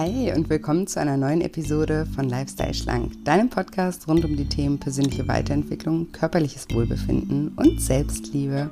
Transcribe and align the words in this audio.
Hi 0.00 0.32
und 0.32 0.48
willkommen 0.48 0.86
zu 0.86 1.00
einer 1.00 1.16
neuen 1.16 1.40
Episode 1.40 2.06
von 2.14 2.28
Lifestyle 2.28 2.72
Schlank, 2.72 3.24
deinem 3.24 3.50
Podcast 3.50 4.06
rund 4.06 4.24
um 4.24 4.36
die 4.36 4.48
Themen 4.48 4.78
persönliche 4.78 5.26
Weiterentwicklung, 5.26 6.12
körperliches 6.12 6.68
Wohlbefinden 6.72 7.48
und 7.56 7.80
Selbstliebe. 7.80 8.70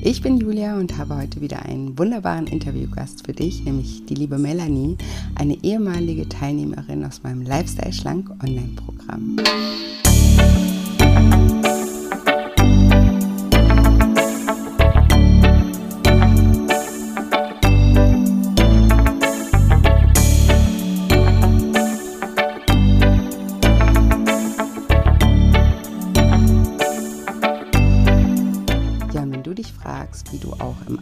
Ich 0.00 0.22
bin 0.22 0.36
Julia 0.36 0.78
und 0.78 0.96
habe 0.96 1.16
heute 1.16 1.40
wieder 1.40 1.64
einen 1.64 1.98
wunderbaren 1.98 2.46
Interviewgast 2.46 3.26
für 3.26 3.32
dich, 3.32 3.64
nämlich 3.64 4.06
die 4.06 4.14
liebe 4.14 4.38
Melanie, 4.38 4.96
eine 5.34 5.58
ehemalige 5.64 6.28
Teilnehmerin 6.28 7.04
aus 7.04 7.24
meinem 7.24 7.42
Lifestyle 7.42 7.92
Schlank 7.92 8.30
Online-Programm. 8.40 9.38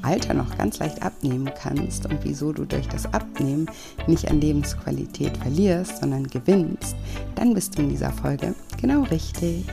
Alter 0.08 0.32
noch 0.32 0.56
ganz 0.56 0.78
leicht 0.78 1.02
abnehmen 1.02 1.50
kannst 1.54 2.06
und 2.06 2.24
wieso 2.24 2.54
du 2.54 2.64
durch 2.64 2.88
das 2.88 3.12
Abnehmen 3.12 3.66
nicht 4.06 4.30
an 4.30 4.40
Lebensqualität 4.40 5.36
verlierst, 5.36 5.98
sondern 5.98 6.26
gewinnst, 6.26 6.96
dann 7.34 7.52
bist 7.52 7.76
du 7.76 7.82
in 7.82 7.90
dieser 7.90 8.10
Folge 8.10 8.54
genau 8.80 9.02
richtig. 9.02 9.66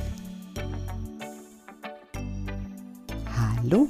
Hallo, 3.34 3.88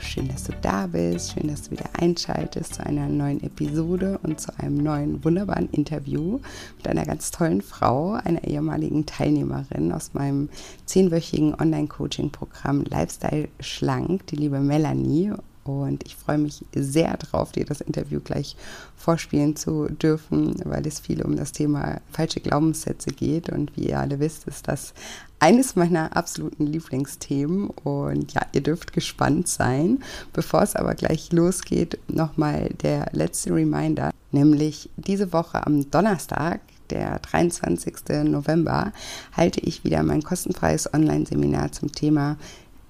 schön, 0.00 0.26
dass 0.26 0.42
du 0.42 0.54
da 0.60 0.88
bist, 0.88 1.34
schön, 1.34 1.46
dass 1.46 1.62
du 1.62 1.70
wieder 1.70 1.88
einschaltest 2.00 2.74
zu 2.74 2.84
einer 2.84 3.06
neuen 3.06 3.40
Episode 3.44 4.18
und 4.24 4.40
zu 4.40 4.58
einem 4.58 4.78
neuen 4.78 5.24
wunderbaren 5.24 5.70
Interview 5.70 6.40
mit 6.78 6.88
einer 6.88 7.04
ganz 7.04 7.30
tollen 7.30 7.62
Frau, 7.62 8.14
einer 8.14 8.42
ehemaligen 8.42 9.06
Teilnehmerin 9.06 9.92
aus 9.92 10.14
meinem 10.14 10.48
zehnwöchigen 10.84 11.54
Online-Coaching-Programm 11.54 12.82
Lifestyle 12.90 13.46
Schlank, 13.60 14.26
die 14.26 14.36
liebe 14.36 14.58
Melanie. 14.58 15.32
Und 15.72 16.04
ich 16.04 16.16
freue 16.16 16.38
mich 16.38 16.64
sehr 16.74 17.16
drauf, 17.16 17.52
dir 17.52 17.64
das 17.64 17.80
Interview 17.80 18.20
gleich 18.20 18.56
vorspielen 18.96 19.56
zu 19.56 19.88
dürfen, 19.88 20.56
weil 20.64 20.86
es 20.86 21.00
viel 21.00 21.22
um 21.22 21.36
das 21.36 21.52
Thema 21.52 22.00
falsche 22.10 22.40
Glaubenssätze 22.40 23.10
geht. 23.10 23.50
Und 23.50 23.76
wie 23.76 23.88
ihr 23.88 24.00
alle 24.00 24.20
wisst, 24.20 24.46
ist 24.46 24.68
das 24.68 24.94
eines 25.38 25.76
meiner 25.76 26.16
absoluten 26.16 26.66
Lieblingsthemen 26.66 27.68
und 27.68 28.32
ja, 28.32 28.42
ihr 28.52 28.62
dürft 28.62 28.92
gespannt 28.92 29.48
sein. 29.48 30.02
Bevor 30.32 30.62
es 30.62 30.76
aber 30.76 30.94
gleich 30.94 31.32
losgeht, 31.32 31.98
nochmal 32.08 32.70
der 32.82 33.08
letzte 33.12 33.54
Reminder, 33.54 34.10
nämlich 34.32 34.90
diese 34.96 35.32
Woche 35.32 35.66
am 35.66 35.90
Donnerstag, 35.90 36.60
der 36.90 37.18
23. 37.18 38.24
November, 38.24 38.92
halte 39.32 39.60
ich 39.60 39.84
wieder 39.84 40.02
mein 40.02 40.22
kostenfreies 40.22 40.92
Online-Seminar 40.92 41.72
zum 41.72 41.92
Thema 41.92 42.36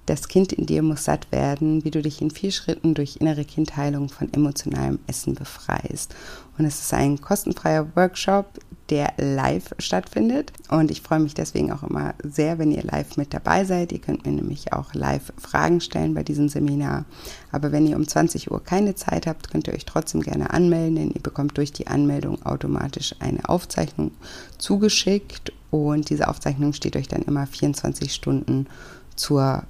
das 0.07 0.29
Kind 0.29 0.53
in 0.53 0.67
dir 0.67 0.83
muss 0.83 1.05
satt 1.05 1.31
werden, 1.33 1.85
wie 1.85 1.91
du 1.91 2.01
dich 2.01 2.23
in 2.23 2.31
vier 2.31 2.53
Schritten 2.53 2.95
durch 2.95 3.17
innere 3.17 3.45
Kindheilung 3.45 4.09
von 4.09 4.33
emotionalem 4.33 5.01
Essen 5.07 5.35
befreist. 5.35 6.15
Und 6.57 6.65
es 6.65 6.81
ist 6.81 6.95
ein 6.95 7.21
kostenfreier 7.21 7.95
Workshop, 7.97 8.47
der 8.89 9.13
live 9.19 9.75
stattfindet. 9.79 10.53
Und 10.71 10.91
ich 10.91 11.03
freue 11.03 11.19
mich 11.19 11.35
deswegen 11.35 11.73
auch 11.73 11.83
immer 11.83 12.15
sehr, 12.23 12.59
wenn 12.59 12.71
ihr 12.71 12.83
live 12.83 13.17
mit 13.17 13.35
dabei 13.35 13.65
seid. 13.65 13.93
Ihr 13.93 13.99
könnt 13.99 14.25
mir 14.25 14.33
nämlich 14.33 14.73
auch 14.73 14.95
live 14.95 15.33
Fragen 15.39 15.81
stellen 15.81 16.15
bei 16.15 16.23
diesem 16.23 16.49
Seminar. 16.49 17.05
Aber 17.51 17.73
wenn 17.73 17.87
ihr 17.87 17.97
um 17.97 18.07
20 18.07 18.51
Uhr 18.51 18.63
keine 18.63 18.95
Zeit 18.95 19.27
habt, 19.27 19.51
könnt 19.51 19.67
ihr 19.67 19.75
euch 19.75 19.87
trotzdem 19.87 20.21
gerne 20.21 20.51
anmelden, 20.51 20.97
denn 20.97 21.11
ihr 21.11 21.23
bekommt 21.23 21.59
durch 21.59 21.73
die 21.73 21.89
Anmeldung 21.89 22.45
automatisch 22.47 23.15
eine 23.19 23.49
Aufzeichnung 23.49 24.13
zugeschickt. 24.59 25.53
Und 25.71 26.11
diese 26.11 26.29
Aufzeichnung 26.29 26.73
steht 26.73 26.97
euch 26.97 27.09
dann 27.09 27.23
immer 27.23 27.47
24 27.47 28.15
Stunden 28.15 28.67
zur 28.67 28.96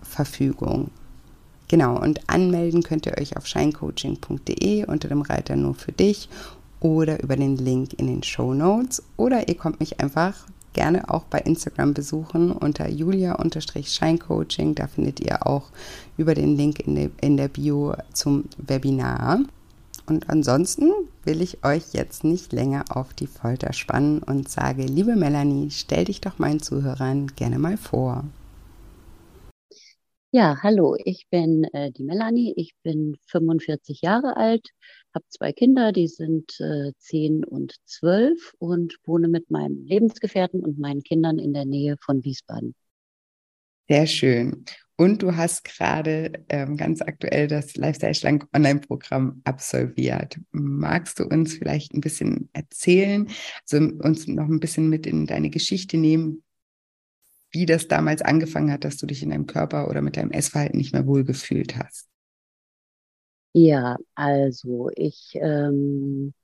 Verfügung. 0.03 0.91
Genau, 1.69 2.01
und 2.01 2.29
anmelden 2.29 2.83
könnt 2.83 3.07
ihr 3.07 3.19
euch 3.19 3.37
auf 3.37 3.47
shinecoaching.de 3.47 4.85
unter 4.87 5.09
dem 5.09 5.23
Reiter 5.23 5.57
nur 5.57 5.75
für 5.75 5.93
dich 5.93 6.29
oder 6.81 7.23
über 7.23 7.37
den 7.37 7.57
Link 7.57 7.95
in 7.95 8.07
den 8.07 8.23
Show 8.23 8.55
Notes 8.55 9.03
oder 9.17 9.49
ihr 9.49 9.57
kommt 9.57 9.81
mich 9.81 10.01
einfach 10.01 10.47
gerne 10.77 11.09
auch 11.11 11.25
bei 11.25 11.39
Instagram 11.39 11.95
besuchen 11.95 12.53
unter 12.53 12.89
julia-scheincoaching. 12.89 14.75
Da 14.75 14.87
findet 14.87 15.21
ihr 15.21 15.47
auch 15.47 15.71
über 16.19 16.35
den 16.35 16.55
Link 16.55 16.81
in, 16.81 16.95
de, 16.95 17.11
in 17.21 17.39
der 17.39 17.49
Bio 17.49 17.95
zum 18.13 18.45
Webinar. 18.59 19.41
Und 20.07 20.29
ansonsten 20.29 20.93
will 21.25 21.41
ich 21.41 21.65
euch 21.65 21.95
jetzt 21.95 22.23
nicht 22.23 22.53
länger 22.53 22.85
auf 22.91 23.15
die 23.15 23.27
Folter 23.27 23.73
spannen 23.73 24.23
und 24.23 24.49
sage, 24.49 24.85
liebe 24.85 25.17
Melanie, 25.17 25.71
stell 25.71 26.05
dich 26.05 26.21
doch 26.21 26.39
meinen 26.39 26.61
Zuhörern 26.61 27.29
gerne 27.35 27.59
mal 27.59 27.79
vor. 27.79 28.25
Ja, 30.33 30.59
hallo, 30.63 30.97
ich 31.05 31.27
bin 31.31 31.65
äh, 31.73 31.91
die 31.93 32.03
Melanie, 32.05 32.53
ich 32.57 32.75
bin 32.83 33.17
45 33.27 34.03
Jahre 34.03 34.37
alt, 34.37 34.69
habe 35.15 35.25
zwei 35.29 35.53
Kinder, 35.53 35.93
die 35.93 36.09
sind 36.09 36.61
äh, 36.61 36.93
10 36.99 37.45
und 37.45 37.75
12 37.87 38.53
und 38.59 38.99
wohne 39.05 39.29
mit 39.29 39.51
meinem 39.51 39.85
Lebensgefährten 39.85 40.63
und 40.63 40.79
meinen 40.79 41.03
Kindern 41.03 41.39
in 41.39 41.55
der 41.55 41.65
Nähe 41.65 41.97
von 42.05 42.23
Wiesbaden. 42.25 42.75
Sehr 43.89 44.07
schön. 44.07 44.65
Und 44.97 45.23
du 45.23 45.37
hast 45.37 45.65
gerade 45.65 46.45
ähm, 46.49 46.77
ganz 46.77 47.03
aktuell 47.03 47.47
das 47.47 47.77
Lifestyle 47.77 48.15
Schlank 48.15 48.49
Online-Programm 48.55 49.43
absolviert. 49.45 50.39
Magst 50.51 51.19
du 51.19 51.25
uns 51.25 51.55
vielleicht 51.55 51.95
ein 51.95 52.01
bisschen 52.01 52.49
erzählen, 52.53 53.29
also 53.63 53.87
uns 53.99 54.27
noch 54.27 54.49
ein 54.49 54.61
bisschen 54.61 54.89
mit 54.89 55.07
in 55.07 55.27
deine 55.27 55.51
Geschichte 55.51 55.99
nehmen, 55.99 56.43
wie 57.51 57.67
das 57.67 57.89
damals 57.89 58.23
angefangen 58.23 58.73
hat, 58.73 58.85
dass 58.85 58.97
du 58.99 59.07
dich 59.07 59.23
in 59.23 59.31
deinem 59.31 59.47
Körper 59.47 59.89
oder 59.89 60.03
mit 60.03 60.17
deinem 60.17 60.31
Essverhalten 60.33 60.79
nicht 60.79 60.93
mehr 60.93 61.07
wohlgefühlt 61.07 61.77
hast. 61.77 62.09
Ja, 63.55 63.97
also 64.15 64.91
ich, 64.95 65.33
ähm, 65.41 66.35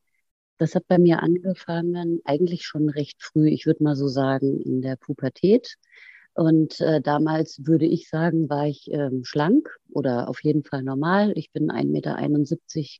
das 0.58 0.74
hat 0.74 0.86
bei 0.88 0.98
mir 0.98 1.22
angefangen 1.22 2.20
eigentlich 2.24 2.64
schon 2.66 2.88
recht 2.90 3.22
früh, 3.22 3.48
ich 3.48 3.66
würde 3.66 3.84
mal 3.84 3.96
so 3.96 4.08
sagen, 4.08 4.60
in 4.60 4.82
der 4.82 4.96
Pubertät. 4.96 5.76
Und 6.34 6.80
äh, 6.80 7.02
damals 7.02 7.60
würde 7.66 7.84
ich 7.84 8.08
sagen, 8.08 8.48
war 8.48 8.66
ich 8.66 8.90
ähm, 8.90 9.22
schlank 9.24 9.68
oder 9.90 10.28
auf 10.28 10.42
jeden 10.42 10.64
Fall 10.64 10.82
normal. 10.82 11.32
Ich 11.36 11.52
bin 11.52 11.70
1,71 11.70 11.86
Meter 11.90 12.16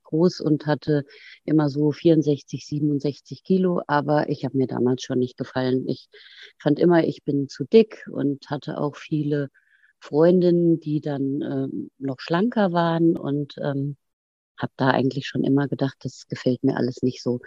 groß 0.05 0.41
und 0.41 0.67
hatte 0.67 1.05
immer 1.45 1.71
so 1.71 1.93
64, 1.93 2.67
67 2.67 3.43
Kilo, 3.43 3.81
aber 3.87 4.29
ich 4.29 4.45
habe 4.45 4.59
mir 4.59 4.67
damals 4.67 5.03
schon 5.03 5.19
nicht 5.19 5.39
gefallen. 5.39 5.89
Ich 5.89 6.09
fand 6.59 6.79
immer, 6.79 7.05
ich 7.05 7.25
bin 7.25 7.49
zu 7.49 7.65
dick 7.65 8.07
und 8.11 8.51
hatte 8.51 8.79
auch 8.79 8.97
viele 8.97 9.49
Freundinnen, 9.99 10.81
die 10.81 11.01
dann 11.01 11.41
ähm, 11.41 11.91
noch 11.99 12.21
schlanker 12.21 12.73
waren 12.73 13.17
und 13.17 13.55
ähm, 13.63 13.97
habe 14.59 14.73
da 14.77 14.91
eigentlich 14.91 15.27
schon 15.27 15.45
immer 15.45 15.69
gedacht, 15.69 15.97
das 16.01 16.27
gefällt 16.29 16.63
mir 16.65 16.77
alles 16.77 17.03
nicht 17.03 17.23
so. 17.23 17.41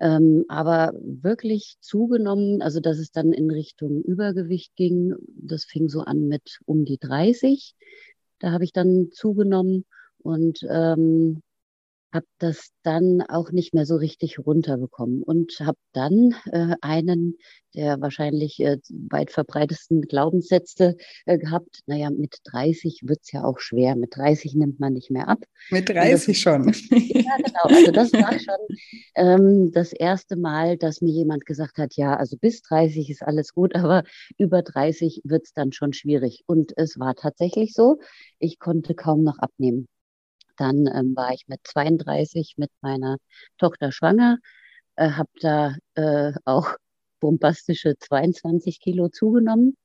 Ähm, 0.00 0.44
aber 0.48 0.92
wirklich 1.00 1.76
zugenommen, 1.80 2.62
also 2.62 2.80
dass 2.80 2.98
es 2.98 3.12
dann 3.12 3.32
in 3.32 3.50
Richtung 3.50 4.02
Übergewicht 4.02 4.74
ging, 4.76 5.14
das 5.28 5.64
fing 5.64 5.88
so 5.88 6.00
an 6.00 6.26
mit 6.28 6.58
um 6.66 6.84
die 6.84 6.98
30. 6.98 7.74
Da 8.40 8.50
habe 8.50 8.64
ich 8.64 8.72
dann 8.72 9.10
zugenommen 9.12 9.84
und 10.18 10.66
ähm, 10.68 11.42
habe 12.14 12.26
das 12.38 12.70
dann 12.82 13.22
auch 13.22 13.50
nicht 13.50 13.74
mehr 13.74 13.86
so 13.86 13.96
richtig 13.96 14.38
runterbekommen 14.38 15.22
und 15.22 15.52
habe 15.60 15.78
dann 15.92 16.34
äh, 16.52 16.76
einen 16.80 17.36
der 17.74 18.00
wahrscheinlich 18.00 18.60
äh, 18.60 18.78
weit 19.10 19.30
verbreitesten 19.30 20.02
Glaubenssätze 20.02 20.96
äh, 21.26 21.38
gehabt. 21.38 21.80
Naja, 21.86 22.10
mit 22.10 22.38
30 22.44 23.00
wird's 23.02 23.32
ja 23.32 23.44
auch 23.44 23.58
schwer. 23.58 23.96
Mit 23.96 24.16
30 24.16 24.54
nimmt 24.54 24.80
man 24.80 24.92
nicht 24.92 25.10
mehr 25.10 25.28
ab. 25.28 25.40
Mit 25.70 25.88
30 25.88 26.26
das, 26.26 26.36
schon. 26.36 26.72
Ja, 26.90 27.36
genau. 27.36 27.64
Also 27.64 27.90
das 27.90 28.12
war 28.12 28.38
schon 28.38 28.76
ähm, 29.16 29.72
das 29.72 29.92
erste 29.92 30.36
Mal, 30.36 30.76
dass 30.76 31.00
mir 31.00 31.12
jemand 31.12 31.46
gesagt 31.46 31.78
hat, 31.78 31.94
ja, 31.96 32.16
also 32.16 32.36
bis 32.36 32.62
30 32.62 33.10
ist 33.10 33.22
alles 33.22 33.52
gut, 33.54 33.74
aber 33.74 34.04
über 34.38 34.62
30 34.62 35.22
wird's 35.24 35.52
dann 35.52 35.72
schon 35.72 35.92
schwierig. 35.92 36.44
Und 36.46 36.72
es 36.76 36.98
war 36.98 37.14
tatsächlich 37.14 37.72
so. 37.72 37.98
Ich 38.38 38.58
konnte 38.58 38.94
kaum 38.94 39.24
noch 39.24 39.38
abnehmen. 39.38 39.88
Dann 40.56 40.86
ähm, 40.86 41.14
war 41.16 41.32
ich 41.32 41.46
mit 41.48 41.60
32 41.64 42.54
mit 42.56 42.70
meiner 42.80 43.18
Tochter 43.58 43.92
schwanger, 43.92 44.38
äh, 44.96 45.10
habe 45.10 45.30
da 45.40 45.76
äh, 45.94 46.32
auch 46.44 46.76
bombastische 47.20 47.94
22 47.98 48.80
Kilo 48.80 49.08
zugenommen 49.08 49.76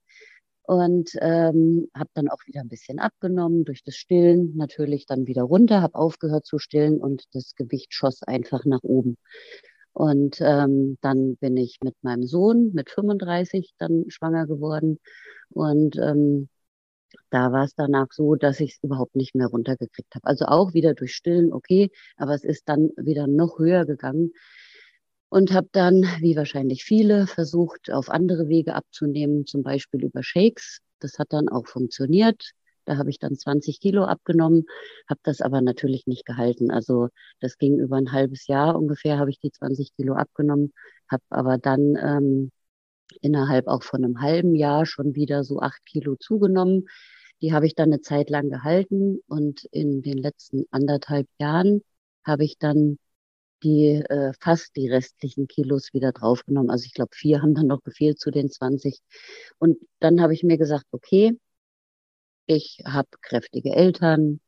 und 0.64 1.12
ähm, 1.22 1.90
habe 1.96 2.12
dann 2.14 2.30
auch 2.30 2.46
wieder 2.46 2.62
ein 2.62 2.70
bisschen 2.70 3.00
abgenommen 3.00 3.66
durch 3.66 3.84
das 3.84 3.96
Stillen, 3.96 4.56
natürlich 4.56 5.08
dann 5.08 5.26
wieder 5.26 5.44
runter, 5.44 5.82
habe 5.82 5.96
aufgehört 5.96 6.46
zu 6.46 6.60
stillen 6.60 7.00
und 7.02 7.24
das 7.34 7.56
Gewicht 7.56 7.94
schoss 7.94 8.22
einfach 8.24 8.66
nach 8.66 8.84
oben. 8.84 9.18
Und 9.94 10.40
ähm, 10.42 10.98
dann 11.02 11.38
bin 11.38 11.58
ich 11.58 11.80
mit 11.84 11.96
meinem 12.04 12.24
Sohn 12.24 12.72
mit 12.74 12.92
35 12.92 13.74
dann 13.80 14.06
schwanger 14.10 14.46
geworden 14.46 15.00
und 15.50 15.98
ähm, 15.98 16.50
da 17.30 17.52
war 17.52 17.64
es 17.66 17.76
danach 17.76 18.08
so, 18.12 18.36
dass 18.36 18.60
ich 18.60 18.74
es 18.74 18.84
überhaupt 18.84 19.16
nicht 19.16 19.36
mehr 19.36 19.48
runtergekriegt 19.48 20.16
habe. 20.16 20.26
Also 20.28 20.46
auch 20.46 20.74
wieder 20.74 20.94
durch 20.94 21.14
Stillen, 21.16 21.54
okay, 21.54 21.92
aber 22.18 22.34
es 22.34 22.44
ist 22.44 22.68
dann 22.70 22.90
wieder 22.98 23.28
noch 23.28 23.60
höher 23.60 23.86
gegangen. 23.86 24.32
und 25.30 25.54
habe 25.54 25.70
dann, 25.72 26.04
wie 26.22 26.36
wahrscheinlich 26.36 26.84
viele, 26.84 27.28
versucht, 27.28 27.92
auf 27.92 28.10
andere 28.10 28.48
Wege 28.48 28.76
abzunehmen, 28.76 29.46
zum 29.46 29.64
Beispiel 29.64 30.04
über 30.04 30.24
Shakes. 30.24 30.80
Das 31.00 31.20
hat 31.20 31.34
dann 31.34 31.50
auch 31.50 31.68
funktioniert. 31.68 32.52
Da 32.86 32.98
habe 32.98 33.12
ich 33.12 33.20
dann 33.20 33.36
20 33.36 33.80
Kilo 33.80 34.06
abgenommen, 34.06 34.66
habe 35.08 35.20
das 35.24 35.42
aber 35.42 35.62
natürlich 35.62 36.08
nicht 36.08 36.26
gehalten. 36.26 36.72
Also 36.72 37.10
das 37.40 37.58
ging 37.60 37.78
über 37.80 37.98
ein 37.98 38.12
halbes 38.12 38.48
Jahr 38.48 38.76
ungefähr, 38.76 39.20
habe 39.20 39.30
ich 39.30 39.40
die 39.40 39.52
20 39.52 39.96
Kilo 39.96 40.16
abgenommen, 40.16 40.74
habe 41.10 41.24
aber 41.30 41.58
dann 41.60 41.96
ähm, 42.02 42.52
innerhalb 43.22 43.68
auch 43.68 43.84
von 43.84 44.04
einem 44.04 44.22
halben 44.22 44.56
Jahr 44.56 44.86
schon 44.86 45.16
wieder 45.16 45.44
so 45.44 45.60
acht 45.60 45.86
Kilo 45.86 46.16
zugenommen. 46.16 46.88
Die 47.42 47.54
habe 47.54 47.66
ich 47.68 47.76
dann 47.76 47.90
eine 47.90 48.02
Zeit 48.02 48.30
lang 48.30 48.50
gehalten 48.50 49.20
und 49.28 49.66
in 49.72 50.02
den 50.02 50.18
letzten 50.18 50.66
anderthalb 50.72 51.28
Jahren 51.40 51.82
habe 52.26 52.44
ich 52.44 52.58
dann 52.58 53.00
die 53.64 53.96
äh, 54.10 54.34
fast 54.40 54.76
die 54.76 54.90
restlichen 54.90 55.48
Kilos 55.48 55.94
wieder 55.94 56.12
draufgenommen. 56.12 56.70
Also 56.70 56.86
ich 56.86 56.94
glaube, 56.94 57.12
vier 57.16 57.42
haben 57.42 57.56
dann 57.56 57.68
noch 57.68 57.84
gefehlt 57.84 58.20
zu 58.20 58.32
den 58.32 58.50
20. 58.50 59.00
Und 59.60 59.78
dann 60.00 60.22
habe 60.22 60.34
ich 60.34 60.44
mir 60.44 60.58
gesagt, 60.58 60.86
okay, 60.92 61.38
ich 62.46 62.80
habe 62.86 63.10
kräftige 63.22 63.72
Eltern, 63.76 64.40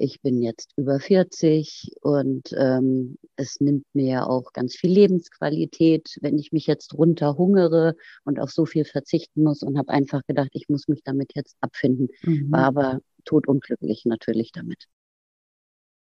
ich 0.00 0.20
bin 0.20 0.42
jetzt 0.42 0.72
über 0.76 1.00
40 1.00 1.92
und 2.00 2.52
ähm, 2.56 3.16
es 3.36 3.60
nimmt 3.60 3.84
mir 3.92 4.28
auch 4.28 4.52
ganz 4.52 4.76
viel 4.76 4.90
Lebensqualität, 4.90 6.16
wenn 6.20 6.38
ich 6.38 6.52
mich 6.52 6.66
jetzt 6.66 6.94
runterhungere 6.94 7.94
und 8.24 8.40
auf 8.40 8.50
so 8.50 8.66
viel 8.66 8.84
verzichten 8.84 9.42
muss 9.42 9.62
und 9.62 9.78
habe 9.78 9.90
einfach 9.90 10.22
gedacht, 10.26 10.50
ich 10.52 10.68
muss 10.68 10.88
mich 10.88 11.02
damit 11.04 11.32
jetzt 11.34 11.56
abfinden. 11.60 12.08
Mhm. 12.22 12.50
War 12.50 12.64
aber 12.64 13.00
totunglücklich 13.24 14.04
natürlich 14.04 14.52
damit. 14.52 14.86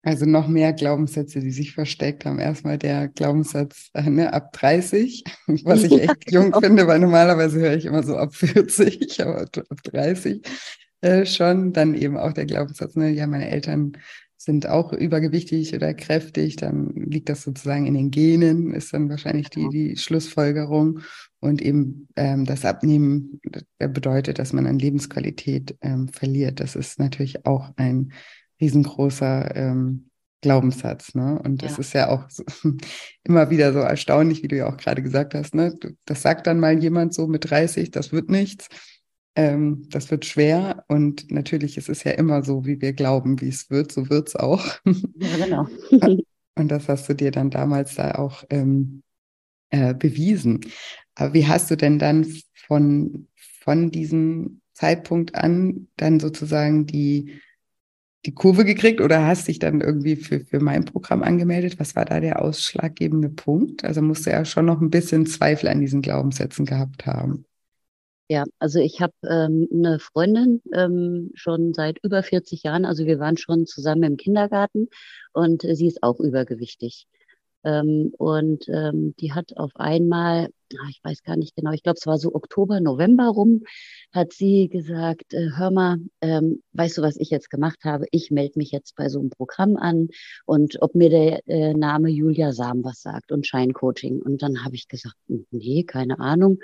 Also 0.02 0.24
noch 0.24 0.46
mehr 0.46 0.72
Glaubenssätze, 0.72 1.40
die 1.40 1.50
sich 1.50 1.72
versteckt 1.72 2.24
haben. 2.24 2.38
Erstmal 2.38 2.78
der 2.78 3.08
Glaubenssatz 3.08 3.90
äh, 3.92 4.08
ne, 4.08 4.32
ab 4.32 4.52
30, 4.52 5.24
was 5.64 5.82
ich 5.82 6.00
echt 6.00 6.30
ja, 6.30 6.40
jung 6.40 6.52
genau. 6.52 6.60
finde, 6.60 6.86
weil 6.86 7.00
normalerweise 7.00 7.58
höre 7.58 7.74
ich 7.74 7.86
immer 7.86 8.04
so 8.04 8.16
ab 8.16 8.34
40, 8.34 9.20
aber 9.22 9.42
ab 9.42 9.82
30 9.82 10.42
äh, 11.00 11.26
schon. 11.26 11.72
Dann 11.72 11.94
eben 11.94 12.16
auch 12.16 12.32
der 12.32 12.46
Glaubenssatz, 12.46 12.96
ne, 12.96 13.10
ja, 13.10 13.26
meine 13.26 13.48
Eltern 13.48 13.96
sind 14.46 14.68
auch 14.68 14.92
übergewichtig 14.92 15.74
oder 15.74 15.92
kräftig, 15.94 16.56
dann 16.56 16.92
liegt 16.94 17.28
das 17.28 17.42
sozusagen 17.42 17.86
in 17.86 17.94
den 17.94 18.10
Genen, 18.10 18.74
ist 18.74 18.92
dann 18.92 19.08
wahrscheinlich 19.08 19.48
die, 19.50 19.60
genau. 19.60 19.70
die 19.70 19.96
Schlussfolgerung. 19.96 21.00
Und 21.40 21.62
eben 21.62 22.08
ähm, 22.16 22.44
das 22.44 22.64
Abnehmen 22.64 23.40
bedeutet, 23.78 24.38
dass 24.38 24.52
man 24.52 24.66
an 24.66 24.78
Lebensqualität 24.78 25.76
ähm, 25.80 26.08
verliert. 26.08 26.60
Das 26.60 26.76
ist 26.76 26.98
natürlich 26.98 27.46
auch 27.46 27.70
ein 27.76 28.12
riesengroßer 28.60 29.54
ähm, 29.54 30.10
Glaubenssatz. 30.42 31.14
Ne? 31.14 31.40
Und 31.42 31.62
ja. 31.62 31.68
das 31.68 31.78
ist 31.78 31.92
ja 31.92 32.08
auch 32.08 32.28
so, 32.30 32.44
immer 33.24 33.50
wieder 33.50 33.72
so 33.72 33.80
erstaunlich, 33.80 34.42
wie 34.42 34.48
du 34.48 34.56
ja 34.56 34.68
auch 34.68 34.76
gerade 34.76 35.02
gesagt 35.02 35.34
hast. 35.34 35.54
Ne? 35.54 35.74
Das 36.04 36.22
sagt 36.22 36.46
dann 36.46 36.60
mal 36.60 36.78
jemand 36.80 37.14
so 37.14 37.26
mit 37.26 37.50
30, 37.50 37.90
das 37.90 38.12
wird 38.12 38.30
nichts. 38.30 38.68
Ähm, 39.36 39.86
das 39.90 40.10
wird 40.10 40.24
schwer 40.24 40.84
und 40.88 41.30
natürlich 41.30 41.76
ist 41.76 41.90
es 41.90 42.04
ja 42.04 42.12
immer 42.12 42.42
so, 42.42 42.64
wie 42.64 42.80
wir 42.80 42.94
glauben, 42.94 43.40
wie 43.40 43.48
es 43.48 43.70
wird, 43.70 43.92
so 43.92 44.08
wird 44.08 44.28
es 44.28 44.36
auch. 44.36 44.64
Ja, 45.16 45.36
genau. 45.36 45.68
und 46.54 46.68
das 46.68 46.88
hast 46.88 47.08
du 47.08 47.14
dir 47.14 47.30
dann 47.30 47.50
damals 47.50 47.94
da 47.94 48.12
auch 48.12 48.44
ähm, 48.50 49.02
äh, 49.70 49.94
bewiesen. 49.94 50.60
Aber 51.14 51.34
wie 51.34 51.46
hast 51.46 51.70
du 51.70 51.76
denn 51.76 51.98
dann 51.98 52.26
von, 52.66 53.28
von 53.60 53.90
diesem 53.90 54.60
Zeitpunkt 54.72 55.34
an 55.34 55.88
dann 55.96 56.18
sozusagen 56.20 56.86
die 56.86 57.40
die 58.26 58.34
Kurve 58.34 58.64
gekriegt 58.64 59.00
oder 59.00 59.24
hast 59.24 59.46
dich 59.46 59.60
dann 59.60 59.80
irgendwie 59.80 60.16
für, 60.16 60.40
für 60.40 60.60
mein 60.60 60.84
Programm 60.84 61.22
angemeldet? 61.22 61.78
Was 61.78 61.94
war 61.94 62.04
da 62.04 62.20
der 62.20 62.42
ausschlaggebende 62.42 63.28
Punkt? 63.28 63.84
Also 63.84 64.02
musst 64.02 64.26
du 64.26 64.30
ja 64.30 64.44
schon 64.44 64.66
noch 64.66 64.80
ein 64.80 64.90
bisschen 64.90 65.26
Zweifel 65.26 65.68
an 65.68 65.80
diesen 65.80 66.02
Glaubenssätzen 66.02 66.66
gehabt 66.66 67.06
haben. 67.06 67.45
Ja, 68.28 68.44
also 68.58 68.80
ich 68.80 69.00
habe 69.00 69.12
ähm, 69.28 69.68
eine 69.72 70.00
Freundin 70.00 70.60
ähm, 70.74 71.30
schon 71.34 71.72
seit 71.74 71.98
über 72.02 72.22
40 72.24 72.64
Jahren, 72.64 72.84
also 72.84 73.04
wir 73.06 73.20
waren 73.20 73.36
schon 73.36 73.66
zusammen 73.66 74.02
im 74.02 74.16
Kindergarten 74.16 74.88
und 75.32 75.62
äh, 75.64 75.76
sie 75.76 75.86
ist 75.86 76.02
auch 76.02 76.18
übergewichtig. 76.18 77.06
Ähm, 77.64 78.12
und 78.18 78.68
ähm, 78.68 79.14
die 79.20 79.32
hat 79.32 79.56
auf 79.56 79.72
einmal, 79.76 80.48
ich 80.90 81.00
weiß 81.02 81.22
gar 81.22 81.36
nicht 81.36 81.56
genau, 81.56 81.72
ich 81.72 81.82
glaube, 81.82 81.98
es 82.00 82.06
war 82.06 82.18
so 82.18 82.34
Oktober, 82.34 82.80
November 82.80 83.28
rum, 83.28 83.62
hat 84.12 84.32
sie 84.32 84.68
gesagt, 84.68 85.34
äh, 85.34 85.50
hör 85.56 85.70
mal, 85.70 85.98
ähm, 86.20 86.62
weißt 86.72 86.98
du, 86.98 87.02
was 87.02 87.16
ich 87.16 87.30
jetzt 87.30 87.50
gemacht 87.50 87.84
habe? 87.84 88.06
Ich 88.10 88.30
melde 88.30 88.58
mich 88.58 88.70
jetzt 88.70 88.96
bei 88.96 89.08
so 89.08 89.18
einem 89.20 89.30
Programm 89.30 89.76
an 89.76 90.08
und 90.44 90.80
ob 90.82 90.94
mir 90.94 91.10
der 91.10 91.48
äh, 91.48 91.74
Name 91.74 92.10
Julia 92.10 92.52
Sam 92.52 92.84
was 92.84 93.02
sagt 93.02 93.32
und 93.32 93.46
Scheincoaching. 93.46 94.20
Und 94.22 94.42
dann 94.42 94.64
habe 94.64 94.74
ich 94.74 94.88
gesagt, 94.88 95.16
nee, 95.28 95.84
keine 95.84 96.18
Ahnung. 96.18 96.58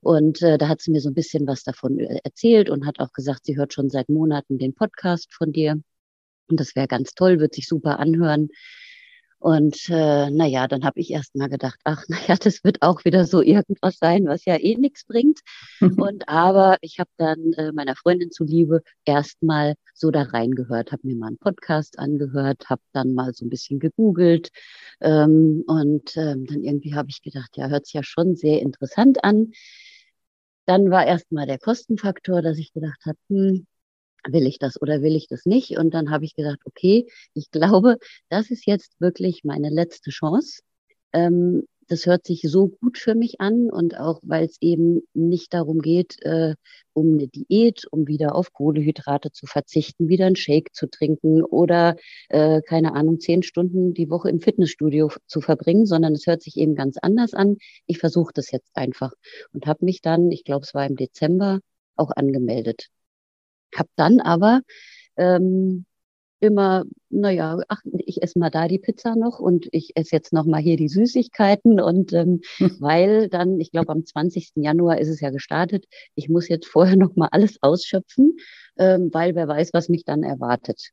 Und 0.00 0.42
äh, 0.42 0.58
da 0.58 0.68
hat 0.68 0.80
sie 0.80 0.90
mir 0.90 1.00
so 1.00 1.10
ein 1.10 1.14
bisschen 1.14 1.46
was 1.46 1.62
davon 1.62 1.98
äh, 1.98 2.18
erzählt 2.24 2.70
und 2.70 2.86
hat 2.86 3.00
auch 3.00 3.12
gesagt, 3.12 3.44
sie 3.44 3.56
hört 3.56 3.72
schon 3.72 3.90
seit 3.90 4.08
Monaten 4.08 4.58
den 4.58 4.74
Podcast 4.74 5.32
von 5.34 5.52
dir. 5.52 5.80
Und 6.48 6.60
das 6.60 6.76
wäre 6.76 6.88
ganz 6.88 7.14
toll, 7.14 7.40
wird 7.40 7.54
sich 7.54 7.66
super 7.66 7.98
anhören. 7.98 8.48
Und 9.44 9.90
äh, 9.90 10.30
naja, 10.30 10.66
dann 10.68 10.86
habe 10.86 10.98
ich 11.00 11.10
erst 11.10 11.36
mal 11.36 11.50
gedacht, 11.50 11.78
ach, 11.84 12.02
naja, 12.08 12.36
das 12.40 12.64
wird 12.64 12.80
auch 12.80 13.04
wieder 13.04 13.26
so 13.26 13.42
irgendwas 13.42 13.98
sein, 13.98 14.24
was 14.24 14.46
ja 14.46 14.56
eh 14.56 14.74
nichts 14.76 15.04
bringt. 15.04 15.40
Und 16.00 16.26
aber 16.30 16.78
ich 16.80 16.98
habe 16.98 17.10
dann 17.18 17.52
äh, 17.52 17.70
meiner 17.72 17.94
Freundin 17.94 18.30
zuliebe 18.30 18.80
erstmal 19.04 19.74
so 19.92 20.10
da 20.10 20.22
reingehört, 20.22 20.92
habe 20.92 21.06
mir 21.06 21.16
mal 21.16 21.26
einen 21.26 21.36
Podcast 21.36 21.98
angehört, 21.98 22.70
habe 22.70 22.80
dann 22.92 23.12
mal 23.12 23.34
so 23.34 23.44
ein 23.44 23.50
bisschen 23.50 23.80
gegoogelt. 23.80 24.48
Ähm, 25.02 25.62
und 25.66 26.16
ähm, 26.16 26.46
dann 26.46 26.64
irgendwie 26.64 26.94
habe 26.94 27.10
ich 27.10 27.20
gedacht, 27.20 27.58
ja, 27.58 27.68
hört 27.68 27.84
sich 27.84 27.92
ja 27.94 28.02
schon 28.02 28.36
sehr 28.36 28.62
interessant 28.62 29.24
an. 29.24 29.52
Dann 30.64 30.90
war 30.90 31.04
erstmal 31.04 31.46
der 31.46 31.58
Kostenfaktor, 31.58 32.40
dass 32.40 32.56
ich 32.56 32.72
gedacht 32.72 33.04
habe, 33.04 33.18
hm, 33.28 33.66
will 34.28 34.46
ich 34.46 34.58
das 34.58 34.80
oder 34.80 35.02
will 35.02 35.16
ich 35.16 35.28
das 35.28 35.46
nicht? 35.46 35.78
Und 35.78 35.94
dann 35.94 36.10
habe 36.10 36.24
ich 36.24 36.34
gesagt, 36.34 36.62
okay, 36.64 37.06
ich 37.34 37.50
glaube, 37.50 37.98
das 38.28 38.50
ist 38.50 38.66
jetzt 38.66 39.00
wirklich 39.00 39.44
meine 39.44 39.70
letzte 39.70 40.10
Chance. 40.10 40.62
Ähm, 41.12 41.64
das 41.88 42.06
hört 42.06 42.26
sich 42.26 42.42
so 42.42 42.68
gut 42.68 42.98
für 42.98 43.14
mich 43.14 43.40
an 43.40 43.70
und 43.70 43.98
auch 43.98 44.20
weil 44.22 44.44
es 44.44 44.56
eben 44.60 45.02
nicht 45.12 45.52
darum 45.52 45.80
geht, 45.80 46.16
äh, 46.22 46.54
um 46.92 47.14
eine 47.14 47.28
Diät, 47.28 47.84
um 47.90 48.06
wieder 48.06 48.34
auf 48.34 48.52
Kohlehydrate 48.52 49.32
zu 49.32 49.46
verzichten, 49.46 50.08
wieder 50.08 50.26
einen 50.26 50.36
Shake 50.36 50.74
zu 50.74 50.86
trinken 50.86 51.42
oder 51.42 51.96
äh, 52.28 52.62
keine 52.62 52.94
Ahnung, 52.94 53.20
zehn 53.20 53.42
Stunden 53.42 53.94
die 53.94 54.10
Woche 54.10 54.30
im 54.30 54.40
Fitnessstudio 54.40 55.10
zu 55.26 55.40
verbringen, 55.40 55.86
sondern 55.86 56.14
es 56.14 56.26
hört 56.26 56.42
sich 56.42 56.56
eben 56.56 56.74
ganz 56.74 56.96
anders 56.98 57.34
an. 57.34 57.56
Ich 57.86 57.98
versuche 57.98 58.32
das 58.34 58.50
jetzt 58.50 58.70
einfach 58.74 59.12
und 59.52 59.66
habe 59.66 59.84
mich 59.84 60.00
dann, 60.00 60.30
ich 60.30 60.44
glaube, 60.44 60.64
es 60.64 60.74
war 60.74 60.86
im 60.86 60.96
Dezember, 60.96 61.60
auch 61.96 62.10
angemeldet. 62.10 62.88
Hab 63.74 63.88
dann 63.96 64.20
aber 64.20 64.60
ähm, 65.16 65.84
immer, 66.40 66.84
naja, 67.10 67.58
ach, 67.68 67.80
ich 67.98 68.22
esse 68.22 68.38
mal 68.38 68.50
da 68.50 68.68
die 68.68 68.78
Pizza 68.78 69.16
noch 69.16 69.40
und 69.40 69.68
ich 69.72 69.92
esse 69.96 70.14
jetzt 70.14 70.32
noch 70.32 70.44
mal 70.44 70.60
hier 70.60 70.76
die 70.76 70.88
Süßigkeiten 70.88 71.80
und 71.80 72.12
ähm, 72.12 72.40
hm. 72.58 72.76
weil 72.80 73.28
dann, 73.28 73.60
ich 73.60 73.70
glaube 73.70 73.92
am 73.92 74.04
20. 74.04 74.52
Januar 74.56 74.98
ist 75.00 75.08
es 75.08 75.20
ja 75.20 75.30
gestartet, 75.30 75.86
ich 76.14 76.28
muss 76.28 76.48
jetzt 76.48 76.66
vorher 76.66 76.96
noch 76.96 77.16
mal 77.16 77.28
alles 77.32 77.58
ausschöpfen, 77.62 78.36
ähm, 78.78 79.10
weil 79.12 79.34
wer 79.34 79.48
weiß, 79.48 79.70
was 79.72 79.88
mich 79.88 80.04
dann 80.04 80.22
erwartet. 80.22 80.90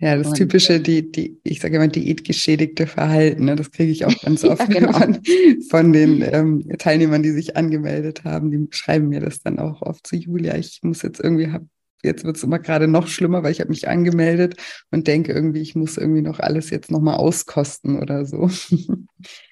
Ja, 0.00 0.16
das 0.16 0.28
und, 0.28 0.34
typische, 0.34 0.74
ähm, 0.74 0.82
die, 0.84 1.10
die, 1.10 1.40
ich 1.42 1.58
sage 1.60 1.74
immer, 1.74 1.88
diätgeschädigte 1.88 2.86
Verhalten, 2.86 3.46
ne? 3.46 3.56
das 3.56 3.72
kriege 3.72 3.90
ich 3.90 4.04
auch 4.04 4.14
ganz 4.22 4.44
oft 4.44 4.60
ja, 4.60 4.66
genau. 4.66 4.92
von, 4.92 5.20
von, 5.68 5.92
den 5.92 6.22
ähm, 6.22 6.68
Teilnehmern, 6.78 7.24
die 7.24 7.32
sich 7.32 7.56
angemeldet 7.56 8.22
haben. 8.22 8.52
Die 8.52 8.64
schreiben 8.70 9.08
mir 9.08 9.20
das 9.20 9.40
dann 9.40 9.58
auch 9.58 9.82
oft 9.82 10.06
zu 10.06 10.14
Julia, 10.14 10.56
ich 10.56 10.78
muss 10.82 11.02
jetzt 11.02 11.18
irgendwie, 11.18 11.50
hab, 11.50 11.64
jetzt 12.02 12.24
wird 12.24 12.36
es 12.36 12.42
immer 12.42 12.58
gerade 12.58 12.88
noch 12.88 13.08
schlimmer, 13.08 13.42
weil 13.42 13.52
ich 13.52 13.60
habe 13.60 13.70
mich 13.70 13.88
angemeldet 13.88 14.56
und 14.90 15.06
denke 15.06 15.32
irgendwie, 15.32 15.60
ich 15.60 15.74
muss 15.74 15.96
irgendwie 15.96 16.22
noch 16.22 16.40
alles 16.40 16.70
jetzt 16.70 16.90
nochmal 16.90 17.16
auskosten 17.16 18.00
oder 18.00 18.24
so. 18.24 18.48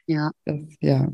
Ja. 0.09 0.31
Das, 0.45 0.61
ja. 0.81 1.13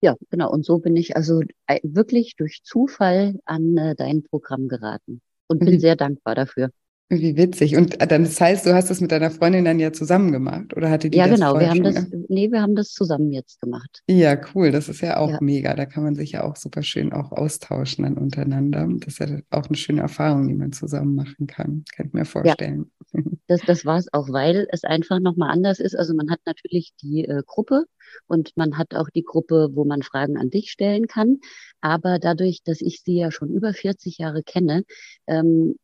Ja, 0.00 0.14
genau. 0.30 0.52
Und 0.52 0.64
so 0.64 0.78
bin 0.78 0.94
ich 0.94 1.16
also 1.16 1.42
wirklich 1.82 2.36
durch 2.36 2.62
Zufall 2.62 3.40
an 3.44 3.76
äh, 3.76 3.96
dein 3.96 4.22
Programm 4.22 4.68
geraten 4.68 5.20
und 5.48 5.58
bin 5.58 5.74
mhm. 5.74 5.80
sehr 5.80 5.96
dankbar 5.96 6.36
dafür. 6.36 6.70
Wie 7.08 7.36
witzig. 7.36 7.76
Und 7.76 8.00
äh, 8.00 8.06
dann, 8.06 8.24
das 8.24 8.40
heißt, 8.40 8.66
du 8.66 8.74
hast 8.74 8.90
das 8.90 9.00
mit 9.00 9.12
deiner 9.12 9.30
Freundin 9.30 9.64
dann 9.64 9.78
ja 9.78 9.92
zusammen 9.92 10.32
gemacht 10.32 10.76
oder 10.76 10.90
hatte 10.90 11.08
die 11.08 11.18
Ja, 11.18 11.28
das 11.28 11.38
genau. 11.38 11.58
Wir 11.58 11.70
haben 11.70 11.84
das, 11.84 12.04
nee, 12.28 12.50
wir 12.50 12.60
haben 12.60 12.74
das 12.74 12.90
zusammen 12.90 13.30
jetzt 13.30 13.60
gemacht. 13.60 14.02
Ja, 14.08 14.36
cool. 14.54 14.72
Das 14.72 14.88
ist 14.88 15.02
ja 15.02 15.18
auch 15.18 15.30
ja. 15.30 15.38
mega. 15.40 15.74
Da 15.74 15.86
kann 15.86 16.02
man 16.02 16.16
sich 16.16 16.32
ja 16.32 16.42
auch 16.42 16.56
super 16.56 16.82
schön 16.82 17.12
auch 17.12 17.30
austauschen 17.30 18.02
dann 18.02 18.18
untereinander. 18.18 18.88
Das 18.98 19.14
ist 19.14 19.18
ja 19.20 19.38
auch 19.50 19.66
eine 19.66 19.76
schöne 19.76 20.00
Erfahrung, 20.00 20.48
die 20.48 20.54
man 20.54 20.72
zusammen 20.72 21.14
machen 21.14 21.46
kann. 21.46 21.84
Kann 21.94 22.06
ich 22.08 22.12
mir 22.12 22.24
vorstellen. 22.24 22.90
Ja. 23.12 23.22
Das, 23.48 23.60
das 23.60 23.84
war 23.84 23.96
es 23.96 24.12
auch, 24.12 24.28
weil 24.32 24.66
es 24.72 24.82
einfach 24.82 25.20
nochmal 25.20 25.50
anders 25.50 25.78
ist. 25.78 25.96
Also 25.96 26.14
man 26.14 26.30
hat 26.30 26.40
natürlich 26.46 26.92
die 27.00 27.24
äh, 27.24 27.42
Gruppe 27.46 27.84
und 28.26 28.50
man 28.56 28.76
hat 28.76 28.94
auch 28.94 29.08
die 29.08 29.22
Gruppe, 29.22 29.68
wo 29.72 29.84
man 29.84 30.02
Fragen 30.02 30.36
an 30.36 30.50
dich 30.50 30.72
stellen 30.72 31.06
kann. 31.06 31.38
Aber 31.80 32.18
dadurch, 32.18 32.62
dass 32.64 32.80
ich 32.80 33.02
sie 33.04 33.18
ja 33.18 33.30
schon 33.30 33.50
über 33.50 33.72
40 33.72 34.18
Jahre 34.18 34.42
kenne, 34.42 34.82
ähm, 35.28 35.76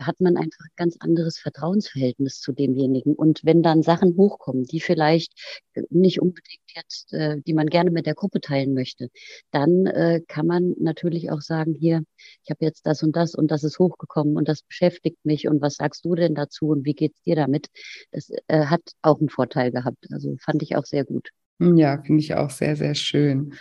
hat 0.00 0.20
man 0.20 0.36
einfach 0.36 0.64
ein 0.64 0.76
ganz 0.76 0.96
anderes 1.00 1.38
Vertrauensverhältnis 1.38 2.40
zu 2.40 2.52
demjenigen. 2.52 3.14
Und 3.14 3.44
wenn 3.44 3.62
dann 3.62 3.82
Sachen 3.82 4.16
hochkommen, 4.16 4.64
die 4.64 4.80
vielleicht 4.80 5.32
nicht 5.90 6.20
unbedingt 6.20 6.62
jetzt, 6.74 7.12
äh, 7.12 7.40
die 7.46 7.54
man 7.54 7.68
gerne 7.68 7.90
mit 7.90 8.06
der 8.06 8.14
Gruppe 8.14 8.40
teilen 8.40 8.74
möchte, 8.74 9.08
dann 9.50 9.86
äh, 9.86 10.20
kann 10.26 10.46
man 10.46 10.74
natürlich 10.78 11.30
auch 11.30 11.40
sagen, 11.40 11.74
hier, 11.74 12.02
ich 12.42 12.50
habe 12.50 12.64
jetzt 12.64 12.86
das 12.86 13.02
und 13.02 13.14
das 13.16 13.34
und 13.34 13.50
das 13.50 13.64
ist 13.64 13.78
hochgekommen 13.78 14.36
und 14.36 14.48
das 14.48 14.62
beschäftigt 14.62 15.18
mich 15.24 15.48
und 15.48 15.60
was 15.60 15.74
sagst 15.74 16.04
du 16.04 16.14
denn 16.14 16.34
dazu 16.34 16.66
und 16.66 16.84
wie 16.84 16.94
geht's 16.94 17.22
dir 17.22 17.36
damit? 17.36 17.68
Das 18.10 18.30
äh, 18.48 18.66
hat 18.66 18.82
auch 19.02 19.18
einen 19.18 19.28
Vorteil 19.28 19.70
gehabt. 19.70 20.06
Also 20.10 20.36
fand 20.40 20.62
ich 20.62 20.76
auch 20.76 20.84
sehr 20.84 21.04
gut. 21.04 21.30
Ja, 21.60 22.02
finde 22.02 22.20
ich 22.20 22.34
auch 22.34 22.50
sehr, 22.50 22.76
sehr 22.76 22.94
schön. 22.94 23.54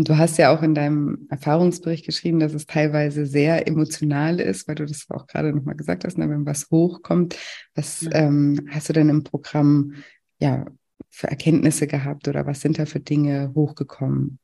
Und 0.00 0.08
du 0.08 0.16
hast 0.16 0.38
ja 0.38 0.50
auch 0.56 0.62
in 0.62 0.74
deinem 0.74 1.26
Erfahrungsbericht 1.28 2.06
geschrieben, 2.06 2.40
dass 2.40 2.54
es 2.54 2.64
teilweise 2.64 3.26
sehr 3.26 3.68
emotional 3.68 4.40
ist, 4.40 4.66
weil 4.66 4.76
du 4.76 4.86
das 4.86 5.04
auch 5.10 5.26
gerade 5.26 5.52
nochmal 5.52 5.74
gesagt 5.74 6.06
hast, 6.06 6.16
ne, 6.16 6.26
wenn 6.30 6.46
was 6.46 6.70
hochkommt. 6.70 7.36
Was 7.74 8.00
ja. 8.00 8.12
ähm, 8.12 8.66
hast 8.70 8.88
du 8.88 8.94
denn 8.94 9.10
im 9.10 9.24
Programm 9.24 9.92
ja 10.38 10.64
für 11.10 11.28
Erkenntnisse 11.28 11.86
gehabt 11.86 12.28
oder 12.28 12.46
was 12.46 12.62
sind 12.62 12.78
da 12.78 12.86
für 12.86 13.00
Dinge 13.00 13.52
hochgekommen? 13.54 14.38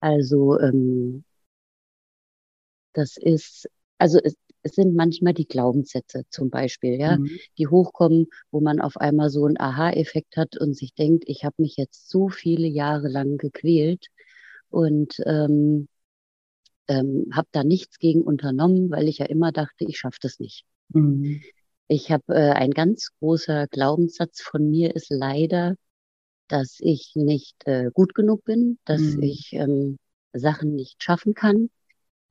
Also 0.00 0.58
ähm, 0.58 1.22
das 2.94 3.18
ist, 3.18 3.68
also 3.98 4.20
es, 4.68 4.76
sind 4.76 4.94
manchmal 4.94 5.34
die 5.34 5.46
Glaubenssätze 5.46 6.24
zum 6.30 6.50
Beispiel, 6.50 6.98
ja, 6.98 7.18
mhm. 7.18 7.30
die 7.58 7.66
hochkommen, 7.66 8.26
wo 8.50 8.60
man 8.60 8.80
auf 8.80 8.96
einmal 8.96 9.30
so 9.30 9.44
einen 9.44 9.58
Aha-Effekt 9.58 10.36
hat 10.36 10.56
und 10.56 10.76
sich 10.76 10.94
denkt, 10.94 11.24
ich 11.26 11.44
habe 11.44 11.56
mich 11.58 11.76
jetzt 11.76 12.08
so 12.08 12.28
viele 12.28 12.66
Jahre 12.66 13.08
lang 13.08 13.36
gequält 13.36 14.06
und 14.70 15.16
ähm, 15.26 15.88
ähm, 16.88 17.26
habe 17.32 17.48
da 17.52 17.64
nichts 17.64 17.98
gegen 17.98 18.22
unternommen, 18.22 18.90
weil 18.90 19.08
ich 19.08 19.18
ja 19.18 19.26
immer 19.26 19.52
dachte, 19.52 19.84
ich 19.86 19.98
schaffe 19.98 20.18
das 20.22 20.40
nicht. 20.40 20.64
Mhm. 20.88 21.42
Ich 21.86 22.10
habe 22.10 22.34
äh, 22.34 22.52
ein 22.52 22.70
ganz 22.70 23.10
großer 23.18 23.66
Glaubenssatz 23.68 24.42
von 24.42 24.68
mir 24.70 24.94
ist 24.94 25.10
leider, 25.10 25.74
dass 26.48 26.78
ich 26.80 27.12
nicht 27.14 27.56
äh, 27.66 27.90
gut 27.92 28.14
genug 28.14 28.44
bin, 28.44 28.78
dass 28.84 29.00
mhm. 29.00 29.22
ich 29.22 29.52
ähm, 29.52 29.98
Sachen 30.32 30.74
nicht 30.74 31.02
schaffen 31.02 31.34
kann, 31.34 31.70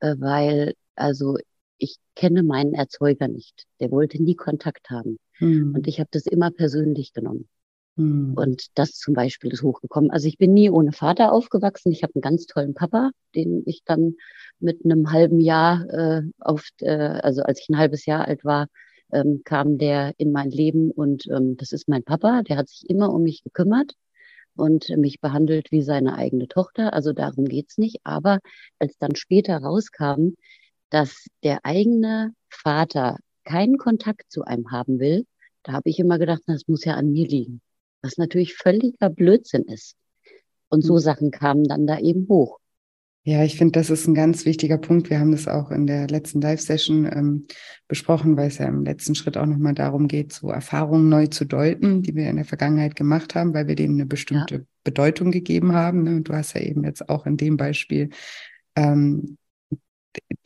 äh, 0.00 0.14
weil 0.18 0.74
also 0.94 1.38
ich 1.78 1.96
kenne 2.14 2.42
meinen 2.42 2.74
Erzeuger 2.74 3.28
nicht. 3.28 3.64
Der 3.80 3.90
wollte 3.90 4.22
nie 4.22 4.34
Kontakt 4.34 4.90
haben. 4.90 5.18
Mhm. 5.38 5.74
Und 5.74 5.86
ich 5.86 6.00
habe 6.00 6.08
das 6.12 6.26
immer 6.26 6.50
persönlich 6.50 7.12
genommen. 7.12 7.48
Mhm. 7.96 8.34
Und 8.34 8.66
das 8.74 8.92
zum 8.92 9.14
Beispiel 9.14 9.52
ist 9.52 9.62
hochgekommen. 9.62 10.10
Also 10.10 10.28
ich 10.28 10.38
bin 10.38 10.54
nie 10.54 10.70
ohne 10.70 10.92
Vater 10.92 11.32
aufgewachsen. 11.32 11.92
Ich 11.92 12.02
habe 12.02 12.14
einen 12.14 12.22
ganz 12.22 12.46
tollen 12.46 12.74
Papa, 12.74 13.10
den 13.34 13.62
ich 13.66 13.82
dann 13.84 14.14
mit 14.60 14.84
einem 14.84 15.10
halben 15.10 15.40
Jahr 15.40 15.88
äh, 15.90 16.22
auf, 16.38 16.68
äh, 16.80 16.90
also 16.90 17.42
als 17.42 17.60
ich 17.60 17.68
ein 17.68 17.78
halbes 17.78 18.06
Jahr 18.06 18.26
alt 18.26 18.44
war, 18.44 18.68
ähm, 19.12 19.42
kam 19.44 19.78
der 19.78 20.14
in 20.18 20.32
mein 20.32 20.50
Leben 20.50 20.90
und 20.90 21.26
ähm, 21.28 21.56
das 21.56 21.72
ist 21.72 21.88
mein 21.88 22.04
Papa. 22.04 22.42
Der 22.42 22.56
hat 22.56 22.68
sich 22.68 22.88
immer 22.88 23.12
um 23.12 23.22
mich 23.22 23.42
gekümmert 23.42 23.94
und 24.54 24.88
mich 24.96 25.20
behandelt 25.20 25.72
wie 25.72 25.82
seine 25.82 26.16
eigene 26.16 26.48
Tochter. 26.48 26.92
Also 26.92 27.12
darum 27.12 27.46
geht's 27.46 27.78
nicht. 27.78 28.00
Aber 28.04 28.38
als 28.78 28.98
dann 28.98 29.16
später 29.16 29.56
rauskam, 29.58 30.34
dass 30.90 31.26
der 31.42 31.64
eigene 31.64 32.32
Vater 32.48 33.18
keinen 33.44 33.78
Kontakt 33.78 34.30
zu 34.30 34.44
einem 34.44 34.70
haben 34.70 34.98
will, 34.98 35.26
da 35.62 35.72
habe 35.72 35.88
ich 35.90 35.98
immer 35.98 36.18
gedacht, 36.18 36.42
das 36.46 36.68
muss 36.68 36.84
ja 36.84 36.94
an 36.94 37.12
mir 37.12 37.26
liegen. 37.26 37.60
Was 38.02 38.16
natürlich 38.16 38.54
völliger 38.54 39.10
Blödsinn 39.10 39.64
ist. 39.64 39.96
Und 40.68 40.82
so 40.82 40.94
mhm. 40.94 41.00
Sachen 41.00 41.30
kamen 41.30 41.64
dann 41.64 41.86
da 41.86 41.98
eben 41.98 42.28
hoch. 42.28 42.58
Ja, 43.24 43.44
ich 43.44 43.58
finde, 43.58 43.72
das 43.72 43.90
ist 43.90 44.06
ein 44.06 44.14
ganz 44.14 44.46
wichtiger 44.46 44.78
Punkt. 44.78 45.10
Wir 45.10 45.20
haben 45.20 45.32
das 45.32 45.48
auch 45.48 45.70
in 45.70 45.86
der 45.86 46.08
letzten 46.08 46.40
Live-Session 46.40 47.04
ähm, 47.04 47.46
besprochen, 47.86 48.38
weil 48.38 48.48
es 48.48 48.56
ja 48.56 48.66
im 48.66 48.84
letzten 48.84 49.14
Schritt 49.14 49.36
auch 49.36 49.44
nochmal 49.44 49.74
darum 49.74 50.08
geht, 50.08 50.32
so 50.32 50.48
Erfahrungen 50.48 51.10
neu 51.10 51.26
zu 51.26 51.44
deuten, 51.44 52.02
die 52.02 52.14
wir 52.14 52.30
in 52.30 52.36
der 52.36 52.46
Vergangenheit 52.46 52.96
gemacht 52.96 53.34
haben, 53.34 53.52
weil 53.52 53.66
wir 53.66 53.74
denen 53.74 53.96
eine 53.96 54.06
bestimmte 54.06 54.54
ja. 54.54 54.60
Bedeutung 54.82 55.30
gegeben 55.30 55.74
haben. 55.74 56.04
Ne? 56.04 56.16
Und 56.16 56.28
du 56.28 56.32
hast 56.32 56.54
ja 56.54 56.62
eben 56.62 56.84
jetzt 56.84 57.10
auch 57.10 57.26
in 57.26 57.36
dem 57.36 57.58
Beispiel 57.58 58.08
ähm, 58.76 59.36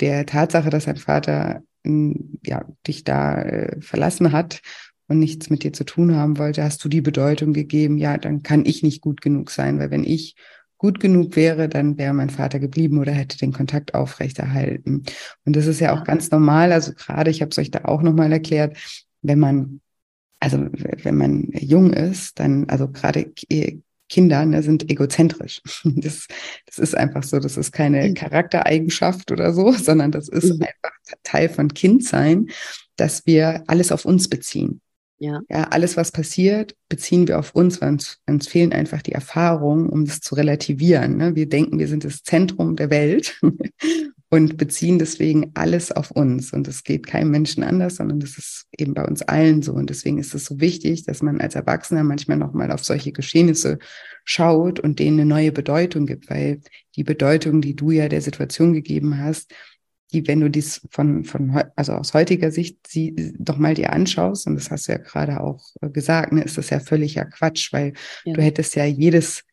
der 0.00 0.26
Tatsache, 0.26 0.71
dass 0.71 0.85
dein 0.85 0.97
Vater 0.97 1.62
ja, 1.85 2.64
dich 2.87 3.04
da 3.04 3.42
äh, 3.42 3.81
verlassen 3.81 4.33
hat 4.33 4.61
und 5.09 5.19
nichts 5.19 5.50
mit 5.50 5.64
dir 5.64 5.73
zu 5.73 5.85
tun 5.85 6.14
haben 6.14 6.38
wollte, 6.38 6.62
hast 6.62 6.85
du 6.85 6.88
die 6.88 7.00
Bedeutung 7.00 7.52
gegeben, 7.52 7.99
ja, 7.99 8.19
dann 8.19 8.42
kann 8.42 8.64
ich 8.64 8.83
nicht 8.83 9.00
gut 9.00 9.21
genug 9.21 9.50
sein, 9.50 9.78
weil 9.78 9.90
wenn 9.90 10.04
ich 10.04 10.37
gut 10.78 11.00
genug 11.00 11.37
wäre, 11.37 11.69
dann 11.69 11.97
wäre 11.99 12.12
mein 12.12 12.31
Vater 12.31 12.59
geblieben 12.59 12.99
oder 12.99 13.12
hätte 13.12 13.38
den 13.38 13.52
Kontakt 13.52 13.95
aufrechterhalten. 13.95 15.04
Und 15.45 15.57
das 15.57 15.66
ist 15.66 15.81
ja 15.81 15.95
auch 15.95 16.02
ganz 16.02 16.31
normal. 16.31 16.73
Also 16.73 16.92
gerade, 16.92 17.31
ich 17.31 17.40
habe 17.40 17.50
es 17.50 17.59
euch 17.59 17.71
da 17.71 17.85
auch 17.85 18.02
nochmal 18.02 18.33
erklärt, 18.33 18.76
wenn 19.23 19.38
man, 19.38 19.81
also 20.40 20.66
wenn 20.73 21.16
man 21.16 21.49
jung 21.52 21.92
ist, 21.92 22.40
dann, 22.40 22.69
also 22.69 22.88
gerade 22.88 23.33
Kinder 24.12 24.45
ne, 24.45 24.62
sind 24.62 24.90
egozentrisch. 24.90 25.62
Das, 25.85 26.26
das 26.66 26.78
ist 26.78 26.95
einfach 26.95 27.23
so, 27.23 27.38
das 27.38 27.57
ist 27.57 27.73
keine 27.73 28.09
mhm. 28.09 28.14
Charaktereigenschaft 28.14 29.33
oder 29.33 29.54
so, 29.54 29.73
sondern 29.73 30.12
das 30.12 30.28
ist 30.28 30.54
mhm. 30.54 30.62
einfach 30.62 30.97
Teil 31.23 31.49
von 31.49 31.73
Kindsein, 31.73 32.50
dass 32.97 33.25
wir 33.26 33.64
alles 33.69 33.90
auf 33.90 34.04
uns 34.04 34.28
beziehen. 34.28 34.83
Ja. 35.23 35.41
ja, 35.49 35.69
alles, 35.69 35.97
was 35.97 36.11
passiert, 36.11 36.75
beziehen 36.88 37.29
wir 37.29 37.38
auf 37.38 37.55
uns, 37.55 37.81
weil 37.81 37.91
uns, 37.91 38.19
uns 38.26 38.49
fehlen 38.49 38.73
einfach 38.73 39.02
die 39.02 39.12
Erfahrungen, 39.12 39.88
um 39.88 40.05
das 40.05 40.19
zu 40.19 40.35
relativieren. 40.35 41.17
Ne? 41.17 41.37
Wir 41.37 41.49
denken, 41.49 41.79
wir 41.79 41.87
sind 41.87 42.02
das 42.02 42.25
Zentrum 42.25 42.75
der 42.75 42.91
Welt 42.91 43.41
und 44.31 44.57
beziehen 44.57 44.99
deswegen 44.99 45.52
alles 45.55 45.93
auf 45.93 46.11
uns. 46.11 46.52
Und 46.52 46.67
es 46.67 46.83
geht 46.83 47.07
keinem 47.07 47.31
Menschen 47.31 47.62
anders, 47.62 47.97
sondern 47.97 48.19
das 48.19 48.37
ist 48.37 48.67
eben 48.76 48.95
bei 48.95 49.05
uns 49.05 49.23
allen 49.23 49.62
so. 49.62 49.75
Und 49.75 49.91
deswegen 49.91 50.19
ist 50.19 50.35
es 50.35 50.47
so 50.47 50.59
wichtig, 50.59 51.05
dass 51.05 51.23
man 51.23 51.41
als 51.41 51.55
Erwachsener 51.55 52.02
manchmal 52.02 52.38
nochmal 52.38 52.73
auf 52.73 52.83
solche 52.83 53.12
Geschehnisse 53.12 53.79
schaut 54.25 54.81
und 54.81 54.99
denen 54.99 55.21
eine 55.21 55.29
neue 55.29 55.52
Bedeutung 55.52 56.07
gibt, 56.07 56.31
weil 56.31 56.62
die 56.97 57.05
Bedeutung, 57.05 57.61
die 57.61 57.76
du 57.76 57.93
ja 57.93 58.09
der 58.09 58.23
Situation 58.23 58.73
gegeben 58.73 59.19
hast, 59.19 59.52
die, 60.12 60.26
wenn 60.28 60.40
du 60.40 60.50
dies 60.50 60.81
von, 60.90 61.25
von, 61.25 61.62
also 61.76 61.92
aus 61.92 62.14
heutiger 62.14 62.50
Sicht 62.50 62.87
sie, 62.87 63.35
doch 63.38 63.59
mal 63.59 63.75
dir 63.75 63.92
anschaust, 63.92 64.47
und 64.47 64.54
das 64.54 64.71
hast 64.71 64.88
du 64.88 64.92
ja 64.92 64.99
gerade 64.99 65.40
auch 65.40 65.64
äh, 65.81 65.88
gesagt, 65.88 66.33
ne, 66.33 66.42
ist 66.42 66.59
das 66.59 66.71
ja 66.71 66.81
völliger 66.81 67.25
Quatsch, 67.25 67.73
weil 67.73 67.95
ja. 68.25 68.35
du 68.35 68.42
hättest 68.42 68.76
ja 68.76 68.85
jedes 68.85 69.45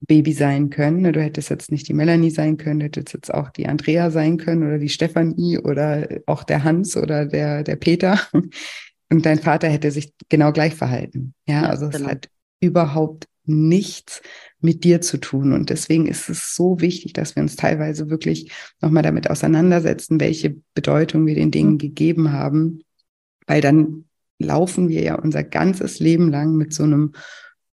Baby 0.00 0.32
sein 0.32 0.70
können. 0.70 1.02
Ne? 1.02 1.12
Du 1.12 1.22
hättest 1.22 1.50
jetzt 1.50 1.72
nicht 1.72 1.88
die 1.88 1.94
Melanie 1.94 2.30
sein 2.30 2.56
können, 2.56 2.80
du 2.80 2.86
hättest 2.86 3.14
jetzt 3.14 3.32
auch 3.32 3.50
die 3.50 3.66
Andrea 3.66 4.10
sein 4.10 4.36
können 4.36 4.62
oder 4.62 4.78
die 4.78 4.88
Stefanie 4.88 5.58
oder 5.58 6.08
auch 6.26 6.44
der 6.44 6.64
Hans 6.64 6.96
oder 6.96 7.26
der, 7.26 7.62
der 7.62 7.76
Peter. 7.76 8.20
Und 9.08 9.24
dein 9.24 9.38
Vater 9.38 9.68
hätte 9.68 9.92
sich 9.92 10.12
genau 10.28 10.52
gleich 10.52 10.74
verhalten. 10.74 11.34
Ja, 11.46 11.62
ja 11.62 11.68
also 11.68 11.88
genau. 11.88 12.04
es 12.04 12.10
hat 12.10 12.28
überhaupt 12.60 13.26
nichts 13.46 14.22
mit 14.60 14.84
dir 14.84 15.00
zu 15.00 15.18
tun. 15.18 15.52
Und 15.52 15.70
deswegen 15.70 16.06
ist 16.06 16.28
es 16.28 16.54
so 16.54 16.80
wichtig, 16.80 17.12
dass 17.12 17.36
wir 17.36 17.42
uns 17.42 17.56
teilweise 17.56 18.10
wirklich 18.10 18.52
nochmal 18.80 19.02
damit 19.02 19.30
auseinandersetzen, 19.30 20.20
welche 20.20 20.56
Bedeutung 20.74 21.26
wir 21.26 21.34
den 21.34 21.50
Dingen 21.50 21.78
gegeben 21.78 22.32
haben, 22.32 22.80
weil 23.46 23.60
dann 23.60 24.04
laufen 24.38 24.88
wir 24.88 25.02
ja 25.02 25.14
unser 25.14 25.44
ganzes 25.44 25.98
Leben 25.98 26.30
lang 26.30 26.56
mit 26.56 26.74
so 26.74 26.82
einem 26.82 27.12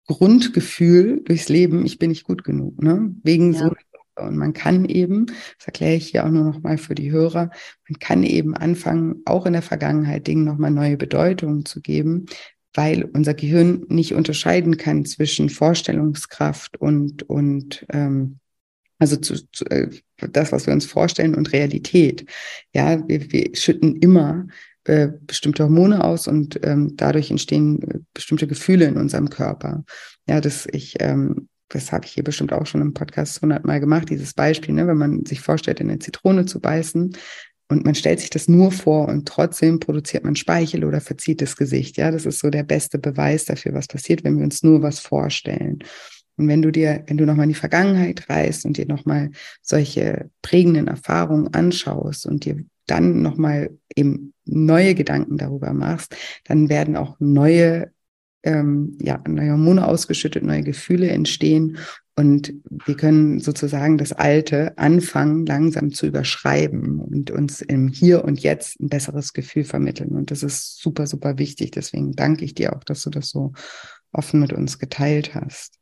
Grundgefühl 0.06 1.23
durchs 1.25 1.49
Leben, 1.49 1.85
ich 1.85 1.99
bin 1.99 2.11
nicht 2.11 2.25
gut 2.25 2.44
genug, 2.44 2.80
ne? 2.82 3.14
Wegen 3.23 3.52
ja. 3.52 3.61
so 3.61 3.73
und 4.18 4.37
man 4.37 4.54
kann 4.54 4.87
eben, 4.87 5.26
das 5.26 5.66
erkläre 5.66 5.96
ich 5.96 6.08
hier 6.08 6.25
auch 6.25 6.30
nur 6.30 6.44
noch 6.44 6.62
mal 6.62 6.78
für 6.78 6.94
die 6.94 7.11
Hörer, 7.11 7.50
man 7.88 7.99
kann 7.99 8.23
eben 8.23 8.54
anfangen, 8.54 9.20
auch 9.26 9.46
in 9.46 9.52
der 9.52 9.62
Vergangenheit 9.62 10.26
Dingen 10.26 10.44
nochmal 10.44 10.70
neue 10.70 10.96
Bedeutungen 10.96 11.66
zu 11.66 11.80
geben, 11.80 12.26
weil 12.76 13.04
unser 13.04 13.35
Gehirn 13.35 13.85
nicht 13.88 14.14
unterscheiden 14.14 14.76
kann 14.76 15.04
zwischen 15.04 15.49
Vorstellungskraft 15.49 16.76
und, 16.76 17.23
und 17.28 17.87
ähm, 17.90 18.38
also 18.99 19.16
zu, 19.16 19.35
zu, 19.50 19.64
äh, 19.66 19.90
das, 20.16 20.52
was 20.52 20.66
wir 20.66 20.75
uns 20.75 20.87
vorstellen 20.87 21.35
und 21.35 21.52
Realität. 21.52 22.26
Ja, 22.73 23.06
wir, 23.09 23.33
wir 23.33 23.56
schütten 23.56 23.97
immer 23.97 24.47
äh, 24.85 25.09
bestimmte 25.26 25.64
Hormone 25.64 26.04
aus 26.04 26.28
und 26.28 26.61
ähm, 26.64 26.92
dadurch 26.97 27.30
entstehen 27.30 27.83
äh, 27.83 27.99
bestimmte 28.14 28.47
Gefühle 28.47 28.87
in 28.87 28.97
unserem 28.97 29.30
Körper. 29.30 29.85
Ja, 30.28 30.40
das 30.40 30.66
ich 30.71 30.97
ähm, 31.00 31.49
das 31.68 31.90
habe 31.92 32.06
ich 32.06 32.12
hier 32.12 32.23
bestimmt 32.23 32.52
auch 32.52 32.66
schon 32.66 32.80
im 32.80 32.95
Podcast 32.95 33.42
hundertmal 33.42 33.80
gemacht, 33.80 34.09
dieses 34.11 34.35
Beispiel, 34.35 34.75
ne, 34.75 34.87
wenn 34.87 34.99
man 34.99 35.25
sich 35.26 35.40
vorstellt, 35.40 35.80
in 35.80 35.90
eine 35.90 35.99
Zitrone 35.99 36.47
zu 36.47 36.61
beißen, 36.61 37.16
und 37.68 37.85
man 37.85 37.94
stellt 37.94 38.20
sich 38.20 38.30
das 38.30 38.49
nur 38.49 38.70
vor 38.70 39.08
und 39.08 39.26
trotzdem 39.26 39.80
produziert 39.80 40.25
man 40.25 40.37
Speichel 40.37 40.85
oder 40.85 41.00
verzieht 41.00 41.42
das 41.42 41.56
Gesicht. 41.56 41.96
Ja, 41.96 42.11
das 42.11 42.25
ist 42.25 42.38
so 42.38 42.50
der 42.50 42.62
beste 42.62 42.99
Beweis 42.99 43.44
dafür, 43.44 43.75
was 43.75 43.88
passiert, 43.88 44.23
wenn 44.23 44.37
wir 44.37 44.44
uns 44.44 44.62
nur 44.62 44.82
was 44.82 45.00
vorstellen. 45.00 45.80
Und 46.37 46.49
wenn 46.49 46.62
du 46.62 46.70
dir, 46.70 47.02
wenn 47.06 47.16
du 47.16 47.25
nochmal 47.25 47.44
in 47.44 47.50
die 47.50 47.54
Vergangenheit 47.54 48.28
reist 48.28 48.66
und 48.66 48.76
dir 48.76 48.87
nochmal 48.87 49.30
solche 49.62 50.30
prägenden 50.42 50.87
Erfahrungen 50.87 51.52
anschaust 51.54 52.26
und 52.26 52.44
dir 52.44 52.62
dann 52.87 53.23
nochmal 53.23 53.70
eben 53.96 54.32
neue 54.44 54.94
Gedanken 54.94 55.38
darüber 55.38 55.73
machst, 55.73 56.14
dann 56.44 56.68
werden 56.68 56.94
auch 56.94 57.16
neue, 57.18 57.90
ähm, 58.44 58.96
ja, 59.00 59.20
neue 59.26 59.52
Hormone 59.52 59.88
ausgeschüttet, 59.88 60.44
neue 60.44 60.62
Gefühle 60.62 61.08
entstehen 61.08 61.78
Und 62.18 62.54
wir 62.64 62.96
können 62.96 63.40
sozusagen 63.40 63.99
das 63.99 64.12
Alte 64.14 64.76
anfangen, 64.78 65.44
langsam 65.44 65.92
zu 65.92 66.06
überschreiben 66.06 66.99
und 66.99 67.30
uns 67.30 67.61
im 67.61 67.88
Hier 67.88 68.25
und 68.25 68.40
Jetzt 68.40 68.80
ein 68.80 68.88
besseres 68.88 69.35
Gefühl 69.35 69.64
vermitteln. 69.64 70.16
Und 70.16 70.30
das 70.30 70.42
ist 70.42 70.80
super, 70.80 71.06
super 71.06 71.37
wichtig. 71.37 71.73
Deswegen 71.73 72.12
danke 72.12 72.46
ich 72.46 72.54
dir 72.54 72.75
auch, 72.75 72.85
dass 72.85 73.02
du 73.02 73.11
das 73.11 73.28
so 73.28 73.52
offen 74.12 74.40
mit 74.40 74.54
uns 74.54 74.78
geteilt 74.78 75.35
hast. 75.35 75.75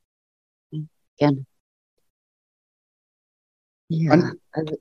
Gerne. 1.19 1.45
Ja, 3.89 4.15
und, 4.15 4.33
also, 4.51 4.77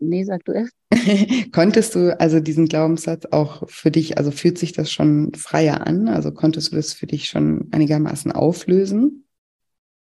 nee, 0.00 0.24
sag 0.24 0.46
du 0.46 0.52
erst. 0.52 0.72
konntest 1.52 1.94
du 1.94 2.18
also 2.18 2.40
diesen 2.40 2.68
Glaubenssatz 2.68 3.26
auch 3.32 3.68
für 3.68 3.90
dich, 3.90 4.16
also 4.16 4.30
fühlt 4.30 4.56
sich 4.56 4.72
das 4.72 4.90
schon 4.90 5.34
freier 5.34 5.86
an? 5.86 6.08
Also 6.08 6.32
konntest 6.32 6.72
du 6.72 6.76
das 6.76 6.94
für 6.94 7.06
dich 7.06 7.28
schon 7.28 7.68
einigermaßen 7.70 8.32
auflösen? 8.32 9.27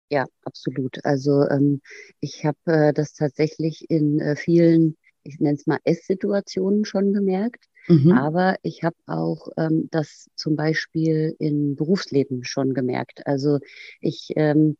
Ja, 0.09 0.25
absolut. 0.43 1.03
Also 1.03 1.47
ähm, 1.49 1.81
ich 2.19 2.45
habe 2.45 2.57
äh, 2.65 2.93
das 2.93 3.13
tatsächlich 3.13 3.89
in 3.89 4.19
äh, 4.19 4.35
vielen, 4.35 4.97
ich 5.23 5.39
nenne 5.39 5.55
es 5.55 5.65
mal 5.65 5.79
Esssituationen 5.83 6.85
schon 6.85 7.13
gemerkt. 7.13 7.65
Mhm. 7.87 8.11
Aber 8.11 8.55
ich 8.63 8.83
habe 8.83 8.95
auch 9.05 9.49
ähm, 9.57 9.87
das 9.91 10.27
zum 10.35 10.55
Beispiel 10.55 11.35
in 11.39 11.75
Berufsleben 11.75 12.43
schon 12.43 12.73
gemerkt. 12.73 13.25
Also 13.27 13.59
ich, 13.99 14.29
ähm, 14.35 14.77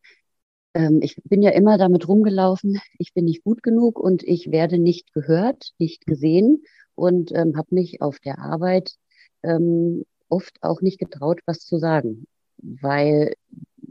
ähm, 0.73 0.99
ich 1.01 1.15
bin 1.23 1.41
ja 1.41 1.51
immer 1.51 1.77
damit 1.77 2.07
rumgelaufen, 2.07 2.79
ich 2.97 3.13
bin 3.13 3.25
nicht 3.25 3.43
gut 3.43 3.61
genug 3.61 3.99
und 3.99 4.23
ich 4.23 4.51
werde 4.51 4.79
nicht 4.79 5.13
gehört, 5.13 5.71
nicht 5.77 6.05
gesehen 6.07 6.63
und 6.95 7.31
ähm, 7.33 7.57
habe 7.57 7.75
mich 7.75 8.01
auf 8.01 8.19
der 8.19 8.39
Arbeit 8.39 8.95
ähm, 9.43 10.03
oft 10.29 10.57
auch 10.61 10.81
nicht 10.81 10.99
getraut, 10.99 11.41
was 11.45 11.59
zu 11.59 11.77
sagen, 11.77 12.25
weil 12.57 13.35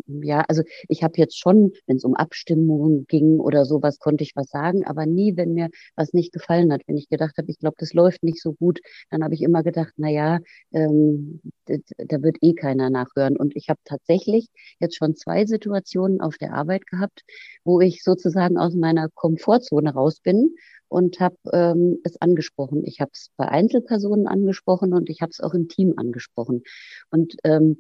ja, 0.07 0.45
also 0.49 0.63
ich 0.89 1.03
habe 1.03 1.15
jetzt 1.17 1.39
schon, 1.39 1.73
wenn 1.87 1.97
es 1.97 2.05
um 2.05 2.15
Abstimmungen 2.15 3.07
ging 3.07 3.39
oder 3.41 3.65
sowas, 3.65 3.99
konnte 3.99 4.25
ich 4.25 4.33
was 4.35 4.49
sagen, 4.49 4.85
aber 4.85 5.07
nie, 5.07 5.37
wenn 5.37 5.55
mir 5.55 5.69
was 5.97 6.13
nicht 6.13 6.33
gefallen 6.33 6.73
hat. 6.73 6.83
Wenn 6.87 6.97
ich 6.97 7.09
gedacht 7.09 7.37
habe, 7.39 7.51
ich 7.51 7.59
glaube, 7.59 7.77
das 7.79 7.93
läuft 7.95 8.23
nicht 8.23 8.41
so 8.41 8.53
gut, 8.53 8.81
dann 9.11 9.25
habe 9.25 9.35
ich 9.35 9.43
immer 9.43 9.63
gedacht, 9.63 9.93
na 9.97 10.11
ja, 10.11 10.39
ähm, 10.73 11.41
da 11.67 12.23
wird 12.23 12.37
eh 12.43 12.55
keiner 12.55 12.91
nachhören. 12.91 13.37
Und 13.37 13.57
ich 13.57 13.69
habe 13.69 13.81
tatsächlich 13.85 14.49
jetzt 14.79 14.97
schon 14.97 15.17
zwei 15.17 15.47
Situationen 15.47 16.21
auf 16.21 16.37
der 16.39 16.55
Arbeit 16.55 16.87
gehabt, 16.87 17.23
wo 17.65 17.81
ich 17.81 18.03
sozusagen 18.03 18.59
aus 18.59 18.75
meiner 18.75 19.09
Komfortzone 19.15 19.93
raus 19.93 20.21
bin 20.21 20.55
und 20.89 21.19
habe 21.19 21.37
ähm, 21.53 21.99
es 22.05 22.21
angesprochen. 22.21 22.85
Ich 22.85 23.01
habe 23.01 23.11
es 23.13 23.31
bei 23.37 23.49
Einzelpersonen 23.49 24.29
angesprochen 24.29 24.93
und 24.93 25.11
ich 25.11 25.23
habe 25.23 25.31
es 25.31 25.41
auch 25.41 25.55
im 25.55 25.69
Team 25.69 25.95
angesprochen. 25.97 26.63
Und 27.11 27.35
ähm, 27.43 27.79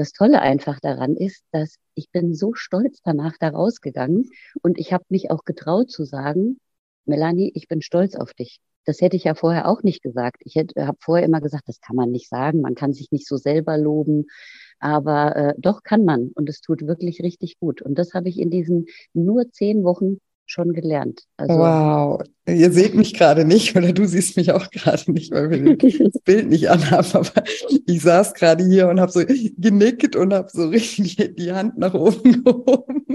das 0.00 0.12
Tolle 0.12 0.40
einfach 0.40 0.80
daran 0.80 1.14
ist, 1.14 1.44
dass 1.52 1.76
ich 1.94 2.10
bin 2.10 2.34
so 2.34 2.54
stolz 2.54 3.02
danach 3.04 3.34
da 3.38 3.50
rausgegangen 3.50 4.30
und 4.62 4.78
ich 4.78 4.94
habe 4.94 5.04
mich 5.10 5.30
auch 5.30 5.44
getraut 5.44 5.90
zu 5.90 6.04
sagen, 6.04 6.58
Melanie, 7.04 7.52
ich 7.54 7.68
bin 7.68 7.82
stolz 7.82 8.16
auf 8.16 8.32
dich. 8.32 8.60
Das 8.86 9.02
hätte 9.02 9.16
ich 9.16 9.24
ja 9.24 9.34
vorher 9.34 9.68
auch 9.68 9.82
nicht 9.82 10.02
gesagt. 10.02 10.38
Ich 10.46 10.56
habe 10.56 10.96
vorher 11.00 11.26
immer 11.26 11.42
gesagt, 11.42 11.68
das 11.68 11.80
kann 11.80 11.96
man 11.96 12.10
nicht 12.10 12.30
sagen, 12.30 12.62
man 12.62 12.74
kann 12.74 12.94
sich 12.94 13.12
nicht 13.12 13.28
so 13.28 13.36
selber 13.36 13.76
loben, 13.76 14.24
aber 14.78 15.36
äh, 15.36 15.54
doch 15.58 15.82
kann 15.82 16.06
man 16.06 16.30
und 16.34 16.48
es 16.48 16.62
tut 16.62 16.86
wirklich 16.86 17.22
richtig 17.22 17.58
gut. 17.58 17.82
Und 17.82 17.98
das 17.98 18.14
habe 18.14 18.30
ich 18.30 18.38
in 18.38 18.50
diesen 18.50 18.86
nur 19.12 19.50
zehn 19.52 19.84
Wochen 19.84 20.18
schon 20.50 20.72
gelernt. 20.72 21.22
Also, 21.36 21.54
wow, 21.54 22.22
ihr 22.46 22.72
seht 22.72 22.94
mich 22.94 23.14
gerade 23.14 23.44
nicht 23.44 23.76
oder 23.76 23.92
du 23.92 24.06
siehst 24.06 24.36
mich 24.36 24.52
auch 24.52 24.70
gerade 24.70 25.10
nicht, 25.12 25.30
weil 25.30 25.50
wir 25.50 25.76
das 25.76 26.20
Bild 26.24 26.48
nicht 26.48 26.68
anhaben. 26.68 27.08
Aber 27.12 27.44
ich 27.86 28.02
saß 28.02 28.34
gerade 28.34 28.64
hier 28.64 28.88
und 28.88 29.00
habe 29.00 29.12
so 29.12 29.22
genickt 29.56 30.16
und 30.16 30.34
habe 30.34 30.48
so 30.52 30.68
richtig 30.68 31.16
die 31.38 31.52
Hand 31.52 31.78
nach 31.78 31.94
oben 31.94 32.42
gehoben. 32.44 33.06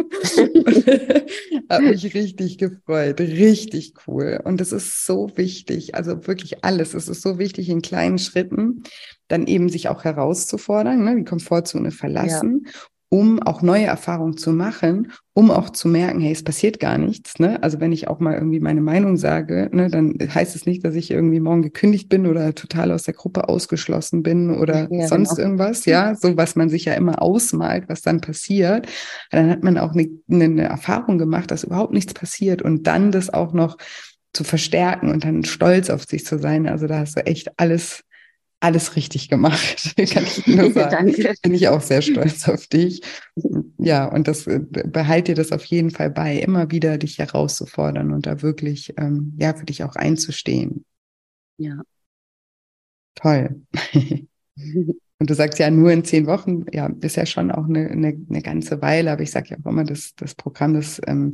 habe 1.69 1.83
mich 1.83 2.13
richtig 2.13 2.57
gefreut, 2.57 3.19
richtig 3.19 3.93
cool. 4.07 4.39
Und 4.43 4.61
es 4.61 4.71
ist 4.71 5.05
so 5.05 5.29
wichtig, 5.35 5.95
also 5.95 6.27
wirklich 6.27 6.63
alles. 6.63 6.93
Es 6.93 7.09
ist 7.09 7.21
so 7.21 7.37
wichtig 7.37 7.69
in 7.69 7.81
kleinen 7.81 8.17
Schritten, 8.17 8.83
dann 9.27 9.47
eben 9.47 9.69
sich 9.69 9.89
auch 9.89 10.03
herauszufordern, 10.03 11.03
ne, 11.03 11.15
die 11.17 11.23
Komfortzone 11.23 11.91
verlassen 11.91 12.63
ja 12.65 12.71
um 13.15 13.41
auch 13.41 13.61
neue 13.61 13.85
Erfahrungen 13.85 14.35
zu 14.35 14.51
machen, 14.51 15.13
um 15.33 15.49
auch 15.49 15.69
zu 15.69 15.87
merken, 15.87 16.19
hey, 16.19 16.33
es 16.33 16.43
passiert 16.43 16.81
gar 16.81 16.97
nichts. 16.97 17.39
Ne? 17.39 17.63
Also 17.63 17.79
wenn 17.79 17.93
ich 17.93 18.09
auch 18.09 18.19
mal 18.19 18.33
irgendwie 18.33 18.59
meine 18.59 18.81
Meinung 18.81 19.15
sage, 19.15 19.69
ne, 19.71 19.89
dann 19.89 20.17
heißt 20.19 20.53
es 20.53 20.65
nicht, 20.65 20.83
dass 20.83 20.95
ich 20.95 21.11
irgendwie 21.11 21.39
morgen 21.39 21.61
gekündigt 21.61 22.09
bin 22.09 22.27
oder 22.27 22.53
total 22.55 22.91
aus 22.91 23.03
der 23.03 23.13
Gruppe 23.13 23.47
ausgeschlossen 23.47 24.21
bin 24.21 24.51
oder 24.51 24.89
ja, 24.91 25.07
sonst 25.07 25.37
genau. 25.37 25.43
irgendwas. 25.43 25.85
Ja, 25.85 26.13
so 26.13 26.35
was 26.35 26.57
man 26.57 26.67
sich 26.67 26.83
ja 26.83 26.93
immer 26.95 27.21
ausmalt, 27.21 27.85
was 27.87 28.01
dann 28.01 28.19
passiert. 28.19 28.87
Dann 29.31 29.49
hat 29.49 29.63
man 29.63 29.77
auch 29.77 29.93
eine, 29.93 30.09
eine 30.29 30.63
Erfahrung 30.63 31.17
gemacht, 31.17 31.51
dass 31.51 31.63
überhaupt 31.63 31.93
nichts 31.93 32.13
passiert 32.13 32.61
und 32.63 32.85
dann 32.85 33.13
das 33.13 33.33
auch 33.33 33.53
noch 33.53 33.77
zu 34.33 34.43
verstärken 34.43 35.09
und 35.09 35.23
dann 35.23 35.45
stolz 35.45 35.89
auf 35.89 36.03
sich 36.03 36.25
zu 36.25 36.37
sein. 36.37 36.67
Also 36.67 36.87
da 36.87 36.99
hast 36.99 37.15
du 37.15 37.25
echt 37.25 37.57
alles 37.57 38.03
alles 38.65 38.95
richtig 38.95 39.29
gemacht, 39.29 39.93
kann 40.11 40.23
ich 40.23 40.47
nur 40.47 40.71
sagen. 40.71 41.13
Danke. 41.13 41.35
Bin 41.43 41.53
ich 41.53 41.67
auch 41.67 41.81
sehr 41.81 42.01
stolz 42.01 42.49
auf 42.49 42.65
dich. 42.65 43.01
Ja, 43.77 44.05
und 44.05 44.27
das 44.27 44.47
äh, 44.47 44.59
behalte 44.59 45.33
dir 45.33 45.35
das 45.35 45.51
auf 45.51 45.63
jeden 45.65 45.91
Fall 45.91 46.09
bei, 46.09 46.37
immer 46.37 46.71
wieder 46.71 46.97
dich 46.97 47.19
herauszufordern 47.19 48.11
und 48.11 48.25
da 48.25 48.41
wirklich 48.41 48.95
ähm, 48.97 49.37
ja 49.39 49.53
für 49.53 49.65
dich 49.65 49.83
auch 49.83 49.95
einzustehen. 49.95 50.83
Ja. 51.57 51.81
Toll. 53.13 53.61
Und 55.17 55.29
du 55.29 55.33
sagst 55.33 55.59
ja 55.59 55.71
nur 55.71 55.91
in 55.91 56.03
zehn 56.03 56.27
Wochen, 56.27 56.65
ja, 56.73 56.91
ist 56.99 57.15
ja 57.15 57.25
schon 57.25 57.49
auch 57.49 57.65
eine, 57.65 57.89
eine, 57.89 58.21
eine 58.29 58.41
ganze 58.41 58.81
Weile, 58.81 59.13
aber 59.13 59.21
ich 59.21 59.31
sage 59.31 59.51
ja 59.51 59.57
auch 59.63 59.69
immer, 59.69 59.85
das, 59.85 60.13
das 60.15 60.35
Programm, 60.35 60.73
das 60.73 61.01
ähm, 61.07 61.31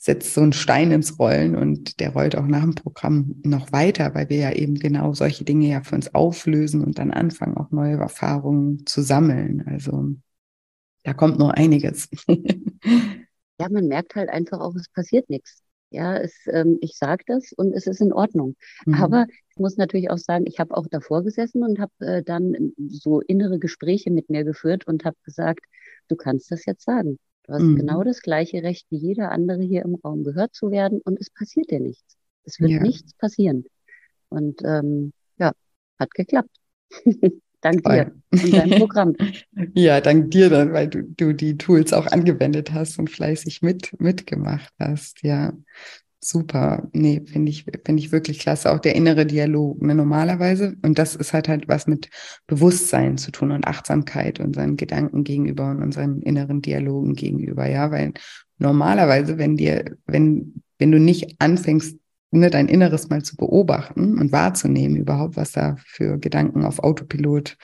setzt 0.00 0.32
so 0.32 0.40
einen 0.40 0.52
Stein 0.52 0.92
ins 0.92 1.18
Rollen 1.18 1.56
und 1.56 1.98
der 1.98 2.10
rollt 2.10 2.36
auch 2.36 2.46
nach 2.46 2.62
dem 2.62 2.76
Programm 2.76 3.34
noch 3.44 3.72
weiter, 3.72 4.14
weil 4.14 4.28
wir 4.28 4.36
ja 4.36 4.52
eben 4.52 4.76
genau 4.76 5.12
solche 5.12 5.44
Dinge 5.44 5.68
ja 5.68 5.82
für 5.82 5.96
uns 5.96 6.14
auflösen 6.14 6.84
und 6.84 6.98
dann 6.98 7.10
anfangen, 7.10 7.56
auch 7.56 7.72
neue 7.72 7.96
Erfahrungen 7.96 8.86
zu 8.86 9.02
sammeln. 9.02 9.64
Also 9.66 10.10
da 11.02 11.14
kommt 11.14 11.40
noch 11.40 11.50
einiges. 11.50 12.08
ja, 12.28 13.68
man 13.68 13.88
merkt 13.88 14.14
halt 14.14 14.28
einfach 14.28 14.60
auch, 14.60 14.76
es 14.76 14.88
passiert 14.88 15.28
nichts. 15.28 15.62
Ja, 15.90 16.16
es, 16.16 16.32
ähm, 16.46 16.78
ich 16.80 16.96
sage 16.96 17.24
das 17.26 17.52
und 17.52 17.72
es 17.72 17.88
ist 17.88 18.00
in 18.00 18.12
Ordnung. 18.12 18.54
Mhm. 18.86 18.94
Aber 18.94 19.26
ich 19.50 19.56
muss 19.56 19.76
natürlich 19.78 20.10
auch 20.10 20.18
sagen, 20.18 20.44
ich 20.46 20.60
habe 20.60 20.76
auch 20.76 20.86
davor 20.86 21.24
gesessen 21.24 21.64
und 21.64 21.80
habe 21.80 21.92
äh, 21.98 22.22
dann 22.22 22.72
so 22.88 23.20
innere 23.20 23.58
Gespräche 23.58 24.12
mit 24.12 24.30
mir 24.30 24.44
geführt 24.44 24.86
und 24.86 25.04
habe 25.04 25.16
gesagt, 25.24 25.64
du 26.06 26.14
kannst 26.14 26.52
das 26.52 26.66
jetzt 26.66 26.84
sagen. 26.84 27.18
Du 27.48 27.54
hast 27.54 27.62
mhm. 27.62 27.76
genau 27.76 28.04
das 28.04 28.20
gleiche 28.20 28.62
Recht 28.62 28.86
wie 28.90 28.98
jeder 28.98 29.32
andere 29.32 29.62
hier 29.62 29.82
im 29.82 29.94
Raum 29.94 30.22
gehört 30.22 30.54
zu 30.54 30.70
werden 30.70 31.00
und 31.02 31.18
es 31.18 31.30
passiert 31.30 31.70
dir 31.70 31.80
nichts. 31.80 32.16
Es 32.44 32.60
wird 32.60 32.72
ja. 32.72 32.82
nichts 32.82 33.14
passieren. 33.14 33.64
Und 34.28 34.60
ähm, 34.64 35.14
ja, 35.38 35.52
hat 35.98 36.10
geklappt. 36.10 36.54
dank 37.62 37.82
dir 37.84 38.12
und 38.30 38.52
deinem 38.52 38.78
Programm. 38.78 39.16
ja, 39.74 40.02
dank 40.02 40.30
dir 40.30 40.50
dann, 40.50 40.74
weil 40.74 40.88
du, 40.88 41.02
du 41.02 41.32
die 41.32 41.56
Tools 41.56 41.94
auch 41.94 42.06
angewendet 42.06 42.72
hast 42.72 42.98
und 42.98 43.08
fleißig 43.08 43.62
mit, 43.62 43.98
mitgemacht 43.98 44.72
hast. 44.78 45.22
Ja, 45.22 45.54
super. 46.20 46.88
Nee, 46.92 47.22
finde 47.26 47.50
ich, 47.50 47.64
finde 47.84 48.02
ich 48.02 48.12
wirklich 48.12 48.38
klasse. 48.38 48.72
Auch 48.72 48.78
der 48.78 48.94
innere 48.94 49.26
Dialog. 49.26 49.80
Ne, 49.82 49.94
normalerweise, 49.94 50.76
und 50.82 50.98
das 50.98 51.16
ist 51.16 51.32
halt 51.32 51.48
halt 51.48 51.68
was 51.68 51.86
mit 51.86 52.08
Bewusstsein 52.46 53.18
zu 53.18 53.30
tun 53.30 53.52
und 53.52 53.66
Achtsamkeit 53.66 54.40
unseren 54.40 54.76
Gedanken 54.76 55.24
gegenüber 55.24 55.70
und 55.70 55.82
unseren 55.82 56.22
inneren 56.22 56.62
Dialogen 56.62 57.14
gegenüber. 57.14 57.68
Ja, 57.68 57.90
weil 57.90 58.12
normalerweise, 58.58 59.38
wenn 59.38 59.56
dir, 59.56 59.96
wenn, 60.06 60.62
wenn 60.78 60.92
du 60.92 60.98
nicht 60.98 61.36
anfängst, 61.40 61.98
ne, 62.30 62.50
dein 62.50 62.68
Inneres 62.68 63.08
mal 63.08 63.22
zu 63.22 63.36
beobachten 63.36 64.18
und 64.18 64.32
wahrzunehmen 64.32 64.96
überhaupt, 64.96 65.36
was 65.36 65.52
da 65.52 65.76
für 65.86 66.18
Gedanken 66.18 66.64
auf 66.64 66.80
Autopilot 66.80 67.56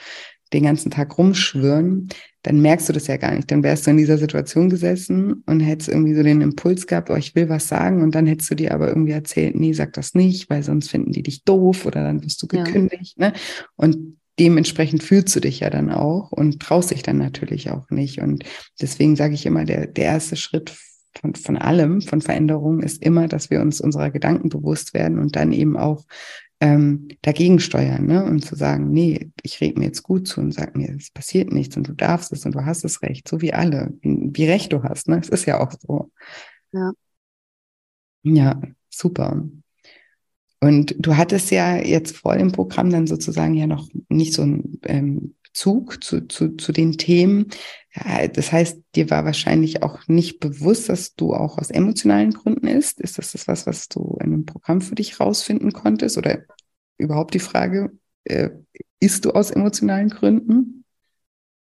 den 0.55 0.64
ganzen 0.64 0.90
Tag 0.90 1.19
rumschwirren, 1.19 2.09
dann 2.43 2.61
merkst 2.61 2.88
du 2.88 2.93
das 2.93 3.07
ja 3.07 3.17
gar 3.17 3.35
nicht. 3.35 3.51
Dann 3.51 3.62
wärst 3.62 3.87
du 3.87 3.90
in 3.90 3.97
dieser 3.97 4.19
Situation 4.19 4.71
gesessen 4.71 5.43
und 5.47 5.61
hättest 5.61 5.88
irgendwie 5.88 6.14
so 6.14 6.23
den 6.23 6.40
Impuls 6.40 6.87
gehabt, 6.87 7.11
oh, 7.11 7.17
ich 7.17 7.35
will 7.35 7.49
was 7.49 7.69
sagen 7.69 8.03
und 8.03 8.14
dann 8.14 8.27
hättest 8.27 8.51
du 8.51 8.55
dir 8.55 8.73
aber 8.73 8.88
irgendwie 8.88 9.12
erzählt, 9.12 9.57
nee, 9.57 9.73
sag 9.73 9.93
das 9.95 10.14
nicht, 10.14 10.49
weil 10.51 10.62
sonst 10.62 10.90
finden 10.90 11.12
die 11.12 11.23
dich 11.23 11.45
doof 11.45 11.87
oder 11.87 12.03
dann 12.03 12.23
wirst 12.23 12.43
du 12.43 12.47
gekündigt. 12.47 13.17
Ja. 13.19 13.29
Ne? 13.29 13.35
Und 13.77 14.19
dementsprechend 14.38 15.03
fühlst 15.03 15.35
du 15.35 15.40
dich 15.40 15.61
ja 15.61 15.71
dann 15.71 15.90
auch 15.90 16.33
und 16.33 16.61
traust 16.61 16.90
dich 16.90 17.03
dann 17.03 17.19
natürlich 17.19 17.71
auch 17.71 17.90
nicht. 17.90 18.21
Und 18.21 18.45
deswegen 18.81 19.17
sage 19.17 19.35
ich 19.35 19.47
immer, 19.47 19.64
der, 19.64 19.87
der 19.87 20.05
erste 20.05 20.37
Schritt 20.37 20.73
von, 21.19 21.35
von 21.35 21.57
allem, 21.57 22.03
von 22.03 22.21
Veränderungen, 22.21 22.83
ist 22.83 23.03
immer, 23.03 23.29
dass 23.29 23.51
wir 23.51 23.61
uns 23.61 23.81
unserer 23.81 24.11
Gedanken 24.11 24.49
bewusst 24.49 24.95
werden 24.95 25.19
und 25.19 25.37
dann 25.37 25.53
eben 25.53 25.77
auch 25.77 26.05
ähm, 26.64 27.09
dagegen 27.20 27.61
steuern 27.61 28.07
ne? 28.07 28.24
und 28.24 28.42
zu 28.42 28.57
sagen, 28.57 28.90
nee, 28.90 29.31
ich 29.42 29.61
rede 29.61 29.79
mir 29.79 29.85
jetzt 29.85 30.03
gut 30.03 30.27
zu 30.27 30.40
und 30.40 30.53
sag 30.53 30.74
mir, 30.74 30.96
es 30.96 31.11
passiert 31.11 31.53
nichts 31.53 31.77
und 31.77 31.87
du 31.87 31.92
darfst 31.92 32.33
es 32.33 32.46
und 32.46 32.55
du 32.55 32.64
hast 32.64 32.87
es 32.87 33.03
recht, 33.03 33.29
so 33.29 33.42
wie 33.42 33.53
alle, 33.53 33.92
wie, 34.00 34.31
wie 34.33 34.46
recht 34.46 34.72
du 34.72 34.83
hast. 34.83 35.07
Ne? 35.07 35.18
Es 35.20 35.29
ist 35.29 35.44
ja 35.44 35.61
auch 35.61 35.72
so. 35.79 36.11
Ja. 36.72 36.92
Ja, 38.22 38.62
super. 38.88 39.46
Und 40.61 40.94
du 40.98 41.18
hattest 41.18 41.50
ja 41.50 41.77
jetzt 41.77 42.16
vor 42.16 42.38
dem 42.38 42.50
Programm 42.50 42.88
dann 42.88 43.07
sozusagen 43.07 43.53
ja 43.53 43.66
noch 43.66 43.87
nicht 44.09 44.33
so 44.33 44.40
ein 44.40 44.81
ähm, 44.85 45.35
Bezug 45.42 46.03
zu, 46.03 46.27
zu, 46.27 46.57
zu 46.57 46.72
den 46.72 46.98
Themen. 46.98 47.50
Ja, 47.94 48.27
das 48.27 48.50
heißt, 48.50 48.81
dir 48.96 49.09
war 49.11 49.24
wahrscheinlich 49.24 49.83
auch 49.83 50.00
nicht 50.09 50.40
bewusst, 50.40 50.88
dass 50.88 51.14
du 51.14 51.35
auch 51.35 51.59
aus 51.59 51.70
emotionalen 51.70 52.33
Gründen 52.33 52.66
isst. 52.66 53.00
Ist 53.00 53.18
das 53.18 53.33
das 53.33 53.46
was, 53.46 53.66
was 53.66 53.88
du 53.88 54.16
in 54.20 54.33
einem 54.33 54.46
Programm 54.46 54.81
für 54.81 54.96
dich 54.96 55.20
rausfinden 55.20 55.72
konntest? 55.72 56.18
Oder 56.18 56.44
überhaupt 56.98 57.35
die 57.35 57.40
Frage, 57.40 57.92
äh, 58.24 58.50
isst 59.00 59.24
du 59.24 59.30
aus 59.30 59.50
emotionalen 59.50 60.09
Gründen? 60.09 60.85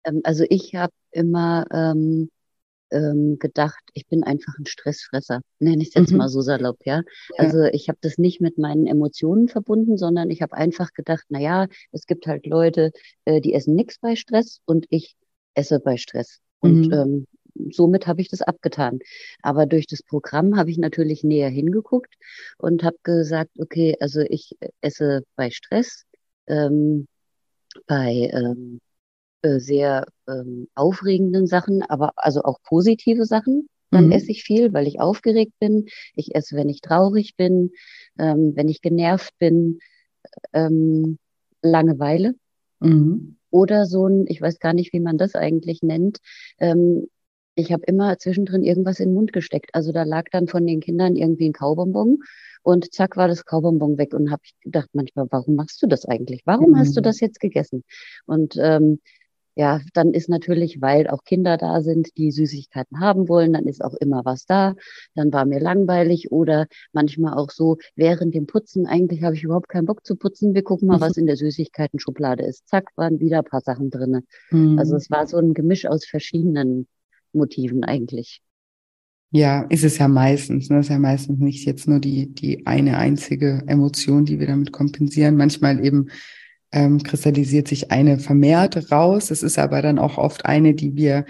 Ähm, 0.03 0.21
also 0.23 0.45
ich 0.49 0.75
habe 0.75 0.93
immer 1.11 1.65
ähm, 1.71 2.29
ähm, 2.91 3.37
gedacht, 3.39 3.81
ich 3.93 4.07
bin 4.07 4.23
einfach 4.23 4.53
ein 4.59 4.65
Stressfresser, 4.65 5.41
nenne 5.59 5.81
ich 5.81 5.89
es 5.89 5.93
jetzt 5.95 6.11
mhm. 6.11 6.17
mal 6.17 6.29
so 6.29 6.41
salopp, 6.41 6.77
ja. 6.85 7.01
Also 7.37 7.63
ich 7.63 7.89
habe 7.89 7.97
das 8.01 8.17
nicht 8.17 8.41
mit 8.41 8.57
meinen 8.57 8.85
Emotionen 8.85 9.47
verbunden, 9.47 9.97
sondern 9.97 10.29
ich 10.29 10.41
habe 10.41 10.55
einfach 10.55 10.93
gedacht, 10.93 11.23
na 11.29 11.39
ja, 11.39 11.67
es 11.91 12.05
gibt 12.05 12.27
halt 12.27 12.45
Leute, 12.45 12.91
äh, 13.25 13.41
die 13.41 13.53
essen 13.53 13.75
nichts 13.75 13.99
bei 13.99 14.15
Stress 14.15 14.61
und 14.65 14.85
ich 14.89 15.15
esse 15.53 15.79
bei 15.79 15.97
Stress. 15.97 16.39
Und 16.59 16.87
mhm. 16.87 16.93
ähm, 16.93 17.27
somit 17.71 18.07
habe 18.07 18.21
ich 18.21 18.29
das 18.29 18.41
abgetan. 18.41 18.99
Aber 19.41 19.65
durch 19.65 19.87
das 19.87 20.03
Programm 20.03 20.57
habe 20.57 20.71
ich 20.71 20.77
natürlich 20.77 21.23
näher 21.23 21.49
hingeguckt 21.49 22.15
und 22.57 22.83
habe 22.83 22.97
gesagt, 23.03 23.51
okay, 23.59 23.95
also 23.99 24.21
ich 24.21 24.57
esse 24.81 25.23
bei 25.35 25.49
Stress, 25.51 26.05
ähm, 26.47 27.07
bei 27.87 28.29
ähm, 28.33 28.79
äh, 29.41 29.59
sehr 29.59 30.05
ähm, 30.27 30.67
aufregenden 30.75 31.47
Sachen, 31.47 31.83
aber 31.83 32.11
also 32.15 32.43
auch 32.43 32.59
positive 32.63 33.25
Sachen. 33.25 33.67
Dann 33.89 34.05
mhm. 34.05 34.11
esse 34.13 34.31
ich 34.31 34.43
viel, 34.43 34.71
weil 34.73 34.87
ich 34.87 35.01
aufgeregt 35.01 35.53
bin. 35.59 35.87
Ich 36.15 36.33
esse, 36.33 36.55
wenn 36.55 36.69
ich 36.69 36.81
traurig 36.81 37.35
bin, 37.35 37.71
ähm, 38.17 38.53
wenn 38.55 38.69
ich 38.69 38.81
genervt 38.81 39.33
bin, 39.37 39.79
ähm, 40.53 41.17
Langeweile. 41.61 42.35
Mhm. 42.79 43.37
Oder 43.49 43.85
so 43.85 44.07
ein, 44.07 44.25
ich 44.27 44.41
weiß 44.41 44.59
gar 44.59 44.73
nicht, 44.73 44.93
wie 44.93 45.01
man 45.01 45.17
das 45.17 45.35
eigentlich 45.35 45.81
nennt. 45.83 46.19
Ähm, 46.59 47.07
ich 47.61 47.71
habe 47.71 47.83
immer 47.85 48.17
zwischendrin 48.17 48.63
irgendwas 48.63 48.99
in 48.99 49.09
den 49.09 49.15
Mund 49.15 49.33
gesteckt. 49.33 49.71
Also 49.73 49.91
da 49.91 50.03
lag 50.03 50.25
dann 50.31 50.47
von 50.47 50.65
den 50.65 50.81
Kindern 50.81 51.15
irgendwie 51.15 51.49
ein 51.49 51.53
Kaubonbon 51.53 52.19
und 52.63 52.93
zack 52.93 53.17
war 53.17 53.27
das 53.27 53.45
Kaubonbon 53.45 53.97
weg 53.97 54.13
und 54.13 54.31
habe 54.31 54.41
ich 54.45 54.53
gedacht 54.61 54.89
manchmal, 54.93 55.27
warum 55.29 55.55
machst 55.55 55.81
du 55.81 55.87
das 55.87 56.05
eigentlich? 56.05 56.41
Warum 56.45 56.71
mhm. 56.71 56.77
hast 56.77 56.95
du 56.95 57.01
mhm. 57.01 57.05
das 57.05 57.19
jetzt 57.19 57.39
gegessen? 57.39 57.83
Und 58.25 58.55
ähm, 58.57 58.99
ja, 59.55 59.81
dann 59.93 60.13
ist 60.13 60.29
natürlich, 60.29 60.81
weil 60.81 61.07
auch 61.07 61.23
Kinder 61.23 61.57
da 61.57 61.81
sind, 61.81 62.17
die 62.17 62.31
Süßigkeiten 62.31 63.01
haben 63.01 63.27
wollen, 63.27 63.51
dann 63.53 63.65
ist 63.65 63.83
auch 63.83 63.93
immer 63.95 64.23
was 64.23 64.45
da. 64.45 64.75
Dann 65.13 65.33
war 65.33 65.45
mir 65.45 65.59
langweilig 65.59 66.31
oder 66.31 66.67
manchmal 66.93 67.33
auch 67.33 67.51
so 67.51 67.77
während 67.95 68.33
dem 68.33 68.47
Putzen, 68.47 68.85
eigentlich 68.85 69.23
habe 69.23 69.35
ich 69.35 69.43
überhaupt 69.43 69.67
keinen 69.67 69.85
Bock 69.85 70.05
zu 70.05 70.15
putzen. 70.15 70.55
Wir 70.55 70.63
gucken 70.63 70.87
mal, 70.87 71.01
was 71.01 71.17
in 71.17 71.25
der 71.25 71.35
Süßigkeiten-Schublade 71.35 72.45
ist. 72.45 72.67
Zack, 72.69 72.89
waren 72.95 73.19
wieder 73.19 73.39
ein 73.39 73.45
paar 73.45 73.61
Sachen 73.61 73.89
drinne. 73.89 74.23
Mhm. 74.51 74.79
Also 74.79 74.95
es 74.95 75.11
war 75.11 75.27
so 75.27 75.37
ein 75.37 75.53
Gemisch 75.53 75.85
aus 75.85 76.05
verschiedenen 76.05 76.87
Motiven 77.33 77.83
eigentlich. 77.83 78.41
Ja, 79.31 79.61
ist 79.61 79.85
es 79.85 79.97
ja 79.97 80.09
meistens. 80.09 80.69
Ne? 80.69 80.79
Ist 80.79 80.89
ja 80.89 80.99
meistens 80.99 81.39
nicht 81.39 81.65
jetzt 81.65 81.87
nur 81.87 81.99
die, 81.99 82.33
die 82.33 82.65
eine 82.67 82.97
einzige 82.97 83.63
Emotion, 83.65 84.25
die 84.25 84.39
wir 84.39 84.47
damit 84.47 84.73
kompensieren. 84.73 85.37
Manchmal 85.37 85.83
eben 85.85 86.07
ähm, 86.73 87.01
kristallisiert 87.01 87.67
sich 87.69 87.91
eine 87.91 88.19
vermehrt 88.19 88.91
raus. 88.91 89.31
Es 89.31 89.41
ist 89.41 89.57
aber 89.57 89.81
dann 89.81 89.99
auch 89.99 90.17
oft 90.17 90.45
eine, 90.45 90.73
die 90.73 90.95
wir, 90.95 91.25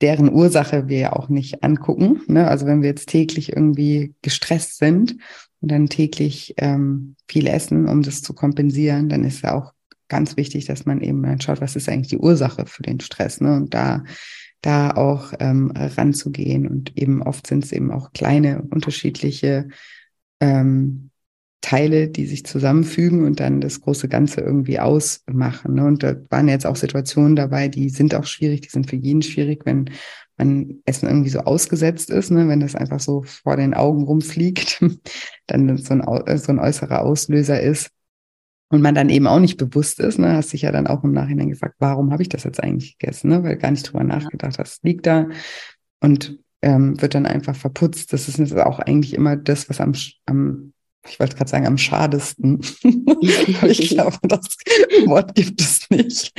deren 0.00 0.32
Ursache 0.32 0.88
wir 0.88 0.98
ja 0.98 1.12
auch 1.12 1.28
nicht 1.28 1.62
angucken. 1.62 2.22
Ne? 2.26 2.48
Also 2.48 2.66
wenn 2.66 2.82
wir 2.82 2.88
jetzt 2.88 3.08
täglich 3.08 3.52
irgendwie 3.52 4.14
gestresst 4.22 4.78
sind 4.78 5.16
und 5.60 5.70
dann 5.70 5.88
täglich 5.88 6.54
ähm, 6.58 7.14
viel 7.28 7.46
essen, 7.46 7.88
um 7.88 8.02
das 8.02 8.22
zu 8.22 8.34
kompensieren, 8.34 9.08
dann 9.08 9.22
ist 9.22 9.42
ja 9.42 9.54
auch 9.54 9.72
ganz 10.08 10.36
wichtig, 10.36 10.64
dass 10.64 10.86
man 10.86 11.00
eben 11.00 11.22
dann 11.22 11.40
schaut, 11.40 11.60
was 11.60 11.76
ist 11.76 11.88
eigentlich 11.88 12.08
die 12.08 12.18
Ursache 12.18 12.66
für 12.66 12.82
den 12.82 12.98
Stress. 12.98 13.40
Ne? 13.40 13.54
Und 13.56 13.74
da 13.74 14.02
da 14.62 14.92
auch 14.92 15.32
ähm, 15.38 15.72
ranzugehen. 15.76 16.66
Und 16.66 16.96
eben 16.96 17.22
oft 17.22 17.46
sind 17.46 17.64
es 17.64 17.72
eben 17.72 17.90
auch 17.90 18.12
kleine 18.12 18.62
unterschiedliche 18.62 19.68
ähm, 20.40 21.10
Teile, 21.60 22.08
die 22.08 22.26
sich 22.26 22.44
zusammenfügen 22.44 23.24
und 23.24 23.40
dann 23.40 23.60
das 23.60 23.80
große 23.80 24.08
Ganze 24.08 24.40
irgendwie 24.40 24.80
ausmachen. 24.80 25.74
Ne? 25.74 25.84
Und 25.84 26.02
da 26.02 26.16
waren 26.28 26.48
jetzt 26.48 26.66
auch 26.66 26.76
Situationen 26.76 27.36
dabei, 27.36 27.68
die 27.68 27.88
sind 27.88 28.14
auch 28.14 28.24
schwierig, 28.24 28.62
die 28.62 28.68
sind 28.68 28.90
für 28.90 28.96
jeden 28.96 29.22
schwierig, 29.22 29.64
wenn 29.64 29.90
man 30.36 30.80
Essen 30.84 31.08
irgendwie 31.08 31.30
so 31.30 31.40
ausgesetzt 31.40 32.10
ist, 32.10 32.30
ne? 32.30 32.48
wenn 32.48 32.60
das 32.60 32.74
einfach 32.74 33.00
so 33.00 33.22
vor 33.22 33.56
den 33.56 33.74
Augen 33.74 34.02
rumfliegt, 34.02 34.82
dann 35.46 35.78
so 35.78 35.94
ein, 35.94 36.02
so 36.38 36.52
ein 36.52 36.58
äußerer 36.58 37.02
Auslöser 37.02 37.60
ist. 37.60 37.90
Und 38.72 38.80
man 38.80 38.94
dann 38.94 39.10
eben 39.10 39.26
auch 39.26 39.38
nicht 39.38 39.58
bewusst 39.58 40.00
ist, 40.00 40.18
ne, 40.18 40.32
hast 40.32 40.54
dich 40.54 40.62
ja 40.62 40.72
dann 40.72 40.86
auch 40.86 41.04
im 41.04 41.12
Nachhinein 41.12 41.50
gefragt, 41.50 41.74
warum 41.78 42.10
habe 42.10 42.22
ich 42.22 42.30
das 42.30 42.44
jetzt 42.44 42.62
eigentlich 42.62 42.96
gegessen, 42.96 43.28
ne? 43.28 43.42
weil 43.42 43.56
gar 43.56 43.70
nicht 43.70 43.82
drüber 43.82 44.02
nachgedacht 44.02 44.58
hast, 44.58 44.82
liegt 44.82 45.06
da 45.06 45.28
und 46.00 46.38
ähm, 46.62 46.98
wird 46.98 47.14
dann 47.14 47.26
einfach 47.26 47.54
verputzt. 47.54 48.14
Das 48.14 48.30
ist 48.30 48.56
auch 48.56 48.78
eigentlich 48.78 49.12
immer 49.12 49.36
das, 49.36 49.68
was 49.68 49.78
am, 49.78 49.92
am 50.24 50.71
ich 51.08 51.18
wollte 51.18 51.36
gerade 51.36 51.50
sagen, 51.50 51.66
am 51.66 51.78
schadesten. 51.78 52.60
ich 52.82 53.88
glaube, 53.90 54.16
das 54.22 54.56
Wort 55.06 55.34
gibt 55.34 55.60
es 55.60 55.90
nicht. 55.90 56.32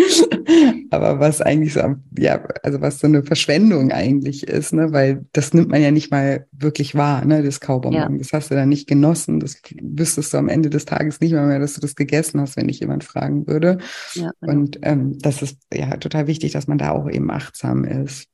Aber 0.89 1.19
was 1.19 1.41
eigentlich 1.41 1.73
so, 1.73 1.95
ja, 2.17 2.41
also 2.63 2.80
was 2.80 2.99
so 2.99 3.08
eine 3.08 3.23
Verschwendung 3.23 3.91
eigentlich 3.91 4.47
ist, 4.47 4.73
ne, 4.73 4.93
weil 4.93 5.26
das 5.34 5.54
nimmt 5.54 5.69
man 5.69 5.82
ja 5.82 5.91
nicht 5.91 6.12
mal 6.12 6.47
wirklich 6.54 6.95
wahr, 6.95 7.26
ne, 7.26 7.43
das 7.43 7.60
Kaubonbon. 7.60 8.13
Ja. 8.13 8.17
Das 8.17 8.32
hast 8.32 8.52
du 8.52 8.56
dann 8.56 8.69
nicht 8.69 8.88
genossen. 8.88 9.41
Das 9.41 9.62
wüsstest 9.82 10.34
du 10.34 10.38
am 10.38 10.47
Ende 10.47 10.69
des 10.69 10.86
Tages 10.86 11.19
nicht 11.19 11.34
mal 11.34 11.47
mehr, 11.47 11.60
dass 11.60 11.73
du 11.73 11.82
das 11.82 11.95
gegessen 11.95 12.39
hast, 12.39 12.56
wenn 12.56 12.67
dich 12.69 12.80
jemand 12.80 13.04
fragen 13.04 13.47
würde. 13.47 13.80
Ja, 14.13 14.32
genau. 14.39 14.54
Und 14.54 14.80
ähm, 14.84 15.17
das 15.19 15.41
ist 15.41 15.58
ja 15.73 15.97
total 15.97 16.28
wichtig, 16.28 16.54
dass 16.54 16.67
man 16.67 16.78
da 16.78 16.91
auch 16.91 17.10
eben 17.10 17.30
achtsam 17.32 17.84
ist. 17.84 18.30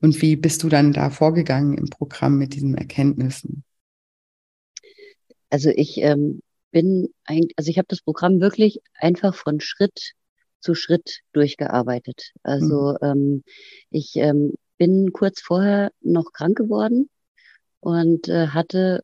Und 0.00 0.20
wie 0.22 0.36
bist 0.36 0.62
du 0.62 0.68
dann 0.68 0.92
da 0.92 1.10
vorgegangen 1.10 1.76
im 1.76 1.88
Programm 1.88 2.38
mit 2.38 2.54
diesen 2.54 2.76
Erkenntnissen? 2.76 3.64
Also 5.52 5.68
ich 5.68 5.98
ähm, 5.98 6.40
bin 6.70 7.10
eigentlich, 7.26 7.52
also 7.58 7.68
ich 7.70 7.76
habe 7.76 7.86
das 7.86 8.00
Programm 8.00 8.40
wirklich 8.40 8.80
einfach 8.94 9.34
von 9.34 9.60
Schritt 9.60 10.12
zu 10.60 10.74
Schritt 10.74 11.20
durchgearbeitet. 11.34 12.32
Also 12.42 12.96
mhm. 13.02 13.06
ähm, 13.06 13.44
ich 13.90 14.16
ähm, 14.16 14.54
bin 14.78 15.12
kurz 15.12 15.42
vorher 15.42 15.92
noch 16.00 16.32
krank 16.32 16.56
geworden 16.56 17.10
und 17.80 18.28
äh, 18.28 18.46
hatte, 18.46 19.02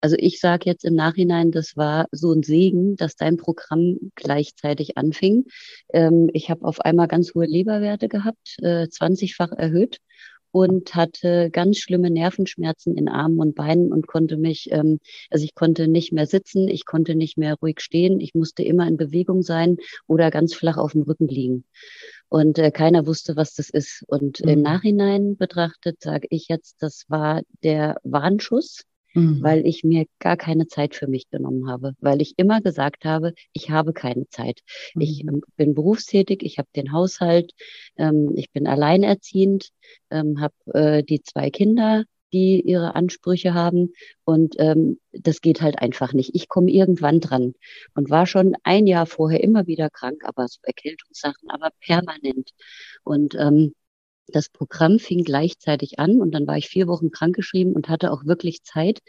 also 0.00 0.14
ich 0.16 0.38
sage 0.38 0.66
jetzt 0.66 0.84
im 0.84 0.94
Nachhinein, 0.94 1.50
das 1.50 1.76
war 1.76 2.06
so 2.12 2.32
ein 2.32 2.44
Segen, 2.44 2.94
dass 2.94 3.16
dein 3.16 3.36
Programm 3.36 4.12
gleichzeitig 4.14 4.96
anfing. 4.96 5.46
Ähm, 5.92 6.30
ich 6.32 6.50
habe 6.50 6.64
auf 6.64 6.80
einmal 6.82 7.08
ganz 7.08 7.34
hohe 7.34 7.46
Leberwerte 7.46 8.08
gehabt, 8.08 8.58
äh, 8.62 8.86
20-fach 8.86 9.50
erhöht 9.50 9.98
und 10.52 10.94
hatte 10.94 11.50
ganz 11.50 11.78
schlimme 11.78 12.10
Nervenschmerzen 12.10 12.96
in 12.96 13.08
Armen 13.08 13.38
und 13.38 13.54
Beinen 13.54 13.92
und 13.92 14.06
konnte 14.06 14.36
mich, 14.36 14.68
ähm, 14.70 15.00
also 15.30 15.44
ich 15.44 15.54
konnte 15.54 15.88
nicht 15.88 16.12
mehr 16.12 16.26
sitzen, 16.26 16.68
ich 16.68 16.84
konnte 16.84 17.14
nicht 17.14 17.38
mehr 17.38 17.54
ruhig 17.54 17.80
stehen, 17.80 18.20
ich 18.20 18.34
musste 18.34 18.62
immer 18.62 18.86
in 18.86 18.96
Bewegung 18.96 19.42
sein 19.42 19.76
oder 20.06 20.30
ganz 20.30 20.54
flach 20.54 20.76
auf 20.76 20.92
dem 20.92 21.02
Rücken 21.02 21.28
liegen. 21.28 21.64
Und 22.28 22.58
äh, 22.58 22.70
keiner 22.70 23.06
wusste, 23.06 23.36
was 23.36 23.54
das 23.54 23.70
ist. 23.70 24.04
Und 24.06 24.40
mhm. 24.40 24.48
im 24.48 24.62
Nachhinein 24.62 25.36
betrachtet 25.36 26.00
sage 26.00 26.28
ich 26.30 26.46
jetzt, 26.48 26.76
das 26.80 27.04
war 27.08 27.42
der 27.62 27.96
Warnschuss, 28.04 28.84
mhm. 29.14 29.42
weil 29.42 29.66
ich 29.66 29.84
mir 29.84 30.06
gar 30.18 30.36
keine 30.36 30.66
Zeit 30.66 30.94
für 30.94 31.06
mich 31.06 31.30
genommen 31.30 31.68
habe, 31.68 31.94
weil 32.00 32.20
ich 32.20 32.34
immer 32.36 32.60
gesagt 32.60 33.04
habe, 33.04 33.34
ich 33.52 33.70
habe 33.70 33.92
keine 33.92 34.28
Zeit. 34.28 34.60
Mhm. 34.94 35.00
Ich 35.02 35.20
ähm, 35.22 35.42
bin 35.56 35.74
berufstätig, 35.74 36.42
ich 36.42 36.58
habe 36.58 36.68
den 36.76 36.92
Haushalt, 36.92 37.52
ähm, 37.96 38.32
ich 38.36 38.50
bin 38.52 38.66
alleinerziehend, 38.66 39.70
ähm, 40.10 40.40
habe 40.40 40.54
äh, 40.74 41.02
die 41.02 41.22
zwei 41.22 41.50
Kinder, 41.50 42.04
die 42.32 42.60
ihre 42.60 42.94
Ansprüche 42.94 43.54
haben. 43.54 43.92
Und 44.24 44.54
ähm, 44.58 44.98
das 45.12 45.40
geht 45.40 45.60
halt 45.60 45.78
einfach 45.78 46.12
nicht. 46.12 46.34
Ich 46.34 46.48
komme 46.48 46.70
irgendwann 46.70 47.20
dran 47.20 47.54
und 47.94 48.10
war 48.10 48.26
schon 48.26 48.54
ein 48.62 48.86
Jahr 48.86 49.06
vorher 49.06 49.42
immer 49.42 49.66
wieder 49.66 49.90
krank, 49.90 50.22
aber 50.24 50.46
so 50.48 50.60
Erkältungssachen, 50.62 51.50
aber 51.50 51.70
permanent. 51.80 52.50
Und 53.02 53.34
ähm, 53.34 53.74
das 54.30 54.48
Programm 54.48 54.98
fing 54.98 55.24
gleichzeitig 55.24 55.98
an 55.98 56.20
und 56.20 56.32
dann 56.32 56.46
war 56.46 56.56
ich 56.56 56.68
vier 56.68 56.86
Wochen 56.86 57.10
krankgeschrieben 57.10 57.74
und 57.74 57.88
hatte 57.88 58.12
auch 58.12 58.24
wirklich 58.24 58.62
Zeit, 58.62 59.00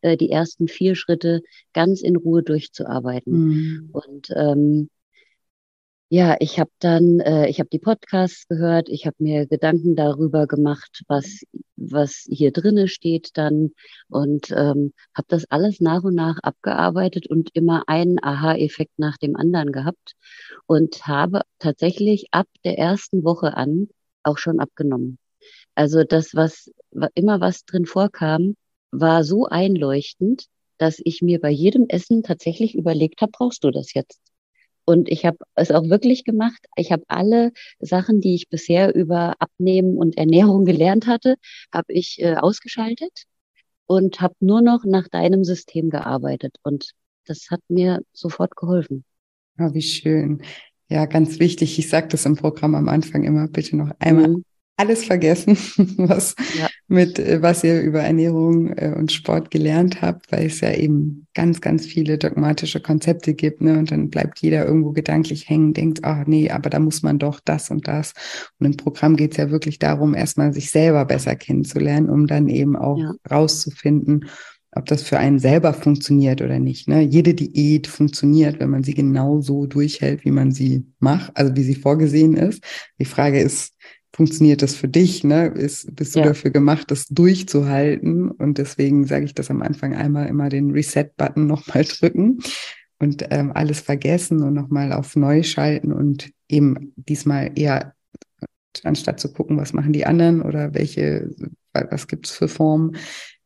äh, 0.00 0.16
die 0.16 0.30
ersten 0.30 0.68
vier 0.68 0.94
Schritte 0.94 1.42
ganz 1.72 2.02
in 2.02 2.16
Ruhe 2.16 2.42
durchzuarbeiten. 2.42 3.32
Mhm. 3.32 3.90
Und 3.92 4.28
ähm, 4.34 4.88
ja, 6.10 6.36
ich 6.40 6.58
habe 6.58 6.70
dann, 6.78 7.20
äh, 7.20 7.48
ich 7.48 7.60
habe 7.60 7.68
die 7.68 7.78
Podcasts 7.78 8.48
gehört, 8.48 8.88
ich 8.88 9.06
habe 9.06 9.16
mir 9.18 9.46
Gedanken 9.46 9.94
darüber 9.94 10.46
gemacht, 10.46 11.02
was 11.06 11.42
was 11.76 12.26
hier 12.30 12.52
drinne 12.52 12.88
steht 12.88 13.36
dann 13.36 13.70
und 14.08 14.50
ähm, 14.50 14.92
habe 15.14 15.26
das 15.28 15.44
alles 15.50 15.80
nach 15.80 16.02
und 16.04 16.14
nach 16.14 16.38
abgearbeitet 16.42 17.28
und 17.28 17.50
immer 17.54 17.84
einen 17.88 18.22
Aha-Effekt 18.22 18.98
nach 18.98 19.16
dem 19.18 19.36
anderen 19.36 19.72
gehabt 19.72 20.14
und 20.66 21.06
habe 21.06 21.42
tatsächlich 21.58 22.28
ab 22.32 22.46
der 22.64 22.78
ersten 22.78 23.22
Woche 23.24 23.56
an 23.56 23.88
auch 24.28 24.38
schon 24.38 24.60
abgenommen. 24.60 25.18
Also 25.74 26.04
das, 26.04 26.34
was 26.34 26.70
immer 27.14 27.40
was 27.40 27.64
drin 27.64 27.86
vorkam, 27.86 28.56
war 28.90 29.24
so 29.24 29.46
einleuchtend, 29.46 30.46
dass 30.78 31.00
ich 31.04 31.22
mir 31.22 31.40
bei 31.40 31.50
jedem 31.50 31.86
Essen 31.88 32.22
tatsächlich 32.22 32.74
überlegt 32.74 33.20
habe, 33.20 33.32
brauchst 33.32 33.64
du 33.64 33.70
das 33.70 33.94
jetzt? 33.94 34.20
Und 34.84 35.10
ich 35.10 35.26
habe 35.26 35.36
es 35.54 35.70
auch 35.70 35.88
wirklich 35.90 36.24
gemacht. 36.24 36.64
Ich 36.76 36.92
habe 36.92 37.02
alle 37.08 37.52
Sachen, 37.78 38.22
die 38.22 38.34
ich 38.34 38.48
bisher 38.48 38.94
über 38.94 39.34
Abnehmen 39.38 39.98
und 39.98 40.16
Ernährung 40.16 40.64
gelernt 40.64 41.06
hatte, 41.06 41.36
habe 41.72 41.92
ich 41.92 42.22
äh, 42.22 42.36
ausgeschaltet 42.36 43.24
und 43.86 44.20
habe 44.20 44.34
nur 44.40 44.62
noch 44.62 44.84
nach 44.84 45.08
deinem 45.08 45.44
System 45.44 45.90
gearbeitet. 45.90 46.56
Und 46.62 46.92
das 47.26 47.50
hat 47.50 47.60
mir 47.68 48.00
sofort 48.12 48.56
geholfen. 48.56 49.04
Oh, 49.58 49.74
wie 49.74 49.82
schön. 49.82 50.42
Ja, 50.88 51.06
ganz 51.06 51.38
wichtig. 51.38 51.78
Ich 51.78 51.88
sage 51.88 52.08
das 52.08 52.24
im 52.24 52.36
Programm 52.36 52.74
am 52.74 52.88
Anfang 52.88 53.24
immer, 53.24 53.46
bitte 53.48 53.76
noch 53.76 53.90
einmal 53.98 54.28
mhm 54.28 54.44
alles 54.78 55.04
vergessen, 55.04 55.56
was 55.98 56.34
ja. 56.56 56.68
mit 56.86 57.18
äh, 57.18 57.42
was 57.42 57.64
ihr 57.64 57.82
über 57.82 58.00
Ernährung 58.00 58.68
äh, 58.68 58.94
und 58.96 59.12
Sport 59.12 59.50
gelernt 59.50 60.00
habt, 60.00 60.30
weil 60.32 60.46
es 60.46 60.60
ja 60.60 60.72
eben 60.72 61.26
ganz, 61.34 61.60
ganz 61.60 61.84
viele 61.84 62.16
dogmatische 62.16 62.80
Konzepte 62.80 63.34
gibt, 63.34 63.60
ne? 63.60 63.78
Und 63.78 63.90
dann 63.90 64.08
bleibt 64.08 64.38
jeder 64.38 64.64
irgendwo 64.64 64.92
gedanklich 64.92 65.48
hängen, 65.48 65.74
denkt, 65.74 66.04
ach 66.04 66.26
nee, 66.26 66.50
aber 66.50 66.70
da 66.70 66.78
muss 66.78 67.02
man 67.02 67.18
doch 67.18 67.40
das 67.44 67.70
und 67.70 67.88
das. 67.88 68.14
Und 68.58 68.66
im 68.66 68.76
Programm 68.76 69.16
geht 69.16 69.32
es 69.32 69.36
ja 69.36 69.50
wirklich 69.50 69.80
darum, 69.80 70.14
erstmal 70.14 70.52
sich 70.52 70.70
selber 70.70 71.04
besser 71.04 71.34
kennenzulernen, 71.34 72.08
um 72.08 72.28
dann 72.28 72.48
eben 72.48 72.76
auch 72.76 72.98
ja. 72.98 73.14
rauszufinden, 73.28 74.26
ob 74.78 74.86
das 74.86 75.02
für 75.02 75.18
einen 75.18 75.40
selber 75.40 75.74
funktioniert 75.74 76.40
oder 76.40 76.60
nicht. 76.60 76.86
Ne? 76.86 77.02
Jede 77.02 77.34
Diät 77.34 77.88
funktioniert, 77.88 78.60
wenn 78.60 78.70
man 78.70 78.84
sie 78.84 78.94
genau 78.94 79.40
so 79.40 79.66
durchhält, 79.66 80.24
wie 80.24 80.30
man 80.30 80.52
sie 80.52 80.86
macht, 81.00 81.36
also 81.36 81.56
wie 81.56 81.64
sie 81.64 81.74
vorgesehen 81.74 82.36
ist. 82.36 82.62
Die 83.00 83.04
Frage 83.04 83.40
ist, 83.40 83.74
funktioniert 84.12 84.62
das 84.62 84.76
für 84.76 84.86
dich? 84.86 85.24
Ne? 85.24 85.48
Ist, 85.48 85.94
bist 85.96 86.14
du 86.14 86.20
ja. 86.20 86.26
dafür 86.26 86.52
gemacht, 86.52 86.92
das 86.92 87.06
durchzuhalten? 87.08 88.30
Und 88.30 88.58
deswegen 88.58 89.04
sage 89.04 89.24
ich 89.24 89.34
das 89.34 89.50
am 89.50 89.62
Anfang 89.62 89.94
einmal 89.94 90.28
immer 90.28 90.48
den 90.48 90.70
Reset-Button 90.70 91.48
nochmal 91.48 91.84
drücken 91.84 92.38
und 93.00 93.26
ähm, 93.30 93.50
alles 93.52 93.80
vergessen 93.80 94.44
und 94.44 94.54
nochmal 94.54 94.92
auf 94.92 95.16
neu 95.16 95.42
schalten 95.42 95.92
und 95.92 96.30
eben 96.48 96.92
diesmal 96.96 97.50
eher 97.56 97.94
anstatt 98.84 99.18
zu 99.18 99.32
gucken, 99.32 99.56
was 99.56 99.72
machen 99.72 99.92
die 99.92 100.06
anderen 100.06 100.40
oder 100.40 100.72
welche, 100.72 101.30
was 101.72 102.06
gibt 102.06 102.26
es 102.26 102.32
für 102.32 102.46
Formen, 102.46 102.96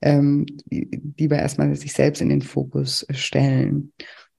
ähm, 0.03 0.47
lieber 0.69 1.37
erstmal 1.37 1.75
sich 1.75 1.93
selbst 1.93 2.21
in 2.21 2.29
den 2.29 2.43
Fokus 2.43 3.07
stellen. 3.11 3.93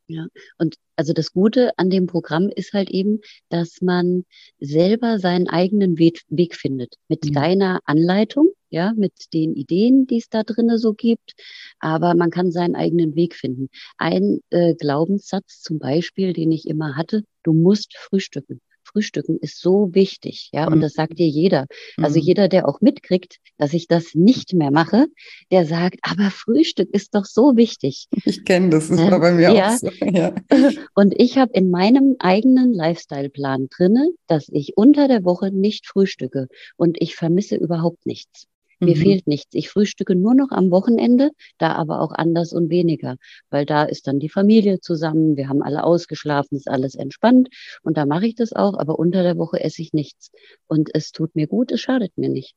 Ja, 0.08 0.28
und 0.58 0.76
also 0.98 1.14
das 1.14 1.32
Gute 1.32 1.72
an 1.78 1.90
dem 1.90 2.08
Programm 2.08 2.50
ist 2.50 2.74
halt 2.74 2.90
eben, 2.90 3.22
dass 3.50 3.82
man 3.82 4.26
selber 4.60 5.18
seinen 5.18 5.48
eigenen 5.48 5.98
Weg, 5.98 6.56
findet 6.56 6.96
mit 7.08 7.24
mhm. 7.26 7.34
deiner 7.34 7.80
Anleitung, 7.86 8.50
ja, 8.70 8.94
mit 8.96 9.34
den 9.34 9.56
Ideen, 9.56 10.06
die 10.06 10.18
es 10.18 10.30
da 10.30 10.44
drinnen 10.44 10.78
so 10.78 10.94
gibt. 10.94 11.34
Aber 11.80 12.16
man 12.16 12.32
kann 12.32 12.52
seinen 12.52 12.76
eigenen 12.76 13.16
Weg 13.16 13.34
finden. 13.36 13.70
Ein 13.98 14.42
äh, 14.50 14.76
Glaubenssatz 14.76 15.62
zum 15.62 15.80
Beispiel, 15.80 16.34
den 16.34 16.52
ich 16.52 16.68
immer 16.68 16.98
hatte, 16.98 17.24
du 17.44 17.54
musst 17.54 17.96
frühstücken. 17.98 18.60
Frühstücken 18.94 19.38
ist 19.42 19.60
so 19.60 19.90
wichtig, 19.94 20.50
ja, 20.54 20.68
und 20.68 20.78
mhm. 20.78 20.82
das 20.82 20.94
sagt 20.94 21.20
dir 21.20 21.28
jeder. 21.28 21.66
Also 21.98 22.20
mhm. 22.20 22.26
jeder, 22.26 22.48
der 22.48 22.68
auch 22.68 22.80
mitkriegt, 22.80 23.38
dass 23.58 23.74
ich 23.74 23.88
das 23.88 24.14
nicht 24.14 24.54
mehr 24.54 24.72
mache, 24.72 25.08
der 25.52 25.66
sagt, 25.66 25.98
aber 26.04 26.30
Frühstück 26.32 26.90
ist 26.94 27.16
doch 27.16 27.26
so 27.26 27.58
wichtig. 27.58 28.08
Ich 28.26 28.46
kenne 28.46 28.70
das, 28.70 28.90
das 28.90 29.00
war 29.00 29.20
bei 29.20 29.32
mir 29.32 29.52
ja. 29.52 29.74
auch 29.74 29.78
so. 29.78 29.90
Ja. 30.00 30.34
Und 30.96 31.14
ich 31.18 31.38
habe 31.38 31.52
in 31.54 31.70
meinem 31.70 32.16
eigenen 32.20 32.74
Lifestyle-Plan 32.74 33.68
drinne, 33.70 34.12
dass 34.28 34.48
ich 34.50 34.78
unter 34.78 35.08
der 35.08 35.24
Woche 35.24 35.52
nicht 35.52 35.88
frühstücke 35.88 36.48
und 36.78 36.98
ich 37.00 37.16
vermisse 37.16 37.56
überhaupt 37.56 38.06
nichts. 38.06 38.48
Mir 38.86 38.96
mhm. 38.96 39.02
fehlt 39.02 39.28
nichts. 39.28 39.54
Ich 39.54 39.70
frühstücke 39.70 40.16
nur 40.16 40.36
noch 40.36 40.52
am 40.52 40.72
Wochenende, 40.72 41.32
da 41.58 41.74
aber 41.74 42.02
auch 42.02 42.12
anders 42.12 42.54
und 42.54 42.70
weniger, 42.70 43.18
weil 43.50 43.66
da 43.66 43.84
ist 43.84 44.08
dann 44.08 44.20
die 44.20 44.30
Familie 44.30 44.80
zusammen, 44.80 45.38
wir 45.38 45.50
haben 45.50 45.62
alle 45.62 45.84
ausgeschlafen, 45.84 46.58
ist 46.58 46.70
alles 46.70 46.96
entspannt 46.96 47.50
und 47.82 47.98
da 47.98 48.06
mache 48.06 48.28
ich 48.28 48.36
das 48.36 48.54
auch, 48.54 48.78
aber 48.78 49.00
unter 49.00 49.24
der 49.24 49.38
Woche 49.38 49.60
esse 49.60 49.82
ich 49.82 49.94
nichts. 49.94 50.32
Und 50.68 50.90
es 50.94 51.12
tut 51.12 51.36
mir 51.36 51.48
gut, 51.48 51.72
es 51.72 51.82
schadet 51.82 52.18
mir 52.18 52.30
nicht. 52.30 52.56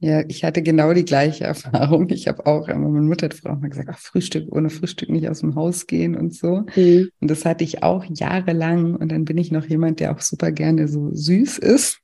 Ja, 0.00 0.22
ich 0.28 0.44
hatte 0.44 0.62
genau 0.62 0.92
die 0.92 1.04
gleiche 1.04 1.44
Erfahrung. 1.44 2.10
Ich 2.10 2.28
habe 2.28 2.44
auch, 2.46 2.68
meine 2.68 2.78
Mutter 2.78 3.26
hat 3.26 3.34
früher 3.34 3.52
auch 3.52 3.60
mal 3.60 3.70
gesagt, 3.70 3.88
ach, 3.90 3.98
Frühstück, 3.98 4.54
ohne 4.54 4.68
Frühstück 4.68 5.08
nicht 5.08 5.28
aus 5.28 5.40
dem 5.40 5.54
Haus 5.54 5.86
gehen 5.86 6.14
und 6.14 6.34
so. 6.34 6.66
Mhm. 6.76 7.08
Und 7.20 7.30
das 7.30 7.46
hatte 7.46 7.64
ich 7.64 7.82
auch 7.82 8.04
jahrelang. 8.04 8.96
Und 8.96 9.10
dann 9.12 9.24
bin 9.24 9.38
ich 9.38 9.50
noch 9.50 9.64
jemand, 9.64 10.00
der 10.00 10.12
auch 10.12 10.20
super 10.20 10.52
gerne 10.52 10.88
so 10.88 11.10
süß 11.14 11.58
ist. 11.58 12.00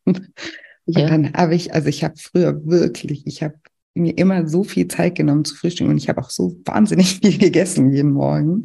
Ja. 0.93 1.05
Und 1.05 1.11
dann 1.11 1.33
habe 1.35 1.55
ich, 1.55 1.75
also 1.75 1.89
ich 1.89 2.05
habe 2.05 2.15
früher 2.17 2.67
wirklich, 2.67 3.27
ich 3.27 3.43
habe 3.43 3.55
mir 3.95 4.17
immer 4.17 4.49
so 4.49 4.65
viel 4.65 4.89
Zeit 4.89 5.17
genommen 5.17 5.45
zu 5.45 5.55
frühstücken 5.55 5.91
und 5.91 5.99
ich 5.99 6.09
habe 6.09 6.21
auch 6.21 6.31
so 6.31 6.57
wahnsinnig 6.65 7.19
viel 7.23 7.39
gegessen 7.39 7.93
jeden 7.93 8.13
Morgen. 8.13 8.63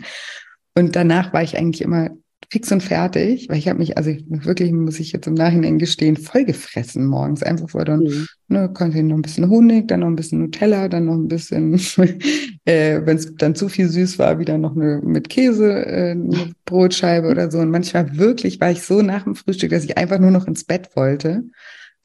Und 0.76 0.96
danach 0.96 1.34
war 1.34 1.44
ich 1.44 1.58
eigentlich 1.58 1.82
immer 1.82 2.10
fix 2.52 2.72
und 2.72 2.84
fertig, 2.84 3.50
weil 3.50 3.58
ich 3.58 3.68
habe 3.68 3.80
mich, 3.80 3.98
also 3.98 4.10
ich, 4.10 4.24
wirklich 4.28 4.72
muss 4.72 5.00
ich 5.00 5.12
jetzt 5.12 5.26
im 5.26 5.34
Nachhinein 5.34 5.80
gestehen, 5.80 6.16
voll 6.16 6.46
gefressen 6.46 7.06
morgens. 7.06 7.42
Einfach 7.44 7.70
vor 7.70 7.86
dann, 7.86 8.02
mhm. 8.02 8.28
ne, 8.50 8.72
konnte 8.72 8.98
ich 8.98 9.04
noch 9.04 9.16
ein 9.16 9.22
bisschen 9.22 9.50
Honig, 9.50 9.88
dann 9.88 10.02
noch 10.02 10.08
ein 10.08 10.16
bisschen 10.16 10.40
Nutella, 10.40 10.88
dann 10.88 11.06
noch 11.06 11.16
ein 11.16 11.28
bisschen, 11.28 11.74
äh, 12.66 13.02
wenn 13.04 13.18
es 13.18 13.36
dann 13.36 13.56
zu 13.56 13.68
viel 13.68 13.90
süß 13.90 14.20
war, 14.20 14.38
wieder 14.38 14.58
noch 14.58 14.76
eine 14.76 15.02
mit 15.04 15.30
Käse, 15.30 15.86
äh, 15.86 16.12
eine 16.12 16.52
Brotscheibe 16.66 17.28
oder 17.30 17.50
so. 17.50 17.60
Und 17.60 17.72
manchmal 17.72 18.18
wirklich 18.18 18.60
war 18.60 18.72
ich 18.72 18.84
so 18.84 19.02
nach 19.02 19.24
dem 19.24 19.36
Frühstück, 19.36 19.72
dass 19.72 19.84
ich 19.84 19.98
einfach 19.98 20.20
nur 20.20 20.32
noch 20.32 20.48
ins 20.48 20.66
Bett 20.66 20.90
wollte 20.96 21.44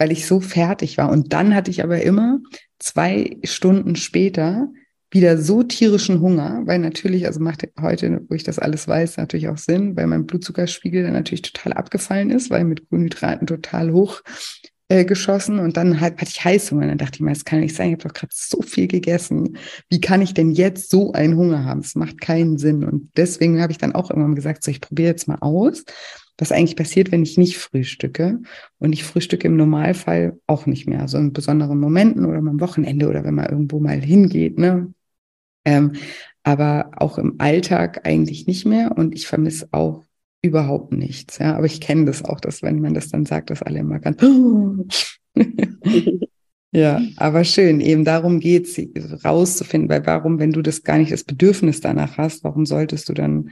weil 0.00 0.10
ich 0.12 0.26
so 0.26 0.40
fertig 0.40 0.96
war. 0.96 1.10
Und 1.10 1.34
dann 1.34 1.54
hatte 1.54 1.70
ich 1.70 1.84
aber 1.84 2.00
immer 2.00 2.40
zwei 2.78 3.36
Stunden 3.44 3.96
später 3.96 4.68
wieder 5.10 5.36
so 5.36 5.62
tierischen 5.62 6.20
Hunger, 6.20 6.62
weil 6.64 6.78
natürlich, 6.78 7.26
also 7.26 7.38
macht 7.38 7.68
heute, 7.78 8.22
wo 8.28 8.34
ich 8.34 8.42
das 8.42 8.58
alles 8.58 8.88
weiß, 8.88 9.18
natürlich 9.18 9.48
auch 9.48 9.58
Sinn, 9.58 9.96
weil 9.96 10.06
mein 10.06 10.24
Blutzuckerspiegel 10.24 11.02
dann 11.02 11.12
natürlich 11.12 11.42
total 11.42 11.74
abgefallen 11.74 12.30
ist, 12.30 12.48
weil 12.48 12.64
mit 12.64 12.88
Kohlenhydraten 12.88 13.46
total 13.46 13.92
hoch 13.92 14.22
äh, 14.88 15.04
geschossen 15.04 15.58
und 15.58 15.76
dann 15.76 16.00
halt, 16.00 16.14
hatte 16.18 16.30
ich 16.30 16.44
Heißhunger. 16.44 16.86
Dann 16.86 16.98
dachte 16.98 17.16
ich 17.16 17.20
mir, 17.20 17.32
das 17.32 17.44
kann 17.44 17.60
nicht 17.60 17.76
sein, 17.76 17.88
ich 17.88 17.94
habe 17.94 18.08
doch 18.08 18.14
gerade 18.14 18.32
so 18.34 18.62
viel 18.62 18.86
gegessen. 18.86 19.58
Wie 19.90 20.00
kann 20.00 20.22
ich 20.22 20.32
denn 20.32 20.50
jetzt 20.50 20.88
so 20.88 21.12
einen 21.12 21.36
Hunger 21.36 21.66
haben? 21.66 21.82
Das 21.82 21.94
macht 21.94 22.22
keinen 22.22 22.56
Sinn. 22.56 22.84
Und 22.84 23.10
deswegen 23.18 23.60
habe 23.60 23.72
ich 23.72 23.78
dann 23.78 23.94
auch 23.94 24.08
irgendwann 24.08 24.34
gesagt, 24.34 24.64
so 24.64 24.70
ich 24.70 24.80
probiere 24.80 25.10
jetzt 25.10 25.28
mal 25.28 25.38
aus 25.42 25.84
was 26.40 26.52
eigentlich 26.52 26.76
passiert, 26.76 27.12
wenn 27.12 27.22
ich 27.22 27.38
nicht 27.38 27.58
frühstücke. 27.58 28.40
Und 28.78 28.92
ich 28.92 29.04
frühstücke 29.04 29.46
im 29.46 29.56
Normalfall 29.56 30.38
auch 30.46 30.66
nicht 30.66 30.88
mehr. 30.88 31.00
Also 31.00 31.18
in 31.18 31.32
besonderen 31.32 31.78
Momenten 31.78 32.24
oder 32.24 32.38
am 32.38 32.60
Wochenende 32.60 33.08
oder 33.08 33.24
wenn 33.24 33.34
man 33.34 33.50
irgendwo 33.50 33.80
mal 33.80 34.00
hingeht. 34.00 34.58
Ne? 34.58 34.92
Ähm, 35.64 35.92
aber 36.42 36.92
auch 36.96 37.18
im 37.18 37.34
Alltag 37.38 38.06
eigentlich 38.06 38.46
nicht 38.46 38.64
mehr. 38.66 38.96
Und 38.96 39.14
ich 39.14 39.26
vermisse 39.26 39.68
auch 39.72 40.04
überhaupt 40.42 40.92
nichts. 40.92 41.38
Ja, 41.38 41.56
aber 41.56 41.66
ich 41.66 41.80
kenne 41.80 42.06
das 42.06 42.24
auch, 42.24 42.40
dass 42.40 42.62
wenn 42.62 42.80
man 42.80 42.94
das 42.94 43.10
dann 43.10 43.26
sagt, 43.26 43.50
dass 43.50 43.62
alle 43.62 43.80
immer 43.80 43.98
ganz 43.98 44.20
Ja, 46.72 47.00
aber 47.16 47.42
schön. 47.42 47.80
Eben 47.80 48.04
darum 48.04 48.38
geht's, 48.38 48.80
rauszufinden, 49.24 49.90
weil 49.90 50.06
warum, 50.06 50.38
wenn 50.38 50.52
du 50.52 50.62
das 50.62 50.84
gar 50.84 50.98
nicht 50.98 51.10
das 51.10 51.24
Bedürfnis 51.24 51.80
danach 51.80 52.16
hast, 52.16 52.44
warum 52.44 52.64
solltest 52.64 53.08
du 53.08 53.12
dann 53.12 53.50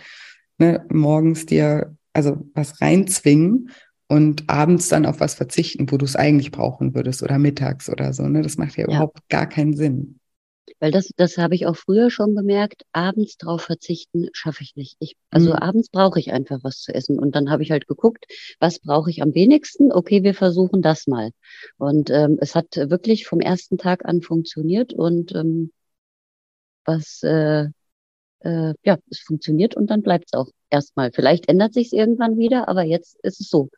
ne, 0.58 0.86
morgens 0.88 1.44
dir 1.44 1.96
also 2.18 2.36
was 2.54 2.80
reinzwingen 2.80 3.70
und 4.08 4.50
abends 4.50 4.88
dann 4.88 5.06
auf 5.06 5.20
was 5.20 5.34
verzichten, 5.34 5.90
wo 5.90 5.98
du 5.98 6.04
es 6.04 6.16
eigentlich 6.16 6.50
brauchen 6.50 6.94
würdest 6.94 7.22
oder 7.22 7.38
mittags 7.38 7.88
oder 7.88 8.12
so. 8.12 8.24
Ne? 8.24 8.42
Das 8.42 8.56
macht 8.56 8.76
ja, 8.76 8.80
ja. 8.80 8.86
überhaupt 8.86 9.28
gar 9.28 9.48
keinen 9.48 9.76
Sinn. 9.76 10.18
Weil 10.80 10.90
das, 10.90 11.10
das 11.16 11.38
habe 11.38 11.54
ich 11.54 11.66
auch 11.66 11.76
früher 11.76 12.10
schon 12.10 12.34
bemerkt, 12.34 12.82
abends 12.92 13.36
drauf 13.36 13.62
verzichten 13.62 14.28
schaffe 14.32 14.62
ich 14.62 14.74
nicht. 14.76 14.96
Ich, 14.98 15.16
also 15.30 15.50
mhm. 15.50 15.56
abends 15.56 15.88
brauche 15.90 16.18
ich 16.18 16.32
einfach 16.32 16.58
was 16.62 16.80
zu 16.80 16.92
essen. 16.92 17.18
Und 17.18 17.36
dann 17.36 17.50
habe 17.50 17.62
ich 17.62 17.70
halt 17.70 17.86
geguckt, 17.86 18.26
was 18.58 18.80
brauche 18.80 19.10
ich 19.10 19.22
am 19.22 19.34
wenigsten? 19.34 19.92
Okay, 19.92 20.24
wir 20.24 20.34
versuchen 20.34 20.82
das 20.82 21.06
mal. 21.06 21.30
Und 21.78 22.10
ähm, 22.10 22.38
es 22.40 22.54
hat 22.54 22.76
wirklich 22.76 23.26
vom 23.26 23.40
ersten 23.40 23.78
Tag 23.78 24.04
an 24.04 24.22
funktioniert 24.22 24.92
und 24.92 25.34
ähm, 25.34 25.72
was 26.84 27.22
äh, 27.22 27.66
äh, 28.40 28.74
ja, 28.82 28.98
es 29.10 29.20
funktioniert 29.20 29.76
und 29.76 29.88
dann 29.88 30.02
bleibt 30.02 30.26
es 30.26 30.32
auch 30.32 30.48
erstmal. 30.70 31.12
Vielleicht 31.12 31.48
ändert 31.48 31.74
sich 31.74 31.88
es 31.88 31.92
irgendwann 31.92 32.38
wieder, 32.38 32.68
aber 32.68 32.82
jetzt 32.82 33.18
ist 33.22 33.40
es 33.40 33.48
so. 33.48 33.70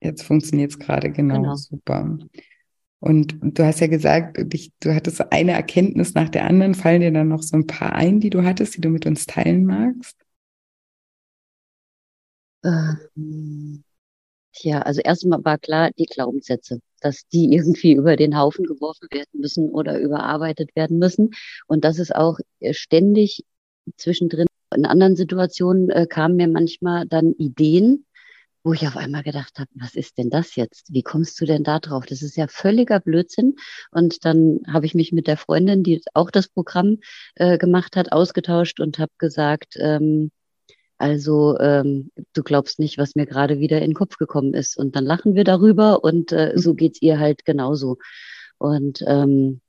Jetzt 0.00 0.22
funktioniert 0.22 0.72
es 0.72 0.78
gerade 0.78 1.10
genau, 1.10 1.36
genau, 1.36 1.54
super. 1.54 2.18
Und 2.98 3.36
du 3.40 3.64
hast 3.64 3.80
ja 3.80 3.88
gesagt, 3.88 4.38
du 4.38 4.94
hattest 4.94 5.32
eine 5.32 5.52
Erkenntnis 5.52 6.14
nach 6.14 6.28
der 6.28 6.44
anderen. 6.44 6.74
Fallen 6.74 7.00
dir 7.00 7.12
dann 7.12 7.28
noch 7.28 7.42
so 7.42 7.56
ein 7.56 7.66
paar 7.66 7.94
ein, 7.94 8.20
die 8.20 8.30
du 8.30 8.44
hattest, 8.44 8.76
die 8.76 8.80
du 8.80 8.90
mit 8.90 9.06
uns 9.06 9.26
teilen 9.26 9.64
magst? 9.64 10.16
Ähm, 12.64 13.82
tja, 14.52 14.82
also 14.82 15.00
erstmal 15.00 15.44
war 15.44 15.58
klar, 15.58 15.90
die 15.98 16.06
Glaubenssätze, 16.06 16.80
dass 17.00 17.26
die 17.28 17.52
irgendwie 17.54 17.92
über 17.92 18.16
den 18.16 18.38
Haufen 18.38 18.64
geworfen 18.64 19.08
werden 19.10 19.40
müssen 19.40 19.70
oder 19.70 19.98
überarbeitet 19.98 20.74
werden 20.76 20.98
müssen. 20.98 21.30
Und 21.66 21.84
das 21.84 21.98
ist 21.98 22.14
auch 22.14 22.38
ständig 22.72 23.44
zwischendrin 23.96 24.46
in 24.74 24.86
anderen 24.86 25.16
Situationen 25.16 25.90
äh, 25.90 26.06
kamen 26.06 26.36
mir 26.36 26.48
manchmal 26.48 27.06
dann 27.06 27.32
Ideen, 27.32 28.06
wo 28.64 28.72
ich 28.72 28.86
auf 28.86 28.96
einmal 28.96 29.22
gedacht 29.22 29.58
habe, 29.58 29.68
was 29.74 29.94
ist 29.96 30.18
denn 30.18 30.30
das 30.30 30.54
jetzt? 30.54 30.92
Wie 30.92 31.02
kommst 31.02 31.40
du 31.40 31.46
denn 31.46 31.64
da 31.64 31.80
drauf? 31.80 32.06
Das 32.06 32.22
ist 32.22 32.36
ja 32.36 32.46
völliger 32.46 33.00
Blödsinn. 33.00 33.56
Und 33.90 34.24
dann 34.24 34.60
habe 34.68 34.86
ich 34.86 34.94
mich 34.94 35.12
mit 35.12 35.26
der 35.26 35.36
Freundin, 35.36 35.82
die 35.82 36.00
auch 36.14 36.30
das 36.30 36.48
Programm 36.48 36.98
äh, 37.34 37.58
gemacht 37.58 37.96
hat, 37.96 38.12
ausgetauscht 38.12 38.80
und 38.80 38.98
habe 38.98 39.12
gesagt, 39.18 39.74
ähm, 39.78 40.30
Also 41.02 41.58
ähm, 41.58 42.12
du 42.32 42.44
glaubst 42.44 42.78
nicht, 42.78 42.96
was 42.96 43.16
mir 43.16 43.26
gerade 43.26 43.58
wieder 43.58 43.78
in 43.78 43.90
den 43.90 43.94
Kopf 43.94 44.18
gekommen 44.18 44.54
ist. 44.54 44.76
Und 44.76 44.94
dann 44.94 45.04
lachen 45.04 45.34
wir 45.34 45.42
darüber 45.42 46.04
und 46.04 46.30
äh, 46.30 46.52
so 46.54 46.74
geht's 46.74 47.02
ihr 47.02 47.18
halt 47.18 47.44
genauso. 47.44 47.98
Und 48.58 49.02
ähm, 49.08 49.60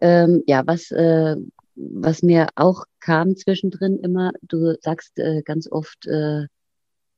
ähm, 0.00 0.44
ja, 0.46 0.64
was, 0.64 0.92
äh, 0.92 1.34
was 1.74 2.22
mir 2.22 2.50
auch 2.54 2.84
kam 3.00 3.36
zwischendrin 3.36 3.98
immer, 3.98 4.30
du 4.42 4.76
sagst 4.80 5.18
äh, 5.18 5.42
ganz 5.42 5.66
oft, 5.68 6.06
äh, 6.06 6.42
äh, 6.42 6.46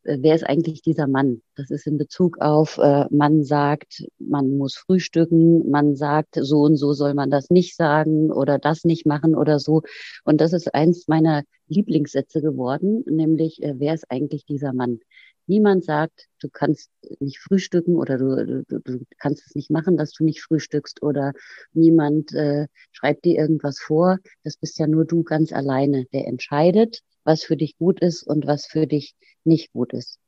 wer 0.05 0.35
ist 0.35 0.45
eigentlich 0.45 0.83
dieser 0.83 1.07
Mann? 1.07 1.43
Das 1.57 1.71
ist 1.71 1.87
in 1.87 1.99
Bezug 1.99 2.39
auf, 2.41 2.79
äh, 2.79 3.07
man 3.11 3.45
sagt, 3.45 4.05
man 4.19 4.57
muss 4.57 4.75
frühstücken, 4.75 5.71
man 5.71 5.97
sagt, 5.97 6.37
so 6.41 6.63
und 6.63 6.77
so 6.77 6.93
soll 6.93 7.15
man 7.15 7.31
das 7.31 7.51
nicht 7.51 7.77
sagen 7.77 8.31
oder 8.31 8.59
das 8.59 8.85
nicht 8.85 9.07
machen 9.07 9.35
oder 9.35 9.59
so. 9.59 9.83
Und 10.25 10.41
das 10.41 10.53
ist 10.53 10.75
eins 10.75 11.09
meiner 11.09 11.43
Lieblingssätze 11.69 12.41
geworden, 12.41 13.05
nämlich, 13.09 13.63
äh, 13.63 13.75
wer 13.79 13.95
ist 13.95 14.11
eigentlich 14.11 14.45
dieser 14.45 14.73
Mann? 14.73 15.01
Niemand 15.47 15.85
sagt, 15.85 16.29
du 16.41 16.49
kannst 16.49 16.91
nicht 17.19 17.39
frühstücken 17.39 17.97
oder 17.97 18.17
du, 18.17 18.65
du, 18.69 18.81
du 18.81 19.05
kannst 19.19 19.45
es 19.47 19.55
nicht 19.55 19.71
machen, 19.71 19.97
dass 19.97 20.13
du 20.13 20.25
nicht 20.25 20.41
frühstückst 20.41 21.03
oder 21.03 21.33
niemand 21.73 22.33
äh, 22.33 22.69
schreibt 22.93 23.25
dir 23.25 23.39
irgendwas 23.39 23.81
vor. 23.81 24.19
Das 24.45 24.57
bist 24.57 24.79
ja 24.79 24.87
nur 24.87 25.05
du 25.05 25.25
ganz 25.25 25.53
alleine, 25.53 26.07
der 26.13 26.29
entscheidet, 26.29 27.01
was 27.25 27.43
für 27.43 27.57
dich 27.57 27.77
gut 27.77 28.01
ist 28.01 28.23
und 28.23 28.47
was 28.47 28.67
für 28.67 28.87
dich 28.87 29.17
nicht 29.45 29.73
gut 29.73 29.93
ist. 29.93 30.19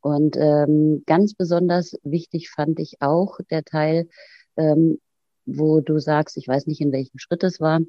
Und 0.00 0.36
ähm, 0.36 1.02
ganz 1.06 1.34
besonders 1.34 1.98
wichtig 2.02 2.50
fand 2.50 2.78
ich 2.78 2.96
auch 3.00 3.38
der 3.50 3.64
Teil, 3.64 4.08
ähm, 4.56 5.00
wo 5.46 5.80
du 5.80 5.98
sagst, 5.98 6.36
ich 6.36 6.46
weiß 6.46 6.66
nicht, 6.66 6.80
in 6.80 6.92
welchem 6.92 7.18
Schritt 7.18 7.42
es 7.44 7.60
war, 7.60 7.80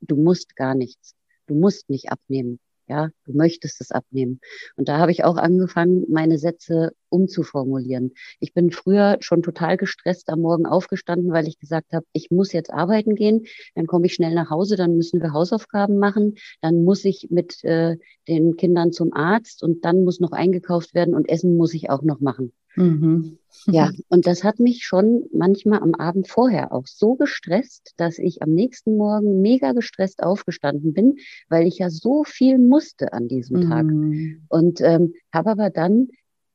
du 0.00 0.16
musst 0.16 0.56
gar 0.56 0.74
nichts. 0.74 1.14
Du 1.46 1.54
musst 1.54 1.90
nicht 1.90 2.10
abnehmen. 2.10 2.58
Ja, 2.90 3.10
du 3.24 3.32
möchtest 3.34 3.80
es 3.80 3.92
abnehmen. 3.92 4.40
Und 4.74 4.88
da 4.88 4.98
habe 4.98 5.12
ich 5.12 5.22
auch 5.22 5.36
angefangen, 5.36 6.06
meine 6.08 6.38
Sätze 6.38 6.90
umzuformulieren. 7.08 8.14
Ich 8.40 8.52
bin 8.52 8.72
früher 8.72 9.18
schon 9.20 9.42
total 9.42 9.76
gestresst 9.76 10.28
am 10.28 10.40
Morgen 10.40 10.66
aufgestanden, 10.66 11.30
weil 11.30 11.46
ich 11.46 11.60
gesagt 11.60 11.92
habe, 11.92 12.04
ich 12.12 12.32
muss 12.32 12.52
jetzt 12.52 12.72
arbeiten 12.72 13.14
gehen, 13.14 13.44
dann 13.76 13.86
komme 13.86 14.06
ich 14.06 14.14
schnell 14.14 14.34
nach 14.34 14.50
Hause, 14.50 14.74
dann 14.74 14.96
müssen 14.96 15.22
wir 15.22 15.32
Hausaufgaben 15.32 15.98
machen, 15.98 16.34
dann 16.62 16.82
muss 16.82 17.04
ich 17.04 17.28
mit 17.30 17.62
äh, 17.62 17.96
den 18.26 18.56
Kindern 18.56 18.90
zum 18.90 19.12
Arzt 19.12 19.62
und 19.62 19.84
dann 19.84 20.02
muss 20.02 20.18
noch 20.18 20.32
eingekauft 20.32 20.92
werden 20.92 21.14
und 21.14 21.28
Essen 21.28 21.56
muss 21.56 21.74
ich 21.74 21.90
auch 21.90 22.02
noch 22.02 22.18
machen. 22.18 22.52
Mhm. 22.76 23.38
Ja, 23.66 23.90
und 24.08 24.26
das 24.26 24.44
hat 24.44 24.60
mich 24.60 24.84
schon 24.84 25.24
manchmal 25.32 25.80
am 25.80 25.94
Abend 25.94 26.28
vorher 26.28 26.72
auch 26.72 26.86
so 26.86 27.14
gestresst, 27.14 27.94
dass 27.96 28.18
ich 28.18 28.42
am 28.42 28.50
nächsten 28.50 28.96
Morgen 28.96 29.40
mega 29.40 29.72
gestresst 29.72 30.22
aufgestanden 30.22 30.92
bin, 30.92 31.16
weil 31.48 31.66
ich 31.66 31.78
ja 31.78 31.90
so 31.90 32.24
viel 32.24 32.58
musste 32.58 33.12
an 33.12 33.28
diesem 33.28 33.68
Tag. 33.68 33.84
Mhm. 33.84 34.42
Und 34.48 34.80
ähm, 34.80 35.14
habe 35.32 35.50
aber 35.50 35.70
dann 35.70 36.08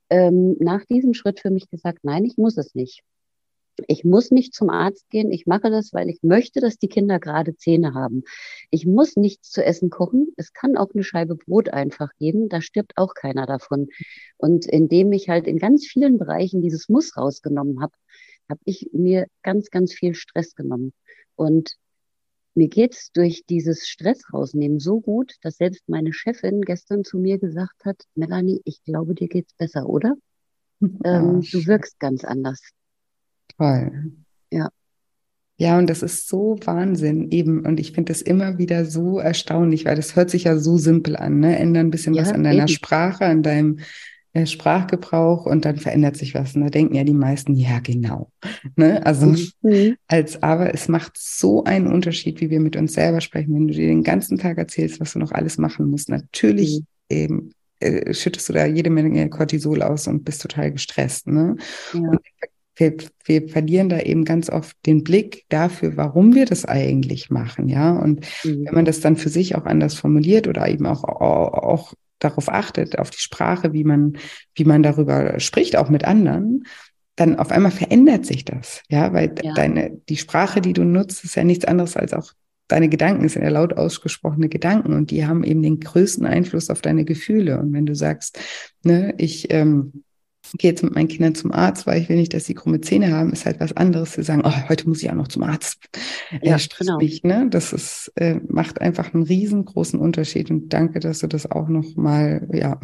ähm, 0.10 0.56
nach 0.60 0.86
diesem 0.86 1.14
Schritt 1.14 1.40
für 1.40 1.52
mich 1.52 1.70
gesagt, 1.70 2.00
nein, 2.04 2.26
ich 2.26 2.38
muss 2.38 2.58
es 2.58 2.76
nicht. 2.76 3.02
Ich 3.88 4.04
muss 4.04 4.32
nicht 4.32 4.54
zum 4.54 4.70
Arzt 4.70 5.10
gehen. 5.10 5.32
Ich 5.32 5.46
mache 5.46 5.70
das, 5.70 5.94
weil 5.94 6.10
ich 6.10 6.20
möchte, 6.22 6.60
dass 6.60 6.78
die 6.78 6.88
Kinder 6.88 7.20
gerade 7.20 7.56
Zähne 7.56 7.94
haben. 7.94 8.24
Ich 8.70 8.86
muss 8.86 9.16
nichts 9.16 9.52
zu 9.52 9.64
essen 9.64 9.90
kochen. 9.90 10.30
Es 10.38 10.54
kann 10.54 10.78
auch 10.78 10.90
eine 10.94 11.04
Scheibe 11.04 11.36
Brot 11.36 11.70
einfach 11.70 12.10
geben. 12.18 12.50
Da 12.50 12.62
stirbt 12.62 12.94
auch 12.98 13.14
keiner 13.14 13.46
davon. 13.46 13.88
Und 14.38 14.66
indem 14.66 15.12
ich 15.12 15.30
halt 15.30 15.48
in 15.48 15.58
ganz 15.58 15.86
vielen 15.86 16.18
Bereichen 16.18 16.62
dieses 16.62 16.90
Muss 16.90 17.18
rausgenommen 17.18 17.82
habe, 17.82 17.94
habe 18.50 18.62
ich 18.66 18.90
mir 18.94 19.28
ganz, 19.44 19.70
ganz 19.70 19.94
viel 19.94 20.14
Stress 20.14 20.56
genommen. 20.56 20.94
Und 21.36 21.76
mir 22.54 22.70
geht's 22.70 23.12
durch 23.12 23.44
dieses 23.50 23.88
Stress 23.88 24.22
rausnehmen 24.32 24.80
so 24.80 25.02
gut, 25.02 25.34
dass 25.42 25.58
selbst 25.58 25.84
meine 25.88 26.14
Chefin 26.14 26.62
gestern 26.62 27.04
zu 27.04 27.18
mir 27.18 27.38
gesagt 27.38 27.84
hat, 27.84 28.04
Melanie, 28.16 28.62
ich 28.64 28.82
glaube, 28.84 29.14
dir 29.14 29.28
geht's 29.28 29.54
besser, 29.56 29.88
oder? 29.90 30.16
ähm, 31.04 31.42
du 31.42 31.66
wirkst 31.66 32.00
ganz 32.00 32.24
anders. 32.24 32.62
Toll. 33.58 34.14
Ja. 34.52 34.70
Ja, 35.58 35.78
und 35.78 35.90
das 35.90 36.04
ist 36.04 36.28
so 36.28 36.58
Wahnsinn 36.66 37.32
eben. 37.32 37.66
Und 37.66 37.80
ich 37.80 37.94
finde 37.94 38.12
das 38.12 38.22
immer 38.22 38.58
wieder 38.58 38.86
so 38.86 39.20
erstaunlich, 39.20 39.86
weil 39.86 39.96
das 39.96 40.16
hört 40.16 40.30
sich 40.30 40.44
ja 40.46 40.58
so 40.58 40.78
simpel 40.78 41.16
an, 41.16 41.40
ne? 41.40 41.58
Änder 41.58 41.80
ein 41.80 41.92
bisschen 41.92 42.14
ja, 42.14 42.24
was 42.24 42.34
an 42.34 42.44
deiner 42.44 42.64
eben. 42.64 42.68
Sprache, 42.68 43.26
an 43.26 43.42
deinem 43.42 43.80
äh, 44.36 44.46
Sprachgebrauch 44.46 45.46
und 45.46 45.64
dann 45.64 45.78
verändert 45.78 46.18
sich 46.18 46.36
was. 46.36 46.56
Und 46.56 46.64
da 46.64 46.70
denken 46.70 46.96
ja 46.96 47.06
die 47.06 47.14
meisten, 47.14 47.56
ja, 47.56 47.80
genau. 47.80 48.32
Ne? 48.76 49.06
Also 49.06 49.34
mhm. 49.62 49.96
als 50.08 50.44
aber 50.44 50.74
es 50.74 50.90
macht 50.90 51.14
so 51.18 51.64
einen 51.64 51.88
Unterschied, 51.88 52.42
wie 52.42 52.50
wir 52.50 52.60
mit 52.60 52.76
uns 52.76 52.94
selber 52.94 53.22
sprechen, 53.22 53.56
wenn 53.56 53.70
du 53.70 53.74
dir 53.74 53.88
den 53.88 54.04
ganzen 54.04 54.38
Tag 54.38 54.58
erzählst, 54.58 55.00
was 55.00 55.14
du 55.14 55.20
noch 55.20 55.32
alles 55.32 55.58
machen 55.58 55.90
musst. 55.90 56.10
Natürlich 56.10 56.82
mhm. 56.82 57.16
eben 57.16 57.52
äh, 57.80 58.14
schüttest 58.14 58.50
du 58.50 58.54
da 58.54 58.66
jede 58.66 58.90
Menge 58.90 59.30
Cortisol 59.30 59.82
aus 59.82 60.06
und 60.08 60.26
bist 60.26 60.42
total 60.42 60.74
gestresst. 60.74 61.28
Ne? 61.28 61.56
Ja. 61.94 62.00
Und 62.02 62.20
wir, 62.76 62.98
wir 63.24 63.48
verlieren 63.48 63.90
da 63.90 64.00
eben 64.00 64.26
ganz 64.26 64.50
oft 64.50 64.76
den 64.86 65.04
Blick 65.04 65.46
dafür, 65.50 65.96
warum 65.98 66.36
wir 66.36 66.46
das 66.46 66.66
eigentlich 66.66 67.30
machen, 67.30 67.70
ja. 67.70 67.92
Und 67.92 68.26
mhm. 68.44 68.66
wenn 68.66 68.76
man 68.76 68.86
das 68.86 69.00
dann 69.00 69.16
für 69.16 69.30
sich 69.30 69.56
auch 69.56 69.66
anders 69.66 69.96
formuliert 69.96 70.48
oder 70.48 70.68
eben 70.68 70.86
auch, 70.86 71.04
auch 71.04 71.94
darauf 72.20 72.50
achtet, 72.50 73.00
auf 73.00 73.10
die 73.10 73.20
Sprache, 73.20 73.74
wie 73.74 73.84
man, 73.84 74.18
wie 74.56 74.66
man 74.66 74.84
darüber 74.84 75.40
spricht, 75.40 75.76
auch 75.76 75.90
mit 75.90 76.06
anderen, 76.06 76.64
dann 77.16 77.38
auf 77.38 77.52
einmal 77.52 77.72
verändert 77.72 78.26
sich 78.26 78.44
das, 78.44 78.84
ja, 78.90 79.14
weil 79.14 79.34
ja. 79.42 79.54
deine, 79.54 80.02
die 80.10 80.18
Sprache, 80.18 80.60
die 80.60 80.74
du 80.74 80.84
nutzt, 80.84 81.24
ist 81.24 81.36
ja 81.36 81.44
nichts 81.44 81.66
anderes 81.66 81.96
als 81.96 82.14
auch 82.14 82.34
deine 82.68 82.90
Gedanken, 82.90 83.30
sind 83.30 83.44
ja 83.44 83.50
laut 83.50 83.74
ausgesprochene 83.74 84.50
Gedanken 84.50 84.94
und 84.94 85.12
die 85.12 85.26
haben 85.26 85.44
eben 85.44 85.62
den 85.62 85.80
größten 85.80 86.26
Einfluss 86.26 86.70
auf 86.70 86.82
deine 86.82 87.06
Gefühle. 87.06 87.60
Und 87.60 87.74
wenn 87.74 87.86
du 87.86 87.96
sagst, 87.96 88.40
ne, 88.84 89.14
ich, 89.18 89.52
ähm, 89.54 90.04
gehe 90.58 90.72
jetzt 90.72 90.84
mit 90.84 90.94
meinen 90.96 91.08
Kindern 91.08 91.36
zum 91.36 91.52
Arzt, 91.52 91.88
weil 91.88 92.02
ich 92.02 92.10
will 92.10 92.18
nicht, 92.18 92.34
dass 92.34 92.46
sie 92.46 92.54
krumme 92.54 92.82
Zähne 92.82 93.12
haben, 93.12 93.32
ist 93.32 93.46
halt 93.46 93.60
was 93.60 93.74
anderes 93.74 94.12
zu 94.12 94.24
sagen, 94.24 94.42
oh, 94.46 94.70
heute 94.70 94.88
muss 94.88 95.02
ich 95.02 95.10
auch 95.10 95.16
noch 95.16 95.28
zum 95.28 95.44
Arzt. 95.44 95.80
Ja, 96.42 96.60
stresst 96.60 96.88
genau. 96.88 96.98
mich, 96.98 97.24
ne? 97.24 97.48
Das 97.50 97.74
ist, 97.74 98.12
äh, 98.16 98.40
macht 98.48 98.82
einfach 98.82 99.14
einen 99.14 99.24
riesengroßen 99.24 100.00
Unterschied 100.00 100.50
und 100.52 100.70
danke, 100.74 101.00
dass 101.00 101.20
du 101.20 101.28
das 101.28 101.50
auch 101.50 101.68
noch 101.68 101.96
mal, 101.96 102.48
ja, 102.52 102.80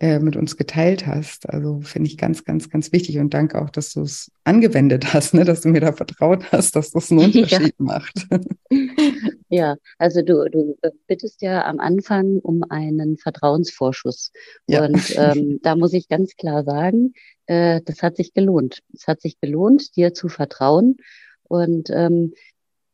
äh, 0.00 0.18
mit 0.18 0.34
uns 0.34 0.56
geteilt 0.56 1.06
hast. 1.06 1.48
Also 1.48 1.80
finde 1.82 2.08
ich 2.08 2.16
ganz, 2.16 2.44
ganz, 2.44 2.70
ganz 2.70 2.90
wichtig 2.90 3.18
und 3.18 3.34
danke 3.34 3.60
auch, 3.60 3.70
dass 3.70 3.92
du 3.92 4.00
es 4.00 4.30
angewendet 4.44 5.12
hast, 5.12 5.34
ne? 5.34 5.44
dass 5.44 5.60
du 5.60 5.68
mir 5.68 5.80
da 5.80 5.92
vertraut 5.92 6.50
hast, 6.52 6.74
dass 6.74 6.90
das 6.90 7.10
einen 7.10 7.20
Unterschied 7.24 7.74
ja. 7.78 7.84
macht. 7.84 8.26
Ja, 9.52 9.74
also 9.98 10.22
du, 10.22 10.48
du 10.48 10.78
bittest 11.08 11.42
ja 11.42 11.64
am 11.66 11.80
Anfang 11.80 12.38
um 12.38 12.62
einen 12.68 13.18
Vertrauensvorschuss. 13.18 14.30
Ja. 14.68 14.84
Und 14.84 15.12
ähm, 15.16 15.58
da 15.64 15.74
muss 15.74 15.92
ich 15.92 16.08
ganz 16.08 16.36
klar 16.36 16.62
sagen, 16.62 17.14
äh, 17.46 17.80
das 17.84 18.00
hat 18.00 18.16
sich 18.16 18.32
gelohnt. 18.32 18.78
Es 18.94 19.08
hat 19.08 19.20
sich 19.20 19.40
gelohnt, 19.40 19.96
dir 19.96 20.14
zu 20.14 20.28
vertrauen. 20.28 20.98
Und 21.42 21.90
ähm, 21.90 22.32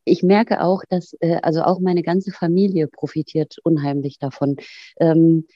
ich 0.06 0.22
merke 0.22 0.62
auch, 0.62 0.82
dass 0.88 1.14
äh, 1.20 1.40
also 1.42 1.60
auch 1.62 1.78
meine 1.78 2.02
ganze 2.02 2.32
Familie 2.32 2.88
profitiert 2.88 3.58
unheimlich 3.62 4.18
davon. 4.18 4.56
Ähm, 4.98 5.46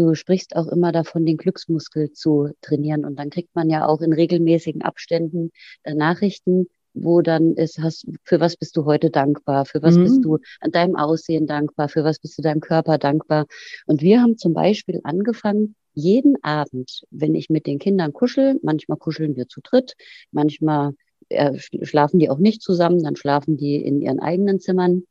du 0.00 0.14
sprichst 0.14 0.56
auch 0.56 0.66
immer 0.68 0.92
davon, 0.92 1.26
den 1.26 1.36
Glücksmuskel 1.36 2.12
zu 2.12 2.50
trainieren. 2.60 3.04
Und 3.04 3.18
dann 3.18 3.30
kriegt 3.30 3.54
man 3.54 3.70
ja 3.70 3.86
auch 3.86 4.00
in 4.00 4.12
regelmäßigen 4.12 4.82
Abständen 4.82 5.50
äh, 5.82 5.94
Nachrichten, 5.94 6.66
wo 6.92 7.22
dann 7.22 7.54
ist, 7.54 7.78
hast, 7.78 8.06
für 8.24 8.40
was 8.40 8.56
bist 8.56 8.76
du 8.76 8.84
heute 8.84 9.10
dankbar? 9.10 9.64
Für 9.64 9.82
was 9.82 9.96
mhm. 9.96 10.02
bist 10.02 10.24
du 10.24 10.38
an 10.60 10.72
deinem 10.72 10.96
Aussehen 10.96 11.46
dankbar? 11.46 11.88
Für 11.88 12.04
was 12.04 12.18
bist 12.18 12.36
du 12.38 12.42
deinem 12.42 12.60
Körper 12.60 12.98
dankbar? 12.98 13.46
Und 13.86 14.02
wir 14.02 14.20
haben 14.20 14.36
zum 14.38 14.54
Beispiel 14.54 15.00
angefangen, 15.04 15.76
jeden 15.92 16.42
Abend, 16.42 17.02
wenn 17.10 17.34
ich 17.34 17.50
mit 17.50 17.66
den 17.66 17.78
Kindern 17.78 18.12
kuschel, 18.12 18.58
manchmal 18.62 18.98
kuscheln 18.98 19.36
wir 19.36 19.48
zu 19.48 19.60
dritt, 19.60 19.94
manchmal 20.30 20.92
äh, 21.28 21.58
schlafen 21.58 22.18
die 22.18 22.30
auch 22.30 22.38
nicht 22.38 22.62
zusammen, 22.62 23.02
dann 23.02 23.16
schlafen 23.16 23.56
die 23.56 23.76
in 23.76 24.00
ihren 24.00 24.20
eigenen 24.20 24.60
Zimmern. 24.60 25.04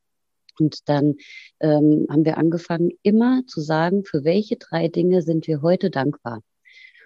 Und 0.60 0.88
dann 0.90 1.16
ähm, 1.60 2.08
haben 2.10 2.26
wir 2.26 2.38
angefangen, 2.38 2.92
immer 3.04 3.44
zu 3.48 3.62
sagen, 3.62 4.04
für 4.04 4.24
welche 4.24 4.58
drei 4.58 4.88
Dinge 4.88 5.22
sind 5.22 5.48
wir 5.48 5.62
heute 5.62 5.90
dankbar. 5.90 6.42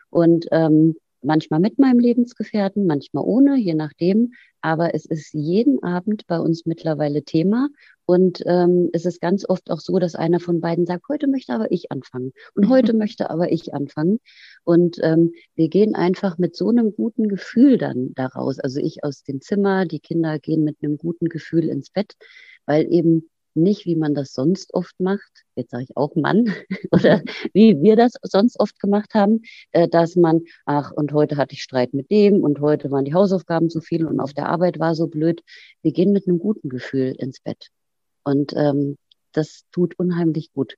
Und 0.09 0.47
ähm, 0.51 0.95
manchmal 1.23 1.59
mit 1.59 1.79
meinem 1.79 1.99
Lebensgefährten, 1.99 2.85
manchmal 2.85 3.23
ohne, 3.25 3.57
je 3.57 3.73
nachdem. 3.73 4.33
Aber 4.61 4.95
es 4.95 5.05
ist 5.05 5.33
jeden 5.33 5.83
Abend 5.83 6.25
bei 6.27 6.39
uns 6.39 6.65
mittlerweile 6.65 7.23
Thema. 7.23 7.69
Und 8.05 8.43
ähm, 8.45 8.89
es 8.93 9.05
ist 9.05 9.21
ganz 9.21 9.47
oft 9.47 9.71
auch 9.71 9.79
so, 9.79 9.99
dass 9.99 10.15
einer 10.15 10.39
von 10.39 10.61
beiden 10.61 10.85
sagt, 10.85 11.07
heute 11.09 11.27
möchte 11.27 11.53
aber 11.53 11.71
ich 11.71 11.91
anfangen 11.91 12.33
und 12.53 12.69
heute 12.69 12.93
möchte 12.93 13.29
aber 13.29 13.51
ich 13.51 13.73
anfangen. 13.73 14.19
Und 14.63 14.99
ähm, 15.01 15.33
wir 15.55 15.69
gehen 15.69 15.95
einfach 15.95 16.37
mit 16.37 16.55
so 16.55 16.69
einem 16.69 16.95
guten 16.95 17.27
Gefühl 17.27 17.77
dann 17.77 18.13
daraus. 18.13 18.59
Also 18.59 18.79
ich 18.79 19.03
aus 19.03 19.23
dem 19.23 19.41
Zimmer, 19.41 19.85
die 19.85 19.99
Kinder 19.99 20.39
gehen 20.39 20.63
mit 20.63 20.77
einem 20.81 20.97
guten 20.97 21.27
Gefühl 21.27 21.69
ins 21.69 21.89
Bett, 21.89 22.13
weil 22.65 22.91
eben 22.91 23.29
nicht, 23.55 23.85
wie 23.85 23.95
man 23.95 24.13
das 24.13 24.33
sonst 24.33 24.73
oft 24.73 24.99
macht, 24.99 25.45
jetzt 25.55 25.71
sage 25.71 25.83
ich 25.83 25.97
auch 25.97 26.15
Mann, 26.15 26.53
oder 26.91 27.21
wie 27.53 27.81
wir 27.81 27.95
das 27.95 28.13
sonst 28.21 28.59
oft 28.59 28.79
gemacht 28.79 29.13
haben, 29.13 29.41
äh, 29.71 29.87
dass 29.87 30.15
man, 30.15 30.41
ach, 30.65 30.91
und 30.91 31.13
heute 31.13 31.37
hatte 31.37 31.53
ich 31.53 31.63
Streit 31.63 31.93
mit 31.93 32.11
dem 32.11 32.41
und 32.41 32.59
heute 32.59 32.91
waren 32.91 33.05
die 33.05 33.13
Hausaufgaben 33.13 33.69
zu 33.69 33.81
viel 33.81 34.05
und 34.05 34.19
auf 34.19 34.33
der 34.33 34.49
Arbeit 34.49 34.79
war 34.79 34.95
so 34.95 35.07
blöd. 35.07 35.41
Wir 35.81 35.91
gehen 35.91 36.11
mit 36.11 36.27
einem 36.27 36.39
guten 36.39 36.69
Gefühl 36.69 37.15
ins 37.17 37.39
Bett. 37.39 37.69
Und 38.23 38.53
ähm, 38.55 38.97
das 39.31 39.63
tut 39.71 39.97
unheimlich 39.99 40.51
gut. 40.53 40.75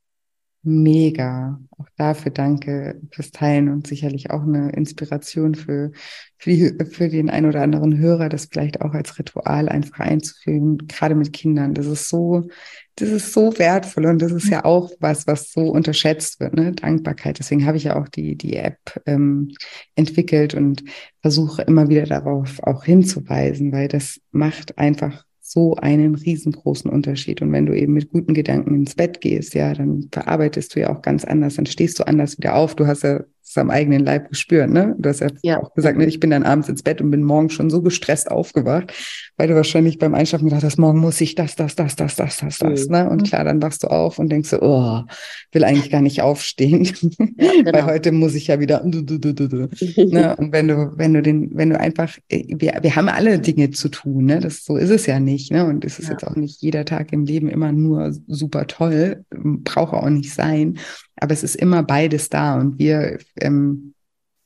Mega. 0.68 1.60
Auch 1.78 1.86
dafür 1.96 2.32
danke 2.32 3.00
fürs 3.12 3.30
Teilen 3.30 3.70
und 3.70 3.86
sicherlich 3.86 4.32
auch 4.32 4.42
eine 4.42 4.72
Inspiration 4.72 5.54
für, 5.54 5.92
für, 6.40 6.50
die, 6.50 6.86
für 6.86 7.08
den 7.08 7.30
einen 7.30 7.46
oder 7.46 7.62
anderen 7.62 8.00
Hörer, 8.00 8.30
das 8.30 8.48
vielleicht 8.52 8.82
auch 8.82 8.96
als 8.96 9.20
Ritual 9.20 9.70
einfach 9.70 10.00
einzuführen, 10.00 10.80
gerade 10.88 11.14
mit 11.14 11.34
Kindern. 11.34 11.76
Das 11.76 11.86
ist 11.86 12.10
so, 12.10 12.48
das 12.96 13.10
ist 13.10 13.32
so 13.32 13.60
wertvoll 13.60 14.08
und 14.08 14.20
das 14.24 14.32
ist 14.32 14.50
ja 14.50 14.66
auch 14.66 14.90
was, 15.00 15.28
was 15.28 15.52
so 15.52 15.70
unterschätzt 15.70 16.40
wird, 16.40 16.56
ne? 16.56 16.72
Dankbarkeit. 16.72 17.38
Deswegen 17.38 17.68
habe 17.68 17.78
ich 17.78 17.84
ja 17.84 18.02
auch 18.02 18.08
die, 18.08 18.36
die 18.36 18.56
App 18.56 18.80
ähm, 19.06 19.52
entwickelt 19.94 20.56
und 20.56 20.84
versuche 21.22 21.62
immer 21.62 21.90
wieder 21.90 22.06
darauf 22.06 22.60
auch 22.64 22.86
hinzuweisen, 22.86 23.72
weil 23.72 23.88
das 23.88 24.20
macht 24.32 24.80
einfach 24.80 25.26
so 25.48 25.76
einen 25.76 26.16
riesengroßen 26.16 26.90
Unterschied. 26.90 27.42
Und 27.42 27.52
wenn 27.52 27.68
du 27.68 27.78
eben 27.78 27.94
mit 27.94 28.12
guten 28.12 28.34
Gedanken 28.34 28.74
ins 28.74 28.96
Bett 28.96 29.22
gehst, 29.22 29.54
ja, 29.54 29.74
dann 29.76 30.10
verarbeitest 30.12 30.76
du 30.76 30.80
ja 30.80 30.90
auch 30.90 31.04
ganz 31.04 31.24
anders, 31.24 31.56
dann 31.56 31.68
stehst 31.68 32.00
du 32.00 32.08
anders 32.08 32.38
wieder 32.40 32.56
auf. 32.56 32.76
Du 32.76 32.88
hast 32.88 33.04
ja 33.04 33.24
es 33.48 33.58
am 33.58 33.70
eigenen 33.70 34.04
Leib 34.04 34.30
gespürt, 34.30 34.70
ne? 34.70 34.96
Du 34.98 35.10
hast 35.10 35.22
ja, 35.22 35.28
ja. 35.44 35.62
auch 35.62 35.74
gesagt, 35.74 35.98
ne, 35.98 36.06
ich 36.06 36.20
bin 36.20 36.30
dann 36.30 36.44
abends 36.44 36.68
ins 36.68 36.84
Bett 36.84 37.02
und 37.02 37.12
bin 37.12 37.24
morgens 37.24 37.54
schon 37.54 37.70
so 37.70 37.82
gestresst 37.82 38.30
aufgewacht, 38.32 38.94
weil 39.38 39.48
du 39.48 39.56
wahrscheinlich 39.56 40.00
beim 40.00 40.16
Einschlafen 40.16 40.46
gedacht 40.46 40.64
hast, 40.64 40.78
morgen 40.78 41.00
muss 41.00 41.22
ich 41.22 41.36
das, 41.36 41.56
das, 41.56 41.76
das, 41.76 41.96
das, 41.96 42.16
das, 42.16 42.38
das, 42.38 42.58
das, 42.58 42.86
mhm. 42.88 42.92
ne? 42.92 43.10
Und 43.10 43.24
klar, 43.24 43.44
dann 43.44 43.62
wachst 43.62 43.84
du 43.84 43.88
auf 43.88 44.20
und 44.20 44.30
denkst 44.30 44.50
so, 44.50 44.62
oh, 44.62 45.04
will 45.52 45.64
eigentlich 45.64 45.92
gar 45.92 46.02
nicht 46.02 46.22
aufstehen, 46.22 46.86
ja, 47.38 47.52
genau. 47.64 47.74
weil 47.74 47.86
heute 47.86 48.12
muss 48.12 48.36
ich 48.36 48.48
ja 48.48 48.60
wieder, 48.60 48.82
du, 48.86 49.02
du, 49.02 49.20
du, 49.20 49.34
du, 49.34 49.48
du. 49.48 49.70
ne? 50.06 50.36
Und 50.38 50.52
wenn 50.52 50.68
du, 50.68 50.92
wenn 50.96 51.14
du 51.14 51.22
den, 51.22 51.52
wenn 51.54 51.70
du 51.70 51.80
einfach, 51.80 52.18
äh, 52.30 52.44
wir, 52.48 52.80
wir 52.82 52.96
haben 52.96 53.10
alle 53.10 53.40
Dinge 53.40 53.72
zu 53.72 53.90
tun, 53.90 54.26
ne? 54.26 54.40
Das, 54.40 54.66
so 54.66 54.78
ist 54.78 54.90
es 54.90 55.06
ja 55.06 55.20
nicht, 55.20 55.52
ne? 55.52 55.66
Und 55.66 55.86
es 55.86 56.00
ist 56.00 56.08
ja. 56.08 56.12
jetzt 56.14 56.26
auch 56.26 56.36
nicht 56.36 56.62
jeder 56.62 56.86
Tag 56.86 57.14
im 57.14 57.26
Leben 57.26 57.50
immer 57.50 57.72
nur 57.72 58.14
super 58.28 58.68
toll, 58.68 59.24
braucht 59.30 59.94
auch 59.94 60.10
nicht 60.10 60.34
sein. 60.34 60.78
Aber 61.18 61.34
es 61.34 61.44
ist 61.44 61.56
immer 61.56 61.84
beides 61.84 62.30
da 62.30 62.60
und 62.60 62.78
wir, 62.78 63.20
ähm, 63.42 63.94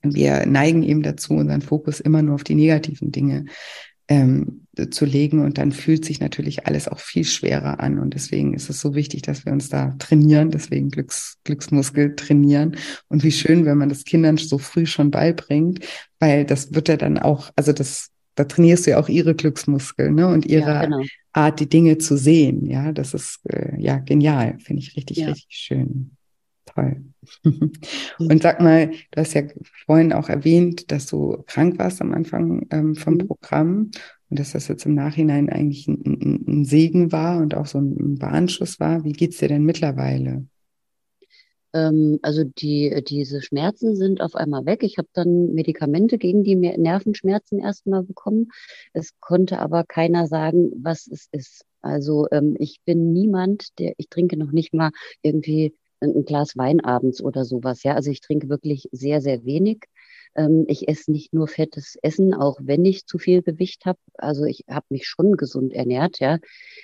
wir 0.01 0.45
neigen 0.45 0.83
eben 0.83 1.03
dazu, 1.03 1.33
unseren 1.33 1.61
Fokus 1.61 1.99
immer 1.99 2.21
nur 2.21 2.35
auf 2.35 2.43
die 2.43 2.55
negativen 2.55 3.11
Dinge 3.11 3.45
ähm, 4.07 4.65
zu 4.91 5.05
legen 5.05 5.43
und 5.43 5.57
dann 5.57 5.71
fühlt 5.71 6.05
sich 6.05 6.19
natürlich 6.19 6.65
alles 6.65 6.87
auch 6.87 6.99
viel 6.99 7.25
schwerer 7.25 7.79
an 7.81 7.99
und 7.99 8.13
deswegen 8.13 8.53
ist 8.53 8.69
es 8.69 8.79
so 8.79 8.95
wichtig, 8.95 9.23
dass 9.23 9.45
wir 9.45 9.51
uns 9.51 9.69
da 9.69 9.93
trainieren, 9.99 10.51
deswegen 10.51 10.89
Glücks, 10.89 11.37
Glücksmuskel 11.43 12.15
trainieren 12.15 12.77
und 13.09 13.23
wie 13.23 13.31
schön, 13.31 13.65
wenn 13.65 13.77
man 13.77 13.89
das 13.89 14.05
Kindern 14.05 14.37
so 14.37 14.57
früh 14.57 14.85
schon 14.85 15.11
beibringt, 15.11 15.85
weil 16.19 16.45
das 16.45 16.73
wird 16.73 16.87
ja 16.87 16.97
dann 16.97 17.17
auch, 17.17 17.51
also 17.55 17.73
das 17.73 18.11
da 18.39 18.45
trainierst 18.45 18.87
du 18.87 18.91
ja 18.91 18.99
auch 18.99 19.09
ihre 19.09 19.35
Glücksmuskeln 19.35 20.15
ne? 20.15 20.27
und 20.27 20.45
ihre 20.45 20.69
ja, 20.69 20.85
genau. 20.85 21.03
Art, 21.33 21.59
die 21.59 21.67
Dinge 21.67 21.97
zu 21.97 22.15
sehen. 22.15 22.65
Ja, 22.67 22.93
das 22.93 23.13
ist 23.13 23.41
äh, 23.49 23.77
ja 23.77 23.97
genial, 23.97 24.57
finde 24.59 24.81
ich 24.81 24.95
richtig, 24.95 25.17
ja. 25.17 25.27
richtig 25.27 25.57
schön. 25.57 26.11
Toll. 26.75 27.03
Und 28.19 28.41
sag 28.41 28.61
mal, 28.61 28.91
du 29.11 29.21
hast 29.21 29.33
ja 29.33 29.43
vorhin 29.85 30.13
auch 30.13 30.29
erwähnt, 30.29 30.91
dass 30.91 31.07
du 31.07 31.43
krank 31.47 31.79
warst 31.79 32.01
am 32.01 32.13
Anfang 32.13 32.67
ähm, 32.71 32.95
vom 32.95 33.15
mhm. 33.15 33.27
Programm 33.27 33.91
und 34.29 34.39
dass 34.39 34.51
das 34.51 34.67
jetzt 34.67 34.85
im 34.85 34.93
Nachhinein 34.93 35.49
eigentlich 35.49 35.87
ein, 35.87 36.03
ein, 36.05 36.45
ein, 36.47 36.65
Segen 36.65 37.11
war 37.11 37.39
und 37.39 37.55
auch 37.55 37.65
so 37.65 37.79
ein 37.79 38.19
Bahnschuss 38.19 38.79
war. 38.79 39.03
Wie 39.03 39.13
geht's 39.13 39.37
dir 39.37 39.47
denn 39.47 39.63
mittlerweile? 39.63 40.45
Ähm, 41.73 42.19
also 42.21 42.43
die, 42.43 43.03
diese 43.07 43.41
Schmerzen 43.41 43.95
sind 43.95 44.21
auf 44.21 44.35
einmal 44.35 44.65
weg. 44.65 44.83
Ich 44.83 44.97
habe 44.97 45.07
dann 45.13 45.53
Medikamente 45.53 46.17
gegen 46.17 46.43
die 46.43 46.55
Nervenschmerzen 46.55 47.59
erstmal 47.59 48.03
bekommen. 48.03 48.51
Es 48.93 49.19
konnte 49.19 49.59
aber 49.59 49.83
keiner 49.83 50.27
sagen, 50.27 50.71
was 50.75 51.07
es 51.07 51.27
ist. 51.31 51.65
Also 51.81 52.27
ähm, 52.31 52.55
ich 52.59 52.81
bin 52.85 53.13
niemand, 53.13 53.79
der, 53.79 53.93
ich 53.97 54.09
trinke 54.09 54.37
noch 54.37 54.51
nicht 54.51 54.73
mal 54.73 54.91
irgendwie 55.21 55.73
ein 56.01 56.25
Glas 56.25 56.57
Wein 56.57 56.79
abends 56.81 57.21
oder 57.21 57.45
sowas. 57.45 57.83
Ja, 57.83 57.95
also 57.95 58.11
ich 58.11 58.21
trinke 58.21 58.49
wirklich 58.49 58.87
sehr, 58.91 59.21
sehr 59.21 59.45
wenig. 59.45 59.85
Ähm, 60.35 60.65
ich 60.67 60.87
esse 60.87 61.11
nicht 61.11 61.33
nur 61.33 61.47
fettes 61.47 61.97
Essen, 62.01 62.33
auch 62.33 62.59
wenn 62.61 62.85
ich 62.85 63.05
zu 63.05 63.17
viel 63.17 63.41
Gewicht 63.41 63.85
habe. 63.85 63.99
Also 64.17 64.45
ich 64.45 64.63
habe 64.69 64.85
mich 64.89 65.07
schon 65.07 65.37
gesund 65.37 65.73
ernährt, 65.73 66.19
ja. 66.19 66.39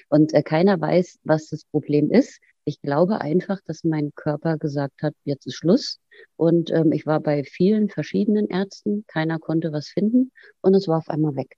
Und 0.09 0.33
äh, 0.33 0.43
keiner 0.43 0.79
weiß, 0.79 1.19
was 1.23 1.47
das 1.49 1.65
Problem 1.65 2.11
ist. 2.11 2.39
Ich 2.65 2.81
glaube 2.81 3.21
einfach, 3.21 3.59
dass 3.65 3.83
mein 3.83 4.11
Körper 4.15 4.57
gesagt 4.57 5.03
hat, 5.03 5.13
jetzt 5.23 5.45
ist 5.45 5.55
Schluss. 5.55 5.99
Und 6.35 6.71
ähm, 6.71 6.91
ich 6.91 7.05
war 7.05 7.19
bei 7.19 7.43
vielen 7.43 7.89
verschiedenen 7.89 8.47
Ärzten, 8.47 9.05
keiner 9.07 9.39
konnte 9.39 9.71
was 9.71 9.87
finden 9.89 10.31
und 10.61 10.73
es 10.73 10.87
war 10.87 10.97
auf 10.99 11.09
einmal 11.09 11.35
weg. 11.35 11.57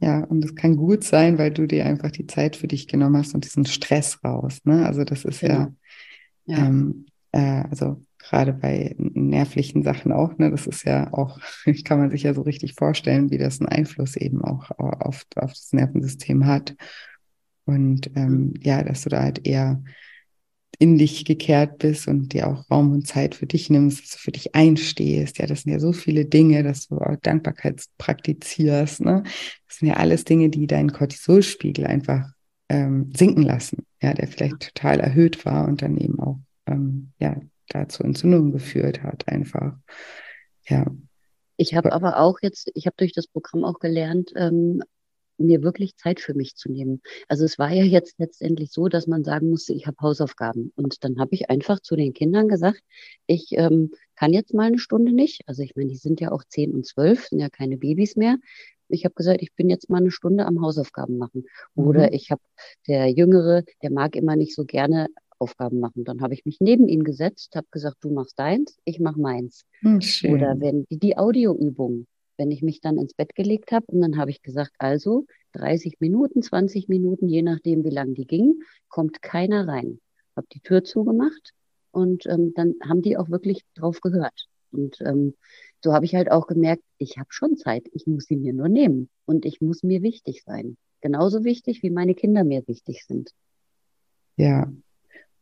Ja, 0.00 0.24
und 0.24 0.44
es 0.44 0.54
kann 0.54 0.76
gut 0.76 1.02
sein, 1.02 1.38
weil 1.38 1.50
du 1.50 1.66
dir 1.66 1.84
einfach 1.84 2.12
die 2.12 2.26
Zeit 2.26 2.54
für 2.54 2.68
dich 2.68 2.86
genommen 2.86 3.16
hast 3.16 3.34
und 3.34 3.44
diesen 3.44 3.66
Stress 3.66 4.22
raus. 4.24 4.60
Ne? 4.64 4.86
Also 4.86 5.04
das 5.04 5.24
ist 5.24 5.40
genau. 5.40 5.54
ja, 5.54 5.72
ja. 6.46 6.66
Ähm, 6.66 7.06
äh, 7.32 7.64
also 7.68 8.00
gerade 8.18 8.52
bei 8.52 8.94
nervlichen 8.98 9.82
Sachen 9.82 10.12
auch, 10.12 10.36
ne, 10.38 10.50
das 10.50 10.66
ist 10.66 10.84
ja 10.84 11.12
auch, 11.12 11.40
kann 11.84 11.98
man 11.98 12.10
sich 12.10 12.24
ja 12.24 12.34
so 12.34 12.42
richtig 12.42 12.74
vorstellen, 12.74 13.30
wie 13.30 13.38
das 13.38 13.60
einen 13.60 13.68
Einfluss 13.68 14.16
eben 14.16 14.42
auch 14.42 14.70
auf, 14.78 15.24
auf 15.36 15.52
das 15.52 15.72
Nervensystem 15.72 16.46
hat. 16.46 16.76
Und 17.64 18.10
ähm, 18.14 18.32
mhm. 18.32 18.54
ja, 18.60 18.82
dass 18.82 19.02
du 19.02 19.10
da 19.10 19.22
halt 19.22 19.46
eher 19.46 19.82
in 20.78 20.98
dich 20.98 21.24
gekehrt 21.24 21.78
bist 21.78 22.06
und 22.06 22.32
dir 22.32 22.48
auch 22.48 22.70
Raum 22.70 22.92
und 22.92 23.06
Zeit 23.06 23.34
für 23.34 23.46
dich 23.46 23.68
nimmst, 23.68 24.02
dass 24.02 24.10
du 24.12 24.18
für 24.18 24.32
dich 24.32 24.54
einstehst. 24.54 25.38
Ja, 25.38 25.46
das 25.46 25.62
sind 25.62 25.72
ja 25.72 25.80
so 25.80 25.92
viele 25.92 26.24
Dinge, 26.24 26.62
dass 26.62 26.88
du 26.88 26.98
auch 26.98 27.16
Dankbarkeit 27.22 27.84
praktizierst. 27.98 29.00
Ne? 29.00 29.22
Das 29.66 29.78
sind 29.78 29.88
ja 29.88 29.94
alles 29.94 30.24
Dinge, 30.24 30.50
die 30.50 30.66
deinen 30.66 30.92
Cortisolspiegel 30.92 31.86
einfach 31.86 32.30
ähm, 32.68 33.12
sinken 33.16 33.42
lassen. 33.42 33.86
Ja, 34.00 34.14
der 34.14 34.28
vielleicht 34.28 34.74
total 34.74 35.00
erhöht 35.00 35.44
war 35.44 35.66
und 35.66 35.82
dann 35.82 35.96
eben 35.96 36.20
auch 36.20 36.38
ähm, 36.66 37.12
ja 37.18 37.40
dazu 37.68 38.04
Entzündungen 38.04 38.52
geführt 38.52 39.02
hat, 39.02 39.26
einfach. 39.28 39.74
Ja. 40.68 40.86
Ich 41.56 41.74
habe 41.74 41.92
aber 41.92 42.18
auch 42.18 42.38
jetzt, 42.40 42.70
ich 42.74 42.86
habe 42.86 42.94
durch 42.96 43.12
das 43.12 43.26
Programm 43.26 43.64
auch 43.64 43.80
gelernt, 43.80 44.30
ähm, 44.36 44.80
mir 45.38 45.62
wirklich 45.62 45.96
Zeit 45.96 46.20
für 46.20 46.34
mich 46.34 46.56
zu 46.56 46.70
nehmen. 46.70 47.00
Also 47.28 47.44
es 47.44 47.58
war 47.58 47.72
ja 47.72 47.84
jetzt 47.84 48.18
letztendlich 48.18 48.72
so, 48.72 48.88
dass 48.88 49.06
man 49.06 49.24
sagen 49.24 49.50
musste, 49.50 49.72
ich 49.72 49.86
habe 49.86 49.96
Hausaufgaben. 50.00 50.72
Und 50.76 51.04
dann 51.04 51.18
habe 51.18 51.34
ich 51.34 51.50
einfach 51.50 51.80
zu 51.80 51.96
den 51.96 52.12
Kindern 52.12 52.48
gesagt, 52.48 52.82
ich 53.26 53.52
ähm, 53.52 53.92
kann 54.16 54.32
jetzt 54.32 54.54
mal 54.54 54.66
eine 54.66 54.78
Stunde 54.78 55.12
nicht. 55.12 55.42
Also 55.46 55.62
ich 55.62 55.76
meine, 55.76 55.88
die 55.88 55.96
sind 55.96 56.20
ja 56.20 56.32
auch 56.32 56.44
zehn 56.44 56.74
und 56.74 56.86
zwölf, 56.86 57.26
sind 57.26 57.40
ja 57.40 57.48
keine 57.48 57.76
Babys 57.76 58.16
mehr. 58.16 58.36
Ich 58.88 59.04
habe 59.04 59.14
gesagt, 59.14 59.42
ich 59.42 59.54
bin 59.54 59.68
jetzt 59.68 59.90
mal 59.90 59.98
eine 59.98 60.10
Stunde 60.10 60.46
am 60.46 60.62
Hausaufgaben 60.62 61.18
machen. 61.18 61.44
Oder 61.74 62.08
mhm. 62.08 62.14
ich 62.14 62.30
habe 62.30 62.40
der 62.86 63.08
Jüngere, 63.08 63.64
der 63.82 63.90
mag 63.90 64.16
immer 64.16 64.34
nicht 64.34 64.54
so 64.54 64.64
gerne 64.64 65.08
Aufgaben 65.38 65.80
machen. 65.80 66.04
Dann 66.04 66.20
habe 66.20 66.34
ich 66.34 66.44
mich 66.44 66.58
neben 66.60 66.88
ihn 66.88 67.04
gesetzt, 67.04 67.54
habe 67.54 67.66
gesagt, 67.70 67.98
du 68.00 68.10
machst 68.10 68.38
deins, 68.38 68.78
ich 68.84 68.98
mache 68.98 69.20
meins. 69.20 69.64
Mhm, 69.82 70.00
Oder 70.30 70.60
wenn 70.60 70.84
die, 70.90 70.98
die 70.98 71.16
Audioübung, 71.16 72.06
wenn 72.38 72.50
ich 72.50 72.62
mich 72.62 72.80
dann 72.80 72.98
ins 72.98 73.14
Bett 73.14 73.34
gelegt 73.34 73.72
habe 73.72 73.86
und 73.88 74.00
dann 74.00 74.16
habe 74.16 74.30
ich 74.30 74.42
gesagt, 74.42 74.72
also 74.78 75.26
30 75.52 76.00
Minuten, 76.00 76.42
20 76.42 76.88
Minuten, 76.88 77.28
je 77.28 77.42
nachdem, 77.42 77.84
wie 77.84 77.90
lang 77.90 78.14
die 78.14 78.26
ging, 78.26 78.62
kommt 78.88 79.20
keiner 79.22 79.68
rein. 79.68 80.00
Habe 80.36 80.46
die 80.52 80.60
Tür 80.60 80.84
zugemacht 80.84 81.52
und 81.90 82.26
ähm, 82.26 82.54
dann 82.54 82.74
haben 82.82 83.02
die 83.02 83.16
auch 83.16 83.28
wirklich 83.28 83.62
drauf 83.74 84.00
gehört. 84.00 84.46
Und 84.70 85.00
ähm, 85.00 85.34
so 85.82 85.92
habe 85.92 86.04
ich 86.04 86.14
halt 86.14 86.30
auch 86.30 86.46
gemerkt, 86.46 86.82
ich 86.98 87.18
habe 87.18 87.28
schon 87.30 87.56
Zeit, 87.56 87.86
ich 87.92 88.06
muss 88.06 88.26
sie 88.26 88.36
mir 88.36 88.52
nur 88.52 88.68
nehmen 88.68 89.08
und 89.24 89.44
ich 89.44 89.60
muss 89.60 89.82
mir 89.82 90.02
wichtig 90.02 90.42
sein. 90.44 90.76
Genauso 91.00 91.44
wichtig, 91.44 91.82
wie 91.82 91.90
meine 91.90 92.14
Kinder 92.14 92.44
mir 92.44 92.66
wichtig 92.66 93.04
sind. 93.04 93.30
Ja, 94.36 94.70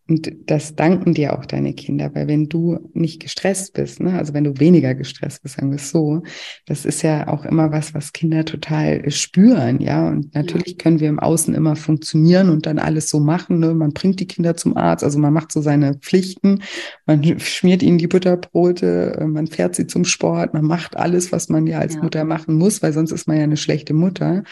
und 0.09 0.31
das 0.47 0.77
danken 0.77 1.15
dir 1.15 1.37
auch 1.37 1.47
deine 1.47 1.75
Kinder, 1.75 2.15
weil 2.15 2.29
wenn 2.29 2.49
du 2.49 2.79
nicht 2.95 3.21
gestresst 3.21 3.73
bist, 3.73 3.99
ne, 3.99 4.17
also 4.17 4.35
wenn 4.35 4.45
du 4.45 4.61
weniger 4.61 4.95
gestresst 4.95 5.43
bist, 5.43 5.57
sagen 5.57 5.71
wir 5.71 5.77
es 5.77 5.91
so, 5.91 6.23
das 6.65 6.85
ist 6.85 7.03
ja 7.03 7.27
auch 7.27 7.45
immer 7.45 7.73
was, 7.73 7.93
was 7.93 8.13
Kinder 8.13 8.45
total 8.45 9.11
spüren, 9.11 9.81
ja. 9.81 10.09
Und 10.09 10.33
natürlich 10.33 10.79
können 10.79 11.01
wir 11.01 11.09
im 11.09 11.19
Außen 11.19 11.55
immer 11.55 11.75
funktionieren 11.75 12.51
und 12.51 12.67
dann 12.67 12.79
alles 12.79 13.09
so 13.09 13.19
machen. 13.19 13.59
Ne? 13.59 13.75
Man 13.75 13.93
bringt 13.93 14.21
die 14.21 14.29
Kinder 14.29 14.57
zum 14.57 14.77
Arzt, 14.77 15.03
also 15.03 15.19
man 15.19 15.33
macht 15.33 15.51
so 15.51 15.61
seine 15.61 15.95
Pflichten, 15.95 16.63
man 17.07 17.25
schmiert 17.41 17.83
ihnen 17.83 17.99
die 17.99 18.07
Butterbrote, 18.07 19.19
äh, 19.19 19.27
man 19.27 19.49
fährt 19.49 19.75
sie 19.75 19.89
zum 19.89 20.05
Sport, 20.05 20.55
man 20.55 20.65
macht 20.65 20.97
alles, 20.97 21.33
was 21.33 21.49
man 21.49 21.67
ja 21.67 21.81
als 21.81 21.95
ja. 21.95 22.03
Mutter 22.03 22.25
machen 22.25 22.55
muss, 22.55 22.81
weil 22.81 22.93
sonst 22.93 23.11
ist 23.11 23.27
man 23.27 23.39
ja 23.39 23.43
eine 23.43 23.57
schlechte 23.57 23.93
Mutter. 23.93 24.45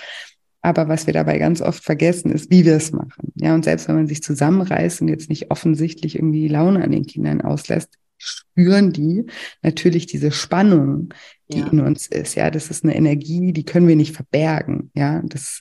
Aber 0.65 0.89
was 0.89 1.07
wir 1.07 1.13
dabei 1.13 1.37
ganz 1.37 1.61
oft 1.61 1.85
vergessen, 1.85 2.33
ist, 2.33 2.51
wie 2.51 2.65
wir 2.65 2.77
es 2.77 2.91
machen. 2.91 3.33
Ja, 3.35 3.55
und 3.55 3.67
selbst 3.67 3.87
wenn 3.87 3.97
man 3.97 4.07
sich 4.07 4.23
zusammenreißt 4.23 5.03
und 5.03 5.09
jetzt 5.09 5.29
nicht 5.29 5.51
offensichtlich 5.51 6.15
irgendwie 6.15 6.49
Laune 6.49 6.83
an 6.83 6.91
den 6.91 7.05
Kindern 7.05 7.43
auslässt, 7.43 7.99
spüren 8.17 8.91
die 8.91 9.27
natürlich 9.61 10.07
diese 10.07 10.33
Spannung, 10.33 11.13
die 11.53 11.59
ja. 11.59 11.67
in 11.67 11.81
uns 11.81 12.07
ist. 12.07 12.35
Ja, 12.35 12.51
das 12.51 12.71
ist 12.71 12.83
eine 12.83 12.97
Energie, 12.97 13.53
die 13.53 13.67
können 13.67 13.87
wir 13.87 13.97
nicht 13.97 14.15
verbergen. 14.15 14.91
Ja, 14.95 15.21
das, 15.27 15.61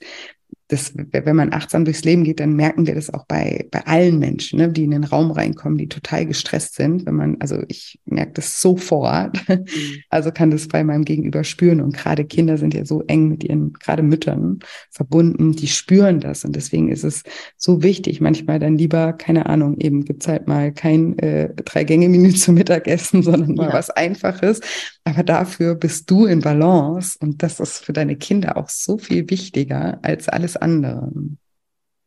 das, 0.69 0.93
wenn 0.95 1.35
man 1.35 1.53
achtsam 1.53 1.85
durchs 1.85 2.03
Leben 2.03 2.23
geht, 2.23 2.39
dann 2.39 2.55
merken 2.55 2.87
wir 2.87 2.95
das 2.95 3.13
auch 3.13 3.25
bei, 3.25 3.67
bei 3.69 3.85
allen 3.85 4.17
Menschen, 4.17 4.59
ne, 4.59 4.69
die 4.69 4.85
in 4.85 4.91
den 4.91 5.03
Raum 5.03 5.31
reinkommen, 5.31 5.77
die 5.77 5.89
total 5.89 6.25
gestresst 6.25 6.75
sind. 6.75 7.05
Wenn 7.05 7.15
man, 7.15 7.37
also 7.39 7.61
ich 7.67 7.99
merke 8.05 8.33
das 8.33 8.61
sofort, 8.61 9.37
mhm. 9.47 9.65
also 10.09 10.31
kann 10.31 10.51
das 10.51 10.67
bei 10.67 10.83
meinem 10.83 11.03
Gegenüber 11.03 11.43
spüren. 11.43 11.81
Und 11.81 11.95
gerade 11.95 12.25
Kinder 12.25 12.57
sind 12.57 12.73
ja 12.73 12.85
so 12.85 13.03
eng 13.07 13.27
mit 13.27 13.43
ihren, 13.43 13.73
gerade 13.73 14.03
Müttern 14.03 14.59
verbunden, 14.89 15.51
die 15.51 15.67
spüren 15.67 16.21
das. 16.21 16.45
Und 16.45 16.55
deswegen 16.55 16.89
ist 16.89 17.03
es 17.03 17.23
so 17.57 17.83
wichtig, 17.83 18.21
manchmal 18.21 18.59
dann 18.59 18.77
lieber, 18.77 19.13
keine 19.13 19.47
Ahnung, 19.47 19.77
eben 19.79 20.05
gibt's 20.05 20.27
halt 20.27 20.47
mal 20.47 20.71
kein 20.71 21.19
äh, 21.19 21.53
Drei-Gänge-Menü 21.53 22.33
zum 22.35 22.55
Mittagessen, 22.55 23.21
sondern 23.21 23.55
mal 23.55 23.67
ja. 23.67 23.73
was 23.73 23.89
Einfaches. 23.89 24.61
Aber 25.05 25.23
dafür 25.23 25.75
bist 25.75 26.09
du 26.09 26.25
in 26.25 26.39
Balance 26.39 27.17
und 27.19 27.43
das 27.43 27.59
ist 27.59 27.83
für 27.83 27.93
deine 27.93 28.15
Kinder 28.15 28.57
auch 28.57 28.69
so 28.69 28.97
viel 28.97 29.29
wichtiger 29.29 29.99
als 30.01 30.29
alles 30.29 30.55
andere. 30.55 31.11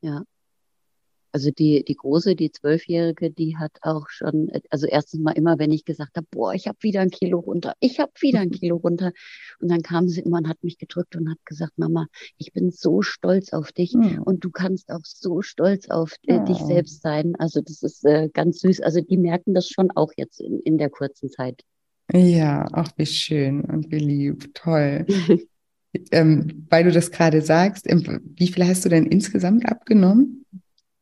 Ja. 0.00 0.22
Also 1.36 1.50
die, 1.50 1.84
die 1.84 1.96
große, 1.96 2.34
die 2.34 2.50
Zwölfjährige, 2.50 3.30
die 3.30 3.58
hat 3.58 3.72
auch 3.82 4.08
schon, 4.08 4.50
also 4.70 4.86
erstens 4.86 5.20
mal 5.20 5.32
immer, 5.32 5.58
wenn 5.58 5.70
ich 5.70 5.84
gesagt 5.84 6.16
habe, 6.16 6.26
boah, 6.30 6.54
ich 6.54 6.66
habe 6.66 6.78
wieder 6.80 7.00
ein 7.00 7.10
Kilo 7.10 7.40
runter, 7.40 7.74
ich 7.78 8.00
habe 8.00 8.12
wieder 8.20 8.40
ein 8.40 8.50
Kilo 8.52 8.76
runter. 8.76 9.12
Und 9.60 9.70
dann 9.70 9.82
kam 9.82 10.08
sie 10.08 10.22
immer 10.22 10.38
und 10.38 10.48
hat 10.48 10.64
mich 10.64 10.78
gedrückt 10.78 11.14
und 11.14 11.28
hat 11.28 11.36
gesagt, 11.44 11.74
Mama, 11.76 12.06
ich 12.38 12.54
bin 12.54 12.70
so 12.70 13.02
stolz 13.02 13.52
auf 13.52 13.70
dich 13.72 13.92
mhm. 13.92 14.22
und 14.22 14.44
du 14.44 14.50
kannst 14.50 14.90
auch 14.90 15.04
so 15.04 15.42
stolz 15.42 15.90
auf 15.90 16.14
äh, 16.22 16.42
dich 16.46 16.56
selbst 16.56 17.02
sein. 17.02 17.34
Also 17.36 17.60
das 17.60 17.82
ist 17.82 18.06
äh, 18.06 18.30
ganz 18.32 18.60
süß. 18.60 18.80
Also 18.80 19.02
die 19.02 19.18
merken 19.18 19.52
das 19.52 19.68
schon 19.68 19.90
auch 19.90 20.12
jetzt 20.16 20.40
in, 20.40 20.60
in 20.60 20.78
der 20.78 20.88
kurzen 20.88 21.28
Zeit. 21.28 21.60
Ja, 22.12 22.66
auch 22.72 22.88
wie 22.96 23.06
schön 23.06 23.62
und 23.62 23.90
wie 23.90 23.98
lieb, 23.98 24.54
toll. 24.54 25.06
ähm, 26.12 26.66
weil 26.70 26.84
du 26.84 26.92
das 26.92 27.10
gerade 27.10 27.42
sagst, 27.42 27.86
wie 27.86 28.48
viel 28.48 28.66
hast 28.66 28.84
du 28.84 28.88
denn 28.88 29.06
insgesamt 29.06 29.66
abgenommen? 29.66 30.44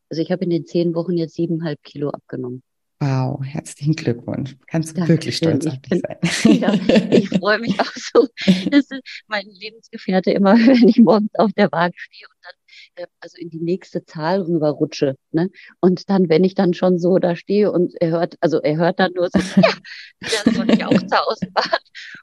Also 0.09 0.23
ich 0.23 0.31
habe 0.31 0.45
in 0.45 0.51
den 0.51 0.67
zehn 0.67 0.95
Wochen 0.95 1.17
jetzt 1.17 1.35
siebeneinhalb 1.35 1.83
Kilo 1.83 2.11
abgenommen. 2.11 2.63
Wow, 3.01 3.45
herzlichen 3.45 3.95
Glückwunsch. 3.95 4.57
Kannst 4.67 4.93
du 4.93 5.01
Dankeschön. 5.01 5.19
wirklich 5.19 5.37
stolz 5.37 5.67
auf 5.67 5.79
dich 5.79 6.01
sein. 6.01 6.61
Ja, 6.61 6.73
ich 7.11 7.29
freue 7.29 7.59
mich 7.59 7.79
auch 7.79 7.93
so. 7.95 8.29
Das 8.71 8.87
ist 8.91 9.03
mein 9.27 9.47
Lebensgefährte 9.47 10.31
immer, 10.31 10.55
wenn 10.55 10.89
ich 10.89 10.99
morgens 10.99 11.35
auf 11.35 11.53
der 11.53 11.71
Waage 11.73 11.95
stehe 11.97 12.27
und 12.29 12.37
dann 12.43 12.55
äh, 12.97 13.07
also 13.21 13.37
in 13.39 13.51
die 13.51 13.61
nächste 13.61 14.05
Zahl 14.05 14.43
rüberrutsche. 14.43 15.17
Ne? 15.33 15.51
Und 15.81 16.11
dann, 16.11 16.29
wenn 16.29 16.45
ich 16.45 16.55
dann 16.55 16.75
schon 16.75 16.99
so 16.99 17.19
da 17.19 17.37
stehe 17.37 17.73
und 17.73 17.95
er 18.01 18.11
hört, 18.11 18.37
also 18.41 18.61
er 18.61 18.77
hört 18.77 19.01
dann 19.01 19.13
nur 19.15 19.29
so, 19.31 19.39
ja, 19.61 20.39
dann 20.45 20.55
soll 20.55 20.71
ich 20.71 20.85
auch 20.85 20.91
zur 20.91 21.31
Außenbahn. 21.31 21.79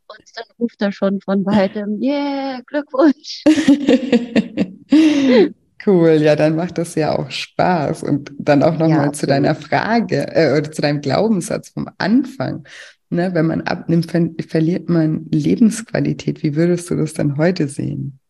Und 0.08 0.24
dann 0.36 0.46
ruft 0.60 0.82
er 0.82 0.92
schon 0.92 1.22
von 1.22 1.46
weitem, 1.46 2.02
yeah, 2.02 2.62
Glückwunsch. 2.66 3.44
Cool, 5.84 6.22
ja, 6.22 6.36
dann 6.36 6.56
macht 6.56 6.78
das 6.78 6.94
ja 6.96 7.18
auch 7.18 7.32
Spaß. 7.32 8.04
Und 8.04 8.32
dann 8.38 8.62
auch 8.62 8.78
nochmal 8.78 9.08
ja, 9.08 9.14
zu 9.14 9.26
deiner 9.26 9.56
Frage 9.56 10.28
äh, 10.28 10.56
oder 10.56 10.72
zu 10.72 10.82
deinem 10.82 11.02
Glaubenssatz 11.02 11.70
vom 11.70 11.90
Anfang. 11.98 12.68
Ne, 13.10 13.34
wenn 13.34 13.48
man 13.48 13.62
abnimmt, 13.62 14.10
ver 14.10 14.30
verliert 14.48 14.90
man 14.90 15.26
Lebensqualität. 15.32 16.44
Wie 16.44 16.56
würdest 16.56 16.90
du 16.90 16.96
das 16.96 17.14
dann 17.14 17.38
heute 17.38 17.68
sehen? 17.68 18.21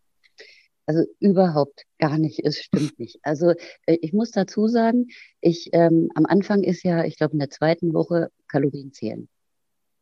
Also 0.92 1.06
überhaupt 1.22 1.86
gar 2.00 2.18
nicht, 2.18 2.42
es 2.44 2.58
stimmt 2.58 3.00
nicht. 3.00 3.18
Also 3.24 3.52
äh, 3.86 3.98
ich 4.02 4.12
muss 4.12 4.32
dazu 4.32 4.68
sagen, 4.68 5.08
ich 5.40 5.70
ähm, 5.72 6.10
am 6.16 6.26
Anfang 6.26 6.64
ist 6.64 6.84
ja, 6.84 7.06
ich 7.06 7.16
glaube 7.16 7.32
in 7.32 7.40
der 7.40 7.50
zweiten 7.50 7.94
Woche 7.94 8.30
Kalorien 8.50 8.92
zählen. 8.92 9.30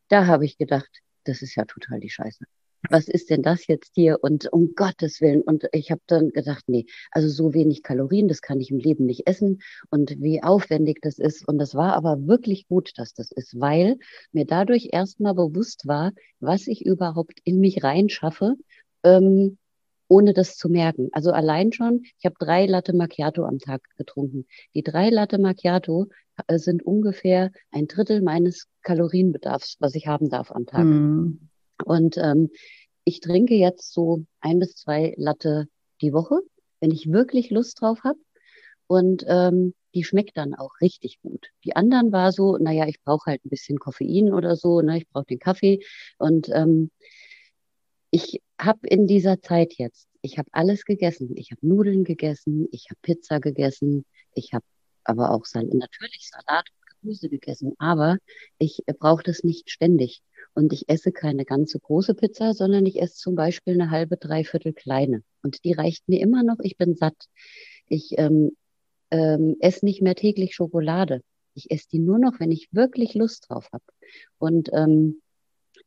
Da 0.08 0.26
habe 0.26 0.44
ich 0.44 0.58
gedacht, 0.58 0.90
das 1.22 1.42
ist 1.42 1.54
ja 1.54 1.64
total 1.64 2.00
die 2.00 2.10
Scheiße. 2.10 2.44
Was 2.88 3.06
ist 3.06 3.30
denn 3.30 3.42
das 3.42 3.68
jetzt 3.68 3.92
hier? 3.94 4.18
Und 4.20 4.52
um 4.52 4.74
Gottes 4.74 5.20
Willen. 5.20 5.42
Und 5.42 5.68
ich 5.70 5.92
habe 5.92 6.00
dann 6.08 6.30
gedacht, 6.30 6.64
nee, 6.66 6.86
also 7.12 7.28
so 7.28 7.54
wenig 7.54 7.84
Kalorien, 7.84 8.26
das 8.26 8.42
kann 8.42 8.58
ich 8.58 8.72
im 8.72 8.78
Leben 8.78 9.06
nicht 9.06 9.28
essen. 9.28 9.60
Und 9.90 10.20
wie 10.20 10.42
aufwendig 10.42 10.98
das 11.02 11.20
ist. 11.20 11.46
Und 11.46 11.58
das 11.58 11.76
war 11.76 11.94
aber 11.94 12.26
wirklich 12.26 12.66
gut, 12.66 12.90
dass 12.96 13.14
das 13.14 13.30
ist, 13.30 13.60
weil 13.60 13.96
mir 14.32 14.44
dadurch 14.44 14.88
erstmal 14.90 15.34
bewusst 15.34 15.86
war, 15.86 16.10
was 16.40 16.66
ich 16.66 16.84
überhaupt 16.84 17.38
in 17.44 17.60
mich 17.60 17.84
reinschaffe. 17.84 18.56
Ähm, 19.04 19.56
ohne 20.10 20.34
das 20.34 20.56
zu 20.56 20.68
merken. 20.68 21.08
Also 21.12 21.30
allein 21.30 21.72
schon, 21.72 22.02
ich 22.18 22.24
habe 22.24 22.34
drei 22.38 22.66
Latte 22.66 22.92
Macchiato 22.92 23.44
am 23.44 23.60
Tag 23.60 23.80
getrunken. 23.96 24.44
Die 24.74 24.82
drei 24.82 25.08
Latte 25.08 25.38
Macchiato 25.38 26.08
äh, 26.48 26.58
sind 26.58 26.82
ungefähr 26.82 27.52
ein 27.70 27.86
Drittel 27.86 28.20
meines 28.20 28.66
Kalorienbedarfs, 28.82 29.76
was 29.78 29.94
ich 29.94 30.08
haben 30.08 30.28
darf 30.28 30.50
am 30.50 30.66
Tag. 30.66 30.84
Mm. 30.84 31.48
Und 31.84 32.18
ähm, 32.18 32.50
ich 33.04 33.20
trinke 33.20 33.54
jetzt 33.54 33.92
so 33.92 34.24
ein 34.40 34.58
bis 34.58 34.74
zwei 34.74 35.14
Latte 35.16 35.68
die 36.00 36.12
Woche, 36.12 36.40
wenn 36.80 36.90
ich 36.90 37.12
wirklich 37.12 37.50
Lust 37.50 37.80
drauf 37.80 38.00
habe. 38.02 38.18
Und 38.88 39.24
ähm, 39.28 39.74
die 39.94 40.02
schmeckt 40.02 40.36
dann 40.36 40.54
auch 40.54 40.80
richtig 40.80 41.20
gut. 41.22 41.50
Die 41.64 41.76
anderen 41.76 42.10
war 42.10 42.32
so, 42.32 42.58
naja, 42.58 42.88
ich 42.88 43.00
brauche 43.00 43.30
halt 43.30 43.44
ein 43.44 43.50
bisschen 43.50 43.78
Koffein 43.78 44.32
oder 44.32 44.56
so, 44.56 44.80
ne, 44.80 44.98
ich 44.98 45.08
brauche 45.08 45.26
den 45.26 45.38
Kaffee. 45.38 45.78
Und 46.18 46.48
ähm, 46.52 46.90
ich 48.10 48.40
habe 48.60 48.86
in 48.86 49.06
dieser 49.06 49.40
Zeit 49.40 49.74
jetzt, 49.78 50.08
ich 50.22 50.38
habe 50.38 50.48
alles 50.52 50.84
gegessen. 50.84 51.36
Ich 51.36 51.50
habe 51.50 51.66
Nudeln 51.66 52.04
gegessen, 52.04 52.68
ich 52.72 52.86
habe 52.90 52.98
Pizza 53.02 53.40
gegessen, 53.40 54.04
ich 54.34 54.52
habe 54.52 54.64
aber 55.04 55.30
auch 55.30 55.44
Sal 55.46 55.64
natürlich 55.64 56.30
Salat 56.30 56.66
und 56.68 57.00
Gemüse 57.00 57.28
gegessen. 57.28 57.74
Aber 57.78 58.18
ich 58.58 58.82
brauche 58.98 59.22
das 59.22 59.44
nicht 59.44 59.70
ständig. 59.70 60.22
Und 60.52 60.72
ich 60.72 60.88
esse 60.88 61.12
keine 61.12 61.44
ganze 61.44 61.78
große 61.78 62.14
Pizza, 62.14 62.54
sondern 62.54 62.84
ich 62.84 63.00
esse 63.00 63.14
zum 63.14 63.34
Beispiel 63.34 63.74
eine 63.74 63.90
halbe, 63.90 64.16
dreiviertel 64.16 64.72
kleine. 64.72 65.22
Und 65.42 65.64
die 65.64 65.72
reicht 65.72 66.08
mir 66.08 66.20
immer 66.20 66.42
noch. 66.42 66.58
Ich 66.62 66.76
bin 66.76 66.96
satt. 66.96 67.16
Ich 67.86 68.18
ähm, 68.18 68.50
ähm, 69.10 69.56
esse 69.60 69.84
nicht 69.84 70.02
mehr 70.02 70.16
täglich 70.16 70.54
Schokolade. 70.54 71.22
Ich 71.54 71.70
esse 71.70 71.88
die 71.88 71.98
nur 71.98 72.18
noch, 72.18 72.40
wenn 72.40 72.50
ich 72.50 72.68
wirklich 72.72 73.14
Lust 73.14 73.46
drauf 73.48 73.68
habe. 73.72 73.84
Und 74.38 74.70
ähm, 74.72 75.22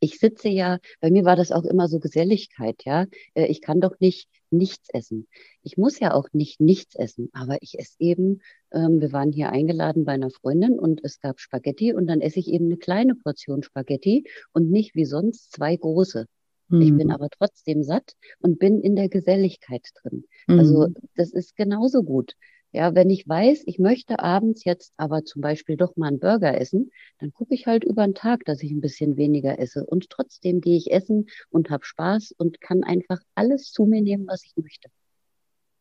ich 0.03 0.19
sitze 0.19 0.49
ja, 0.49 0.79
bei 0.99 1.09
mir 1.09 1.23
war 1.23 1.35
das 1.35 1.51
auch 1.51 1.63
immer 1.63 1.87
so 1.87 1.99
Geselligkeit, 1.99 2.83
ja. 2.85 3.05
Äh, 3.33 3.47
ich 3.47 3.61
kann 3.61 3.79
doch 3.79 3.99
nicht 3.99 4.27
nichts 4.51 4.89
essen. 4.93 5.27
Ich 5.63 5.77
muss 5.77 5.99
ja 5.99 6.13
auch 6.13 6.27
nicht 6.33 6.59
nichts 6.59 6.95
essen, 6.95 7.29
aber 7.33 7.57
ich 7.61 7.79
esse 7.79 7.95
eben, 7.99 8.41
ähm, 8.71 9.01
wir 9.01 9.11
waren 9.13 9.31
hier 9.31 9.49
eingeladen 9.49 10.05
bei 10.05 10.11
einer 10.11 10.29
Freundin 10.29 10.77
und 10.77 11.01
es 11.03 11.19
gab 11.19 11.39
Spaghetti 11.39 11.93
und 11.93 12.05
dann 12.07 12.21
esse 12.21 12.39
ich 12.39 12.49
eben 12.49 12.65
eine 12.65 12.77
kleine 12.77 13.15
Portion 13.15 13.63
Spaghetti 13.63 14.25
und 14.51 14.69
nicht 14.69 14.93
wie 14.93 15.05
sonst 15.05 15.51
zwei 15.53 15.75
große. 15.75 16.27
Mhm. 16.67 16.81
Ich 16.81 16.91
bin 16.91 17.07
hm. 17.07 17.11
aber 17.11 17.29
trotzdem 17.29 17.83
satt 17.83 18.13
und 18.39 18.59
bin 18.59 18.81
in 18.81 18.95
der 18.95 19.09
Geselligkeit 19.09 19.87
drin. 20.01 20.25
Mhm. 20.47 20.59
Also 20.59 20.85
hm. 20.85 20.95
das 21.15 21.31
ist 21.31 21.55
genauso 21.55 22.03
gut. 22.03 22.33
Ja, 22.75 22.95
wenn 22.95 23.11
ich 23.11 23.27
weiß, 23.27 23.63
ich 23.67 23.77
möchte 23.77 24.19
abends 24.19 24.63
jetzt 24.65 24.93
aber 24.97 25.23
zum 25.23 25.43
Beispiel 25.43 25.77
doch 25.77 25.95
mal 25.95 26.07
einen 26.07 26.19
Burger 26.19 26.59
essen, 26.59 26.89
dann 27.19 27.31
gucke 27.31 27.53
ich 27.53 27.67
halt 27.67 27.83
über 27.83 28.03
den 28.03 28.15
Tag, 28.15 28.45
dass 28.45 28.63
ich 28.63 28.71
ein 28.71 28.81
bisschen 28.81 29.15
weniger 29.15 29.59
esse. 29.59 29.85
Und 29.85 30.09
trotzdem 30.09 30.59
gehe 30.59 30.75
ich 30.75 30.91
essen 30.91 31.27
und 31.51 31.69
habe 31.69 31.85
Spaß 31.85 32.33
und 32.35 32.61
kann 32.61 32.83
einfach 32.83 33.19
alles 33.35 33.71
zu 33.71 33.85
mir 33.85 34.01
nehmen, 34.01 34.25
was 34.25 34.43
ich 34.43 34.57
möchte. 34.57 34.89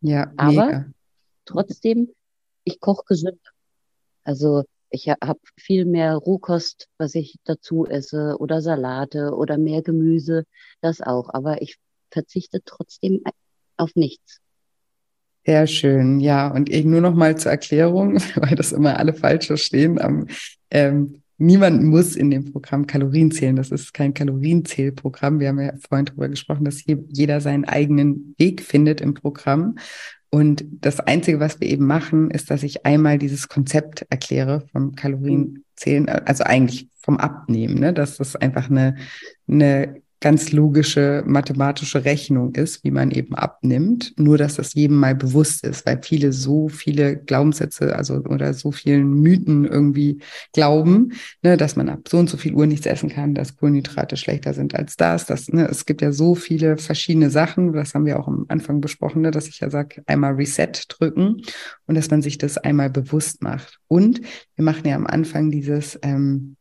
Ja, 0.02 0.34
aber 0.36 0.66
mega. 0.66 0.92
trotzdem, 1.46 2.12
ich 2.64 2.78
koche 2.78 3.04
gesünder. 3.06 3.38
Also 4.22 4.64
ich 4.90 5.08
habe 5.08 5.40
viel 5.56 5.86
mehr 5.86 6.16
Rohkost, 6.16 6.90
was 6.98 7.14
ich 7.14 7.36
dazu 7.44 7.86
esse, 7.86 8.36
oder 8.38 8.60
Salate 8.60 9.34
oder 9.34 9.56
mehr 9.56 9.80
Gemüse, 9.80 10.44
das 10.82 11.00
auch. 11.00 11.30
Aber 11.32 11.62
ich 11.62 11.78
verzichte 12.10 12.60
trotzdem 12.62 13.22
auf 13.78 13.94
nichts. 13.94 14.41
Sehr 15.44 15.66
schön, 15.66 16.20
ja. 16.20 16.48
Und 16.48 16.70
eben 16.70 16.90
nur 16.90 17.00
noch 17.00 17.14
mal 17.14 17.36
zur 17.36 17.50
Erklärung, 17.50 18.14
weil 18.36 18.54
das 18.54 18.72
immer 18.72 18.98
alle 18.98 19.12
falsch 19.12 19.48
verstehen. 19.48 19.98
Ähm, 20.00 20.26
ähm, 20.70 21.22
niemand 21.38 21.82
muss 21.82 22.14
in 22.14 22.30
dem 22.30 22.52
Programm 22.52 22.86
Kalorien 22.86 23.32
zählen. 23.32 23.56
Das 23.56 23.70
ist 23.70 23.92
kein 23.92 24.14
Kalorienzählprogramm. 24.14 25.40
Wir 25.40 25.48
haben 25.48 25.60
ja 25.60 25.72
vorhin 25.88 26.06
darüber 26.06 26.28
gesprochen, 26.28 26.64
dass 26.64 26.84
jeder 26.86 27.40
seinen 27.40 27.64
eigenen 27.64 28.34
Weg 28.38 28.62
findet 28.62 29.00
im 29.00 29.14
Programm. 29.14 29.76
Und 30.30 30.64
das 30.80 31.00
Einzige, 31.00 31.40
was 31.40 31.60
wir 31.60 31.68
eben 31.68 31.86
machen, 31.86 32.30
ist, 32.30 32.50
dass 32.50 32.62
ich 32.62 32.86
einmal 32.86 33.18
dieses 33.18 33.48
Konzept 33.48 34.06
erkläre 34.08 34.64
vom 34.72 34.94
Kalorienzählen, 34.94 36.08
also 36.08 36.44
eigentlich 36.44 36.88
vom 37.02 37.18
Abnehmen, 37.18 37.74
ne? 37.74 37.92
dass 37.92 38.16
das 38.16 38.36
einfach 38.36 38.70
eine, 38.70 38.96
eine 39.46 40.01
ganz 40.22 40.52
logische 40.52 41.24
mathematische 41.26 42.04
Rechnung 42.04 42.54
ist, 42.54 42.84
wie 42.84 42.92
man 42.92 43.10
eben 43.10 43.34
abnimmt, 43.34 44.14
nur 44.16 44.38
dass 44.38 44.54
das 44.54 44.72
jedem 44.72 44.96
mal 44.96 45.16
bewusst 45.16 45.64
ist, 45.64 45.84
weil 45.84 46.00
viele 46.02 46.32
so 46.32 46.68
viele 46.68 47.16
Glaubenssätze, 47.16 47.94
also 47.94 48.14
oder 48.14 48.54
so 48.54 48.70
vielen 48.70 49.20
Mythen 49.20 49.64
irgendwie 49.64 50.22
glauben, 50.52 51.12
ne, 51.42 51.56
dass 51.56 51.74
man 51.74 51.88
ab 51.88 52.08
so 52.08 52.18
und 52.18 52.30
so 52.30 52.36
viel 52.36 52.54
Uhr 52.54 52.66
nichts 52.66 52.86
essen 52.86 53.10
kann, 53.10 53.34
dass 53.34 53.56
Kohlenhydrate 53.56 54.16
schlechter 54.16 54.54
sind 54.54 54.76
als 54.76 54.96
das, 54.96 55.26
das 55.26 55.48
ne, 55.48 55.66
es 55.68 55.86
gibt 55.86 56.00
ja 56.00 56.12
so 56.12 56.36
viele 56.36 56.78
verschiedene 56.78 57.28
Sachen, 57.28 57.72
das 57.72 57.94
haben 57.94 58.06
wir 58.06 58.18
auch 58.18 58.28
am 58.28 58.46
Anfang 58.48 58.80
besprochen, 58.80 59.22
ne, 59.22 59.32
dass 59.32 59.48
ich 59.48 59.58
ja 59.58 59.70
sage, 59.70 60.02
einmal 60.06 60.34
Reset 60.34 60.72
drücken 60.88 61.42
und 61.86 61.96
dass 61.96 62.10
man 62.10 62.22
sich 62.22 62.38
das 62.38 62.58
einmal 62.58 62.90
bewusst 62.90 63.42
macht. 63.42 63.80
Und 63.88 64.20
wir 64.54 64.64
machen 64.64 64.86
ja 64.86 64.94
am 64.94 65.06
Anfang 65.06 65.50
dieses 65.50 65.98
ähm, 66.02 66.56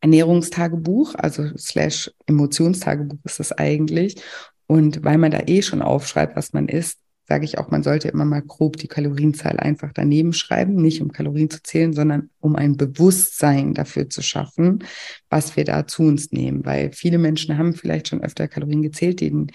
Ernährungstagebuch, 0.00 1.14
also 1.14 1.44
slash 1.56 2.10
Emotionstagebuch 2.26 3.18
ist 3.24 3.40
das 3.40 3.52
eigentlich. 3.52 4.22
Und 4.66 5.04
weil 5.04 5.18
man 5.18 5.30
da 5.30 5.40
eh 5.46 5.62
schon 5.62 5.82
aufschreibt, 5.82 6.36
was 6.36 6.52
man 6.52 6.68
isst, 6.68 6.98
sage 7.28 7.44
ich 7.44 7.58
auch, 7.58 7.70
man 7.70 7.82
sollte 7.82 8.08
immer 8.08 8.24
mal 8.24 8.40
grob 8.40 8.78
die 8.78 8.88
Kalorienzahl 8.88 9.58
einfach 9.58 9.92
daneben 9.92 10.32
schreiben, 10.32 10.76
nicht 10.76 11.02
um 11.02 11.12
Kalorien 11.12 11.50
zu 11.50 11.62
zählen, 11.62 11.92
sondern 11.92 12.30
um 12.40 12.56
ein 12.56 12.78
Bewusstsein 12.78 13.74
dafür 13.74 14.08
zu 14.08 14.22
schaffen, 14.22 14.84
was 15.28 15.54
wir 15.56 15.64
da 15.64 15.86
zu 15.86 16.04
uns 16.04 16.32
nehmen. 16.32 16.64
Weil 16.64 16.92
viele 16.92 17.18
Menschen 17.18 17.58
haben 17.58 17.74
vielleicht 17.74 18.08
schon 18.08 18.22
öfter 18.22 18.48
Kalorien 18.48 18.82
gezählt, 18.82 19.20
die, 19.20 19.46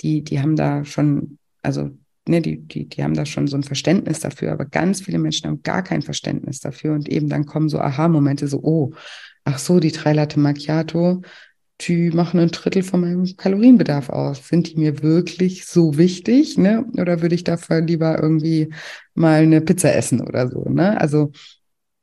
die, 0.00 0.24
die 0.24 0.40
haben 0.40 0.56
da 0.56 0.84
schon, 0.84 1.38
also 1.62 1.90
ne, 2.30 2.40
die, 2.40 2.58
die, 2.58 2.88
die 2.88 3.02
haben 3.02 3.14
da 3.14 3.26
schon 3.26 3.46
so 3.46 3.56
ein 3.56 3.62
Verständnis 3.62 4.20
dafür, 4.20 4.52
aber 4.52 4.64
ganz 4.64 5.02
viele 5.02 5.18
Menschen 5.18 5.48
haben 5.48 5.62
gar 5.62 5.82
kein 5.82 6.02
Verständnis 6.02 6.60
dafür 6.60 6.94
und 6.94 7.08
eben 7.08 7.28
dann 7.28 7.44
kommen 7.44 7.68
so 7.68 7.78
Aha-Momente, 7.80 8.48
so, 8.48 8.60
oh, 8.62 8.92
ach 9.44 9.58
so, 9.58 9.80
die 9.80 9.92
drei 9.92 10.12
Latte 10.12 10.40
Macchiato, 10.40 11.22
die 11.82 12.10
machen 12.10 12.40
ein 12.40 12.50
Drittel 12.50 12.82
von 12.82 13.00
meinem 13.00 13.36
Kalorienbedarf 13.36 14.10
aus. 14.10 14.48
Sind 14.48 14.70
die 14.70 14.76
mir 14.76 15.02
wirklich 15.02 15.66
so 15.66 15.96
wichtig, 15.96 16.58
ne? 16.58 16.84
Oder 16.98 17.22
würde 17.22 17.34
ich 17.34 17.44
dafür 17.44 17.80
lieber 17.80 18.20
irgendwie 18.22 18.68
mal 19.14 19.42
eine 19.42 19.60
Pizza 19.60 19.94
essen 19.94 20.20
oder 20.20 20.48
so, 20.48 20.68
ne? 20.68 21.00
Also, 21.00 21.32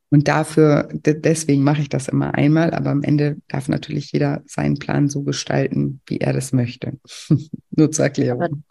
und 0.09 0.27
dafür, 0.27 0.89
deswegen 0.93 1.63
mache 1.63 1.81
ich 1.81 1.89
das 1.89 2.07
immer 2.07 2.33
einmal, 2.33 2.73
aber 2.73 2.91
am 2.91 3.03
Ende 3.03 3.37
darf 3.49 3.67
natürlich 3.67 4.11
jeder 4.13 4.41
seinen 4.45 4.79
Plan 4.79 5.09
so 5.09 5.23
gestalten, 5.23 6.01
wie 6.07 6.19
er 6.19 6.33
das 6.33 6.53
möchte. 6.53 6.97
Nur 7.71 7.91
zur 7.91 8.05
Erklärung. 8.05 8.63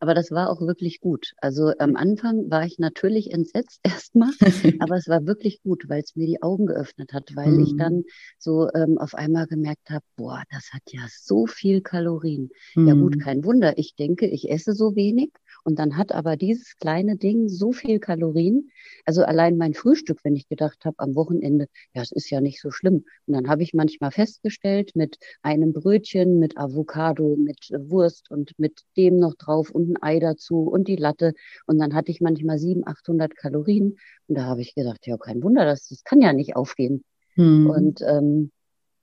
Aber 0.00 0.14
das 0.14 0.30
war 0.30 0.50
auch 0.50 0.60
wirklich 0.62 1.00
gut. 1.00 1.34
Also 1.36 1.72
am 1.78 1.94
Anfang 1.94 2.50
war 2.50 2.64
ich 2.64 2.78
natürlich 2.78 3.32
entsetzt 3.32 3.80
erstmal, 3.84 4.30
aber 4.80 4.96
es 4.96 5.08
war 5.08 5.26
wirklich 5.26 5.62
gut, 5.62 5.88
weil 5.88 6.02
es 6.02 6.16
mir 6.16 6.26
die 6.26 6.42
Augen 6.42 6.66
geöffnet 6.66 7.12
hat, 7.12 7.36
weil 7.36 7.52
mhm. 7.52 7.62
ich 7.62 7.76
dann 7.76 8.04
so 8.38 8.68
ähm, 8.74 8.98
auf 8.98 9.14
einmal 9.14 9.46
gemerkt 9.46 9.90
habe, 9.90 10.04
boah, 10.16 10.42
das 10.50 10.72
hat 10.72 10.82
ja 10.86 11.02
so 11.08 11.46
viel 11.46 11.82
Kalorien. 11.82 12.50
Mhm. 12.74 12.88
Ja 12.88 12.94
gut, 12.94 13.16
mhm. 13.16 13.20
kein 13.20 13.44
Wunder. 13.44 13.78
Ich 13.78 13.94
denke, 13.94 14.26
ich 14.26 14.50
esse 14.50 14.72
so 14.72 14.96
wenig 14.96 15.30
und 15.64 15.78
dann 15.78 15.96
hat 15.96 16.12
aber 16.12 16.36
dieses 16.36 16.76
kleine 16.76 17.16
Ding 17.16 17.48
so 17.48 17.72
viel 17.72 17.98
Kalorien. 17.98 18.70
Also 19.04 19.24
allein 19.24 19.56
mein 19.56 19.74
Frühstück, 19.74 20.20
wenn 20.24 20.36
ich 20.36 20.48
gedacht 20.48 20.84
habe 20.84 20.98
am 20.98 21.14
Wochenende, 21.14 21.66
ja, 21.94 22.02
es 22.02 22.12
ist 22.12 22.30
ja 22.30 22.40
nicht 22.40 22.60
so 22.60 22.70
schlimm. 22.70 23.04
Und 23.26 23.34
dann 23.34 23.48
habe 23.48 23.62
ich 23.62 23.74
manchmal 23.74 24.10
festgestellt, 24.10 24.92
mit 24.94 25.18
einem 25.42 25.72
Brötchen, 25.72 26.38
mit 26.38 26.56
Avocado, 26.56 27.36
mit 27.36 27.70
Wurst 27.76 28.30
und 28.30 28.52
mit 28.58 28.82
dem 28.96 29.18
noch 29.18 29.34
drauf 29.34 29.70
und 29.70 29.90
ein 29.90 30.02
Ei 30.02 30.18
dazu 30.20 30.62
und 30.62 30.88
die 30.88 30.96
Latte. 30.96 31.34
Und 31.66 31.78
dann 31.78 31.94
hatte 31.94 32.10
ich 32.10 32.20
manchmal 32.20 32.58
700, 32.58 32.88
800 32.88 33.36
Kalorien. 33.36 33.98
Und 34.28 34.38
da 34.38 34.44
habe 34.44 34.60
ich 34.60 34.74
gedacht, 34.74 35.06
ja, 35.06 35.16
kein 35.16 35.42
Wunder, 35.42 35.64
das, 35.64 35.88
das 35.88 36.04
kann 36.04 36.20
ja 36.20 36.32
nicht 36.32 36.56
aufgehen. 36.56 37.04
Hm. 37.34 37.68
Und 37.68 38.02
ähm, 38.02 38.50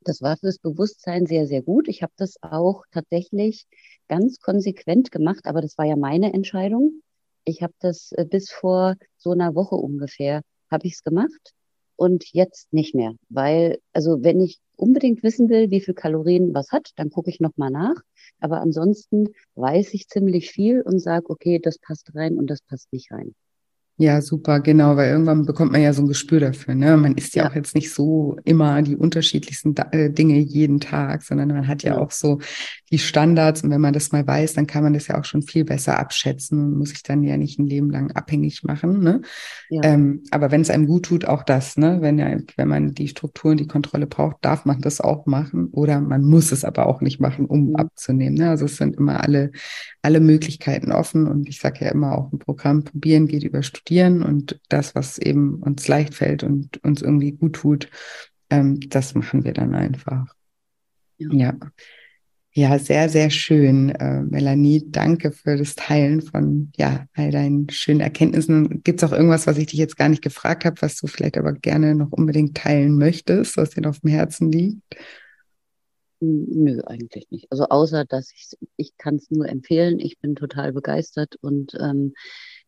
das 0.01 0.21
war 0.21 0.37
fürs 0.37 0.59
Bewusstsein 0.59 1.25
sehr, 1.25 1.47
sehr 1.47 1.61
gut. 1.61 1.87
Ich 1.87 2.01
habe 2.01 2.13
das 2.17 2.35
auch 2.41 2.83
tatsächlich 2.91 3.65
ganz 4.07 4.39
konsequent 4.39 5.11
gemacht, 5.11 5.45
aber 5.45 5.61
das 5.61 5.77
war 5.77 5.85
ja 5.85 5.95
meine 5.95 6.33
Entscheidung. 6.33 7.01
Ich 7.45 7.61
habe 7.61 7.73
das 7.79 8.11
äh, 8.13 8.25
bis 8.25 8.49
vor 8.51 8.95
so 9.17 9.31
einer 9.31 9.55
Woche 9.55 9.75
ungefähr, 9.75 10.41
habe 10.69 10.87
ich 10.87 10.93
es 10.93 11.03
gemacht 11.03 11.53
und 11.95 12.31
jetzt 12.31 12.71
nicht 12.71 12.95
mehr, 12.95 13.15
weil, 13.29 13.79
also 13.93 14.23
wenn 14.23 14.39
ich 14.39 14.59
unbedingt 14.75 15.23
wissen 15.23 15.49
will, 15.49 15.71
wie 15.71 15.81
viel 15.81 15.95
Kalorien 15.95 16.53
was 16.53 16.71
hat, 16.71 16.91
dann 16.95 17.09
gucke 17.09 17.29
ich 17.29 17.39
nochmal 17.39 17.71
nach. 17.71 17.95
Aber 18.39 18.61
ansonsten 18.61 19.29
weiß 19.55 19.93
ich 19.93 20.07
ziemlich 20.07 20.51
viel 20.51 20.81
und 20.81 20.99
sage, 20.99 21.29
okay, 21.29 21.59
das 21.59 21.79
passt 21.79 22.13
rein 22.15 22.37
und 22.37 22.47
das 22.47 22.61
passt 22.61 22.93
nicht 22.93 23.11
rein. 23.11 23.33
Ja, 23.99 24.21
super, 24.21 24.59
genau, 24.59 24.95
weil 24.95 25.09
irgendwann 25.09 25.43
bekommt 25.43 25.71
man 25.71 25.81
ja 25.81 25.91
so 25.91 26.03
ein 26.03 26.07
Gespür 26.07 26.39
dafür. 26.39 26.75
Ne? 26.75 26.95
Man 26.97 27.15
isst 27.15 27.35
ja, 27.35 27.43
ja 27.43 27.49
auch 27.49 27.55
jetzt 27.55 27.73
nicht 27.73 27.91
so 27.91 28.37
immer 28.45 28.83
die 28.83 28.95
unterschiedlichsten 28.95 29.75
äh, 29.91 30.11
Dinge 30.11 30.37
jeden 30.37 30.79
Tag, 30.79 31.23
sondern 31.23 31.47
man 31.47 31.67
hat 31.67 31.81
ja, 31.81 31.95
ja, 31.95 31.99
auch 31.99 32.11
so 32.11 32.37
die 32.91 32.99
Standards 32.99 33.63
und 33.63 33.71
wenn 33.71 33.81
man 33.81 33.93
das 33.93 34.11
mal 34.11 34.25
weiß, 34.25 34.53
dann 34.53 34.67
kann 34.67 34.83
man 34.83 34.93
das 34.93 35.07
ja 35.07 35.19
auch 35.19 35.25
schon 35.25 35.41
viel 35.41 35.65
besser 35.65 35.97
abschätzen 35.97 36.59
und 36.59 36.77
muss 36.77 36.89
sich 36.89 37.01
dann 37.01 37.23
ja 37.23 37.37
nicht 37.37 37.57
ein 37.57 37.65
Leben 37.65 37.89
lang 37.89 38.11
abhängig 38.11 38.63
machen. 38.63 38.99
Ne? 39.01 39.21
Ja. 39.69 39.81
Ähm, 39.81 40.21
aber 40.29 40.51
wenn 40.51 40.61
es 40.61 40.69
einem 40.69 40.85
gut 40.85 41.07
tut, 41.07 41.25
auch 41.25 41.41
das, 41.41 41.75
ne? 41.75 41.97
Wenn 41.99 42.19
ja, 42.19 42.37
wenn 42.55 42.67
man 42.67 42.93
die 42.93 43.07
Strukturen, 43.07 43.57
die 43.57 43.67
Kontrolle 43.67 44.05
braucht, 44.05 44.37
darf 44.41 44.65
man 44.65 44.79
das 44.79 45.01
auch 45.01 45.25
machen 45.25 45.69
oder 45.71 46.01
man 46.01 46.23
muss 46.23 46.51
es 46.51 46.63
aber 46.63 46.85
auch 46.85 47.01
nicht 47.01 47.19
machen, 47.19 47.47
um 47.47 47.69
mhm. 47.69 47.75
abzunehmen. 47.77 48.37
Ne? 48.37 48.51
Also 48.51 48.65
es 48.65 48.77
sind 48.77 48.95
immer 48.95 49.23
alle, 49.23 49.51
alle 50.03 50.19
Möglichkeiten 50.19 50.91
offen 50.91 51.27
und 51.27 51.49
ich 51.49 51.59
sage 51.59 51.83
ja 51.83 51.91
immer 51.91 52.15
auch 52.15 52.31
ein 52.31 52.37
Programm 52.37 52.83
probieren 52.83 53.27
geht 53.27 53.43
über 53.43 53.63
Studien 53.63 53.86
akzeptieren 53.87 54.23
und 54.23 54.59
das, 54.69 54.95
was 54.95 55.17
eben 55.17 55.61
uns 55.61 55.87
leicht 55.87 56.13
fällt 56.13 56.43
und 56.43 56.83
uns 56.83 57.01
irgendwie 57.01 57.31
gut 57.31 57.53
tut, 57.53 57.89
ähm, 58.49 58.79
das 58.89 59.15
machen 59.15 59.43
wir 59.43 59.53
dann 59.53 59.75
einfach. 59.75 60.27
Ja. 61.17 61.29
ja. 61.31 61.57
ja. 62.53 62.79
sehr, 62.79 63.09
sehr 63.09 63.29
schön, 63.29 63.89
äh, 63.89 64.23
Melanie. 64.23 64.83
Danke 64.87 65.31
für 65.31 65.57
das 65.57 65.75
Teilen 65.75 66.21
von 66.21 66.71
ja, 66.77 67.05
all 67.13 67.31
deinen 67.31 67.69
schönen 67.69 68.01
Erkenntnissen. 68.01 68.83
Gibt 68.83 69.01
es 69.01 69.09
auch 69.09 69.13
irgendwas, 69.13 69.47
was 69.47 69.57
ich 69.57 69.67
dich 69.67 69.79
jetzt 69.79 69.97
gar 69.97 70.09
nicht 70.09 70.21
gefragt 70.21 70.65
habe, 70.65 70.81
was 70.81 70.97
du 70.97 71.07
vielleicht 71.07 71.37
aber 71.37 71.53
gerne 71.53 71.95
noch 71.95 72.11
unbedingt 72.11 72.57
teilen 72.57 72.97
möchtest, 72.97 73.57
was 73.57 73.71
dir 73.71 73.87
auf 73.89 73.99
dem 74.01 74.09
Herzen 74.09 74.51
liegt? 74.51 74.81
Nö, 76.19 76.81
eigentlich 76.87 77.29
nicht. 77.29 77.45
Also 77.51 77.65
außer, 77.65 78.03
dass 78.03 78.31
ich 78.31 78.57
ich 78.75 78.97
kann 78.97 79.15
es 79.15 79.29
nur 79.29 79.47
empfehlen. 79.47 79.99
Ich 79.99 80.17
bin 80.19 80.35
total 80.35 80.73
begeistert 80.73 81.35
und 81.41 81.77
ähm, 81.79 82.13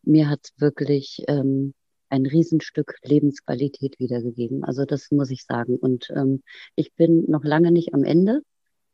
mir 0.03 0.29
hat 0.29 0.49
wirklich 0.57 1.23
ähm, 1.27 1.73
ein 2.09 2.25
Riesenstück 2.25 2.95
Lebensqualität 3.03 3.99
wiedergegeben. 3.99 4.63
Also 4.63 4.85
das 4.85 5.11
muss 5.11 5.29
ich 5.29 5.45
sagen. 5.45 5.77
Und 5.77 6.09
ähm, 6.15 6.41
ich 6.75 6.93
bin 6.95 7.25
noch 7.29 7.43
lange 7.43 7.71
nicht 7.71 7.93
am 7.93 8.03
Ende 8.03 8.41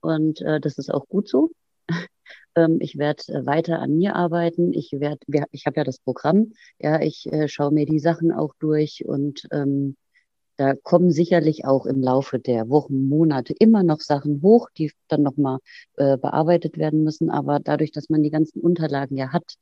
und 0.01 0.41
äh, 0.41 0.59
das 0.59 0.77
ist 0.77 0.93
auch 0.93 1.07
gut 1.07 1.27
so. 1.27 1.51
ähm, 2.55 2.77
ich 2.79 2.97
werde 2.97 3.23
äh, 3.27 3.45
weiter 3.45 3.79
an 3.79 3.97
mir 3.97 4.15
arbeiten. 4.15 4.73
Ich 4.73 4.91
werde, 4.93 5.19
ich 5.51 5.65
habe 5.65 5.77
ja 5.77 5.83
das 5.83 5.99
Programm. 5.99 6.53
Ja, 6.79 7.01
ich 7.01 7.31
äh, 7.31 7.47
schaue 7.47 7.71
mir 7.71 7.85
die 7.85 7.99
Sachen 7.99 8.31
auch 8.31 8.53
durch 8.59 9.05
und 9.05 9.47
ähm, 9.51 9.95
da 10.57 10.73
kommen 10.73 11.11
sicherlich 11.11 11.65
auch 11.65 11.85
im 11.85 12.01
Laufe 12.01 12.39
der 12.39 12.69
Wochen, 12.69 13.09
Monate 13.09 13.53
immer 13.59 13.83
noch 13.83 13.99
Sachen 13.99 14.41
hoch, 14.41 14.69
die 14.77 14.91
dann 15.09 15.21
nochmal 15.21 15.59
äh, 15.97 16.17
bearbeitet 16.17 16.77
werden 16.77 17.03
müssen. 17.03 17.29
Aber 17.29 17.59
dadurch, 17.59 17.91
dass 17.91 18.09
man 18.09 18.23
die 18.23 18.29
ganzen 18.29 18.61
Unterlagen 18.61 19.17
ja 19.17 19.33
hat, 19.33 19.55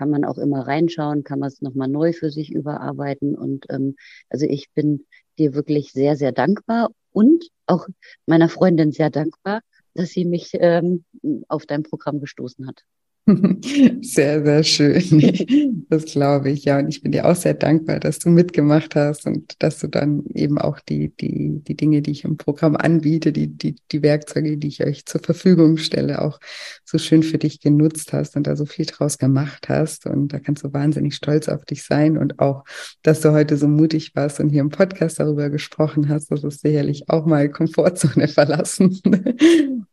kann 0.00 0.08
man 0.08 0.24
auch 0.24 0.38
immer 0.38 0.66
reinschauen, 0.66 1.24
kann 1.24 1.40
man 1.40 1.48
es 1.48 1.60
nochmal 1.60 1.86
neu 1.86 2.14
für 2.14 2.30
sich 2.30 2.50
überarbeiten. 2.54 3.34
Und 3.34 3.66
ähm, 3.68 3.96
also 4.30 4.46
ich 4.46 4.70
bin 4.72 5.04
dir 5.38 5.52
wirklich 5.52 5.92
sehr, 5.92 6.16
sehr 6.16 6.32
dankbar 6.32 6.88
und 7.12 7.50
auch 7.66 7.86
meiner 8.24 8.48
Freundin 8.48 8.92
sehr 8.92 9.10
dankbar, 9.10 9.60
dass 9.92 10.08
sie 10.08 10.24
mich 10.24 10.52
ähm, 10.54 11.04
auf 11.48 11.66
dein 11.66 11.82
Programm 11.82 12.18
gestoßen 12.18 12.66
hat. 12.66 12.82
Sehr, 14.02 14.44
sehr 14.44 14.64
schön. 14.64 15.76
Das 15.90 16.04
glaube 16.04 16.50
ich, 16.50 16.64
ja. 16.66 16.78
Und 16.78 16.88
ich 16.88 17.02
bin 17.02 17.10
dir 17.10 17.26
auch 17.26 17.34
sehr 17.34 17.54
dankbar, 17.54 17.98
dass 17.98 18.20
du 18.20 18.30
mitgemacht 18.30 18.94
hast 18.94 19.26
und 19.26 19.60
dass 19.60 19.80
du 19.80 19.88
dann 19.88 20.24
eben 20.34 20.56
auch 20.56 20.78
die, 20.78 21.08
die, 21.16 21.60
die 21.64 21.76
Dinge, 21.76 22.00
die 22.00 22.12
ich 22.12 22.22
im 22.22 22.36
Programm 22.36 22.76
anbiete, 22.76 23.32
die, 23.32 23.48
die, 23.48 23.74
die 23.90 24.02
Werkzeuge, 24.02 24.56
die 24.56 24.68
ich 24.68 24.84
euch 24.84 25.04
zur 25.04 25.20
Verfügung 25.20 25.78
stelle, 25.78 26.22
auch 26.22 26.38
so 26.84 26.96
schön 26.98 27.24
für 27.24 27.38
dich 27.38 27.60
genutzt 27.60 28.12
hast 28.12 28.36
und 28.36 28.46
da 28.46 28.54
so 28.54 28.66
viel 28.66 28.86
draus 28.86 29.18
gemacht 29.18 29.68
hast. 29.68 30.06
Und 30.06 30.32
da 30.32 30.38
kannst 30.38 30.62
du 30.62 30.72
wahnsinnig 30.72 31.16
stolz 31.16 31.48
auf 31.48 31.64
dich 31.64 31.82
sein 31.82 32.16
und 32.16 32.38
auch, 32.38 32.62
dass 33.02 33.20
du 33.20 33.32
heute 33.32 33.56
so 33.56 33.66
mutig 33.66 34.14
warst 34.14 34.38
und 34.38 34.50
hier 34.50 34.60
im 34.60 34.70
Podcast 34.70 35.18
darüber 35.18 35.50
gesprochen 35.50 36.08
hast. 36.08 36.30
Das 36.30 36.44
ist 36.44 36.60
sicherlich 36.60 37.10
auch 37.10 37.26
mal 37.26 37.48
Komfortzone 37.48 38.28
verlassen. 38.28 39.00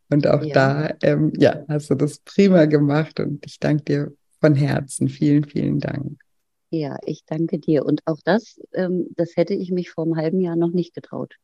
Und 0.09 0.27
auch 0.27 0.43
ja. 0.43 0.53
da, 0.53 0.95
ähm, 1.03 1.33
ja, 1.37 1.65
hast 1.67 1.89
du 1.89 1.95
das 1.95 2.19
prima 2.19 2.65
gemacht 2.65 3.19
und 3.19 3.45
ich 3.45 3.59
danke 3.59 3.83
dir 3.83 4.13
von 4.39 4.55
Herzen. 4.55 5.09
Vielen, 5.09 5.43
vielen 5.43 5.79
Dank. 5.79 6.19
Ja, 6.69 6.97
ich 7.05 7.23
danke 7.25 7.59
dir. 7.59 7.85
Und 7.85 8.01
auch 8.05 8.19
das, 8.23 8.59
ähm, 8.73 9.07
das 9.15 9.35
hätte 9.35 9.53
ich 9.53 9.71
mich 9.71 9.89
vor 9.89 10.05
einem 10.05 10.15
halben 10.15 10.39
Jahr 10.39 10.55
noch 10.55 10.71
nicht 10.71 10.93
getraut. 10.93 11.35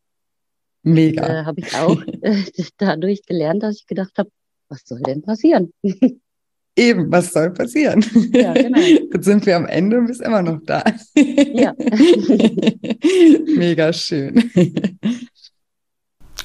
Mega. 0.84 1.26
Da 1.26 1.42
äh, 1.42 1.46
habe 1.46 1.62
ich 1.62 1.76
auch 1.76 2.02
äh, 2.22 2.44
dadurch 2.78 3.24
gelernt, 3.26 3.64
dass 3.64 3.78
ich 3.78 3.88
gedacht 3.88 4.18
habe, 4.18 4.30
was 4.70 4.82
soll 4.86 5.02
denn 5.02 5.22
passieren? 5.22 5.72
Eben, 6.76 7.12
was 7.12 7.32
soll 7.32 7.52
passieren? 7.52 8.04
Ja, 8.34 8.54
genau. 8.54 8.80
Jetzt 9.14 9.26
sind 9.26 9.46
wir 9.46 9.56
am 9.56 9.68
Ende 9.68 10.00
und 10.00 10.08
bist 10.08 10.22
immer 10.22 10.42
noch 10.42 10.60
da. 10.66 10.84
Ja. 11.16 11.76
Mega 13.56 13.94
schön. 13.94 14.52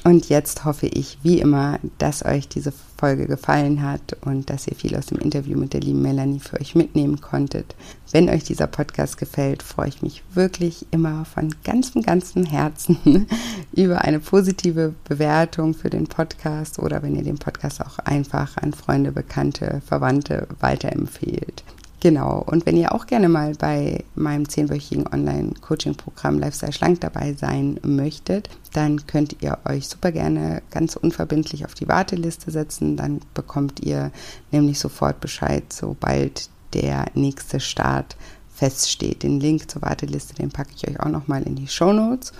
Und 0.03 0.29
jetzt 0.29 0.65
hoffe 0.65 0.87
ich, 0.87 1.17
wie 1.23 1.39
immer, 1.39 1.79
dass 1.97 2.23
euch 2.23 2.47
diese 2.47 2.71
Folge 2.97 3.27
gefallen 3.27 3.81
hat 3.81 4.17
und 4.21 4.49
dass 4.49 4.67
ihr 4.67 4.75
viel 4.75 4.95
aus 4.95 5.07
dem 5.07 5.19
Interview 5.19 5.57
mit 5.57 5.73
der 5.73 5.81
lieben 5.81 6.01
Melanie 6.01 6.39
für 6.39 6.59
euch 6.59 6.75
mitnehmen 6.75 7.21
konntet. 7.21 7.75
Wenn 8.11 8.29
euch 8.29 8.43
dieser 8.43 8.67
Podcast 8.67 9.17
gefällt, 9.17 9.63
freue 9.63 9.89
ich 9.89 10.01
mich 10.01 10.23
wirklich 10.33 10.85
immer 10.91 11.25
von 11.25 11.53
ganzem, 11.63 12.01
ganzem 12.01 12.45
Herzen 12.45 13.27
über 13.73 14.01
eine 14.01 14.19
positive 14.19 14.93
Bewertung 15.07 15.73
für 15.73 15.89
den 15.89 16.07
Podcast 16.07 16.79
oder 16.79 17.03
wenn 17.03 17.15
ihr 17.15 17.23
den 17.23 17.37
Podcast 17.37 17.81
auch 17.81 17.99
einfach 17.99 18.57
an 18.57 18.73
Freunde, 18.73 19.11
Bekannte, 19.11 19.81
Verwandte 19.85 20.47
weiterempfehlt. 20.59 21.63
Genau. 22.01 22.41
Und 22.45 22.65
wenn 22.65 22.77
ihr 22.77 22.93
auch 22.93 23.07
gerne 23.07 23.27
mal 23.27 23.55
bei 23.55 24.05
meinem 24.15 24.47
zehnwöchigen 24.47 25.05
Online-Coaching-Programm 25.05 26.39
Lifestyle 26.39 26.71
Schlank 26.71 27.01
dabei 27.01 27.33
sein 27.33 27.77
möchtet, 27.83 28.49
dann 28.71 29.05
könnt 29.05 29.41
ihr 29.41 29.57
euch 29.65 29.89
super 29.89 30.11
gerne 30.11 30.61
ganz 30.71 30.95
unverbindlich 30.95 31.65
auf 31.65 31.73
die 31.73 31.89
Warteliste 31.89 32.51
setzen. 32.51 32.95
Dann 32.95 33.19
bekommt 33.33 33.81
ihr 33.81 34.11
nämlich 34.51 34.79
sofort 34.79 35.19
Bescheid, 35.19 35.63
sobald 35.73 36.49
der 36.73 37.05
nächste 37.15 37.59
Start 37.59 38.15
feststeht. 38.53 39.23
Den 39.23 39.39
Link 39.39 39.69
zur 39.69 39.81
Warteliste, 39.81 40.35
den 40.35 40.51
packe 40.51 40.71
ich 40.75 40.87
euch 40.87 40.99
auch 40.99 41.09
nochmal 41.09 41.43
in 41.43 41.55
die 41.55 41.67
Show 41.67 41.91
Notes. 41.91 42.31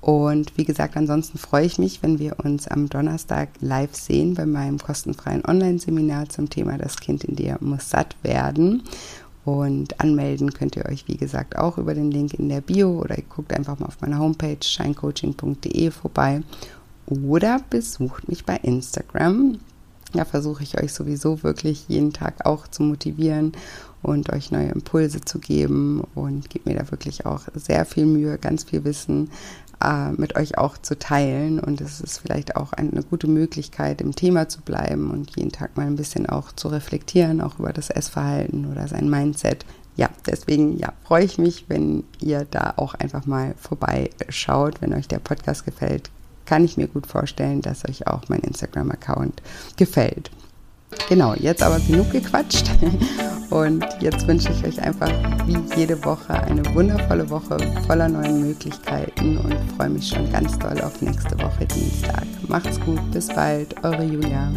Und 0.00 0.56
wie 0.56 0.64
gesagt, 0.64 0.96
ansonsten 0.96 1.38
freue 1.38 1.66
ich 1.66 1.78
mich, 1.78 2.02
wenn 2.02 2.18
wir 2.18 2.36
uns 2.44 2.68
am 2.68 2.88
Donnerstag 2.88 3.48
live 3.60 3.94
sehen 3.94 4.34
bei 4.34 4.46
meinem 4.46 4.78
kostenfreien 4.78 5.44
Online-Seminar 5.44 6.28
zum 6.28 6.48
Thema 6.48 6.78
Das 6.78 6.96
Kind 6.96 7.24
in 7.24 7.36
dir 7.36 7.58
muss 7.60 7.90
satt 7.90 8.16
werden. 8.22 8.82
Und 9.44 10.00
anmelden 10.00 10.52
könnt 10.52 10.76
ihr 10.76 10.86
euch, 10.86 11.06
wie 11.06 11.16
gesagt, 11.16 11.56
auch 11.56 11.78
über 11.78 11.94
den 11.94 12.10
Link 12.10 12.34
in 12.34 12.48
der 12.48 12.60
Bio 12.60 13.00
oder 13.00 13.16
ihr 13.16 13.24
guckt 13.24 13.52
einfach 13.52 13.78
mal 13.78 13.86
auf 13.86 14.00
meiner 14.00 14.18
Homepage 14.18 14.58
scheincoaching.de 14.60 15.90
vorbei 15.92 16.42
oder 17.06 17.60
besucht 17.70 18.28
mich 18.28 18.44
bei 18.44 18.56
Instagram. 18.56 19.58
Da 20.12 20.24
versuche 20.24 20.62
ich 20.62 20.80
euch 20.82 20.92
sowieso 20.92 21.42
wirklich 21.42 21.84
jeden 21.88 22.12
Tag 22.12 22.46
auch 22.46 22.66
zu 22.68 22.82
motivieren 22.82 23.52
und 24.02 24.32
euch 24.32 24.50
neue 24.50 24.68
Impulse 24.68 25.20
zu 25.20 25.38
geben 25.38 26.02
und 26.14 26.48
gebe 26.48 26.70
mir 26.70 26.78
da 26.78 26.90
wirklich 26.90 27.26
auch 27.26 27.42
sehr 27.54 27.84
viel 27.84 28.06
Mühe, 28.06 28.38
ganz 28.38 28.64
viel 28.64 28.84
Wissen 28.84 29.30
äh, 29.82 30.12
mit 30.12 30.36
euch 30.36 30.58
auch 30.58 30.78
zu 30.78 30.98
teilen. 30.98 31.60
Und 31.60 31.80
es 31.80 32.00
ist 32.00 32.18
vielleicht 32.18 32.56
auch 32.56 32.72
eine 32.72 33.02
gute 33.02 33.26
Möglichkeit, 33.26 34.00
im 34.00 34.14
Thema 34.14 34.48
zu 34.48 34.60
bleiben 34.60 35.10
und 35.10 35.36
jeden 35.36 35.52
Tag 35.52 35.76
mal 35.76 35.86
ein 35.86 35.96
bisschen 35.96 36.26
auch 36.26 36.52
zu 36.52 36.68
reflektieren, 36.68 37.40
auch 37.40 37.58
über 37.58 37.72
das 37.72 37.90
Essverhalten 37.90 38.70
oder 38.70 38.88
sein 38.88 39.08
Mindset. 39.10 39.64
Ja, 39.96 40.10
deswegen 40.26 40.78
ja, 40.78 40.92
freue 41.04 41.24
ich 41.24 41.38
mich, 41.38 41.64
wenn 41.68 42.04
ihr 42.20 42.46
da 42.50 42.74
auch 42.76 42.94
einfach 42.94 43.26
mal 43.26 43.54
vorbeischaut. 43.58 44.82
Wenn 44.82 44.92
euch 44.92 45.08
der 45.08 45.18
Podcast 45.18 45.64
gefällt, 45.64 46.10
kann 46.44 46.64
ich 46.64 46.76
mir 46.76 46.86
gut 46.86 47.06
vorstellen, 47.06 47.60
dass 47.60 47.88
euch 47.88 48.06
auch 48.06 48.28
mein 48.28 48.40
Instagram-Account 48.40 49.42
gefällt. 49.76 50.30
Genau, 51.08 51.34
jetzt 51.34 51.62
aber 51.62 51.78
genug 51.80 52.10
gequatscht. 52.10 52.70
Und 53.50 53.84
jetzt 54.00 54.26
wünsche 54.26 54.50
ich 54.50 54.64
euch 54.64 54.82
einfach 54.82 55.10
wie 55.46 55.56
jede 55.76 56.04
Woche 56.04 56.34
eine 56.34 56.62
wundervolle 56.74 57.28
Woche 57.30 57.56
voller 57.86 58.08
neuen 58.08 58.40
Möglichkeiten 58.40 59.38
und 59.38 59.54
freue 59.76 59.90
mich 59.90 60.08
schon 60.08 60.30
ganz 60.32 60.58
doll 60.58 60.80
auf 60.80 61.00
nächste 61.00 61.38
Woche 61.38 61.64
Dienstag. 61.66 62.24
Macht's 62.48 62.80
gut, 62.80 63.00
bis 63.12 63.28
bald, 63.28 63.72
eure 63.84 64.02
Julia. 64.02 64.50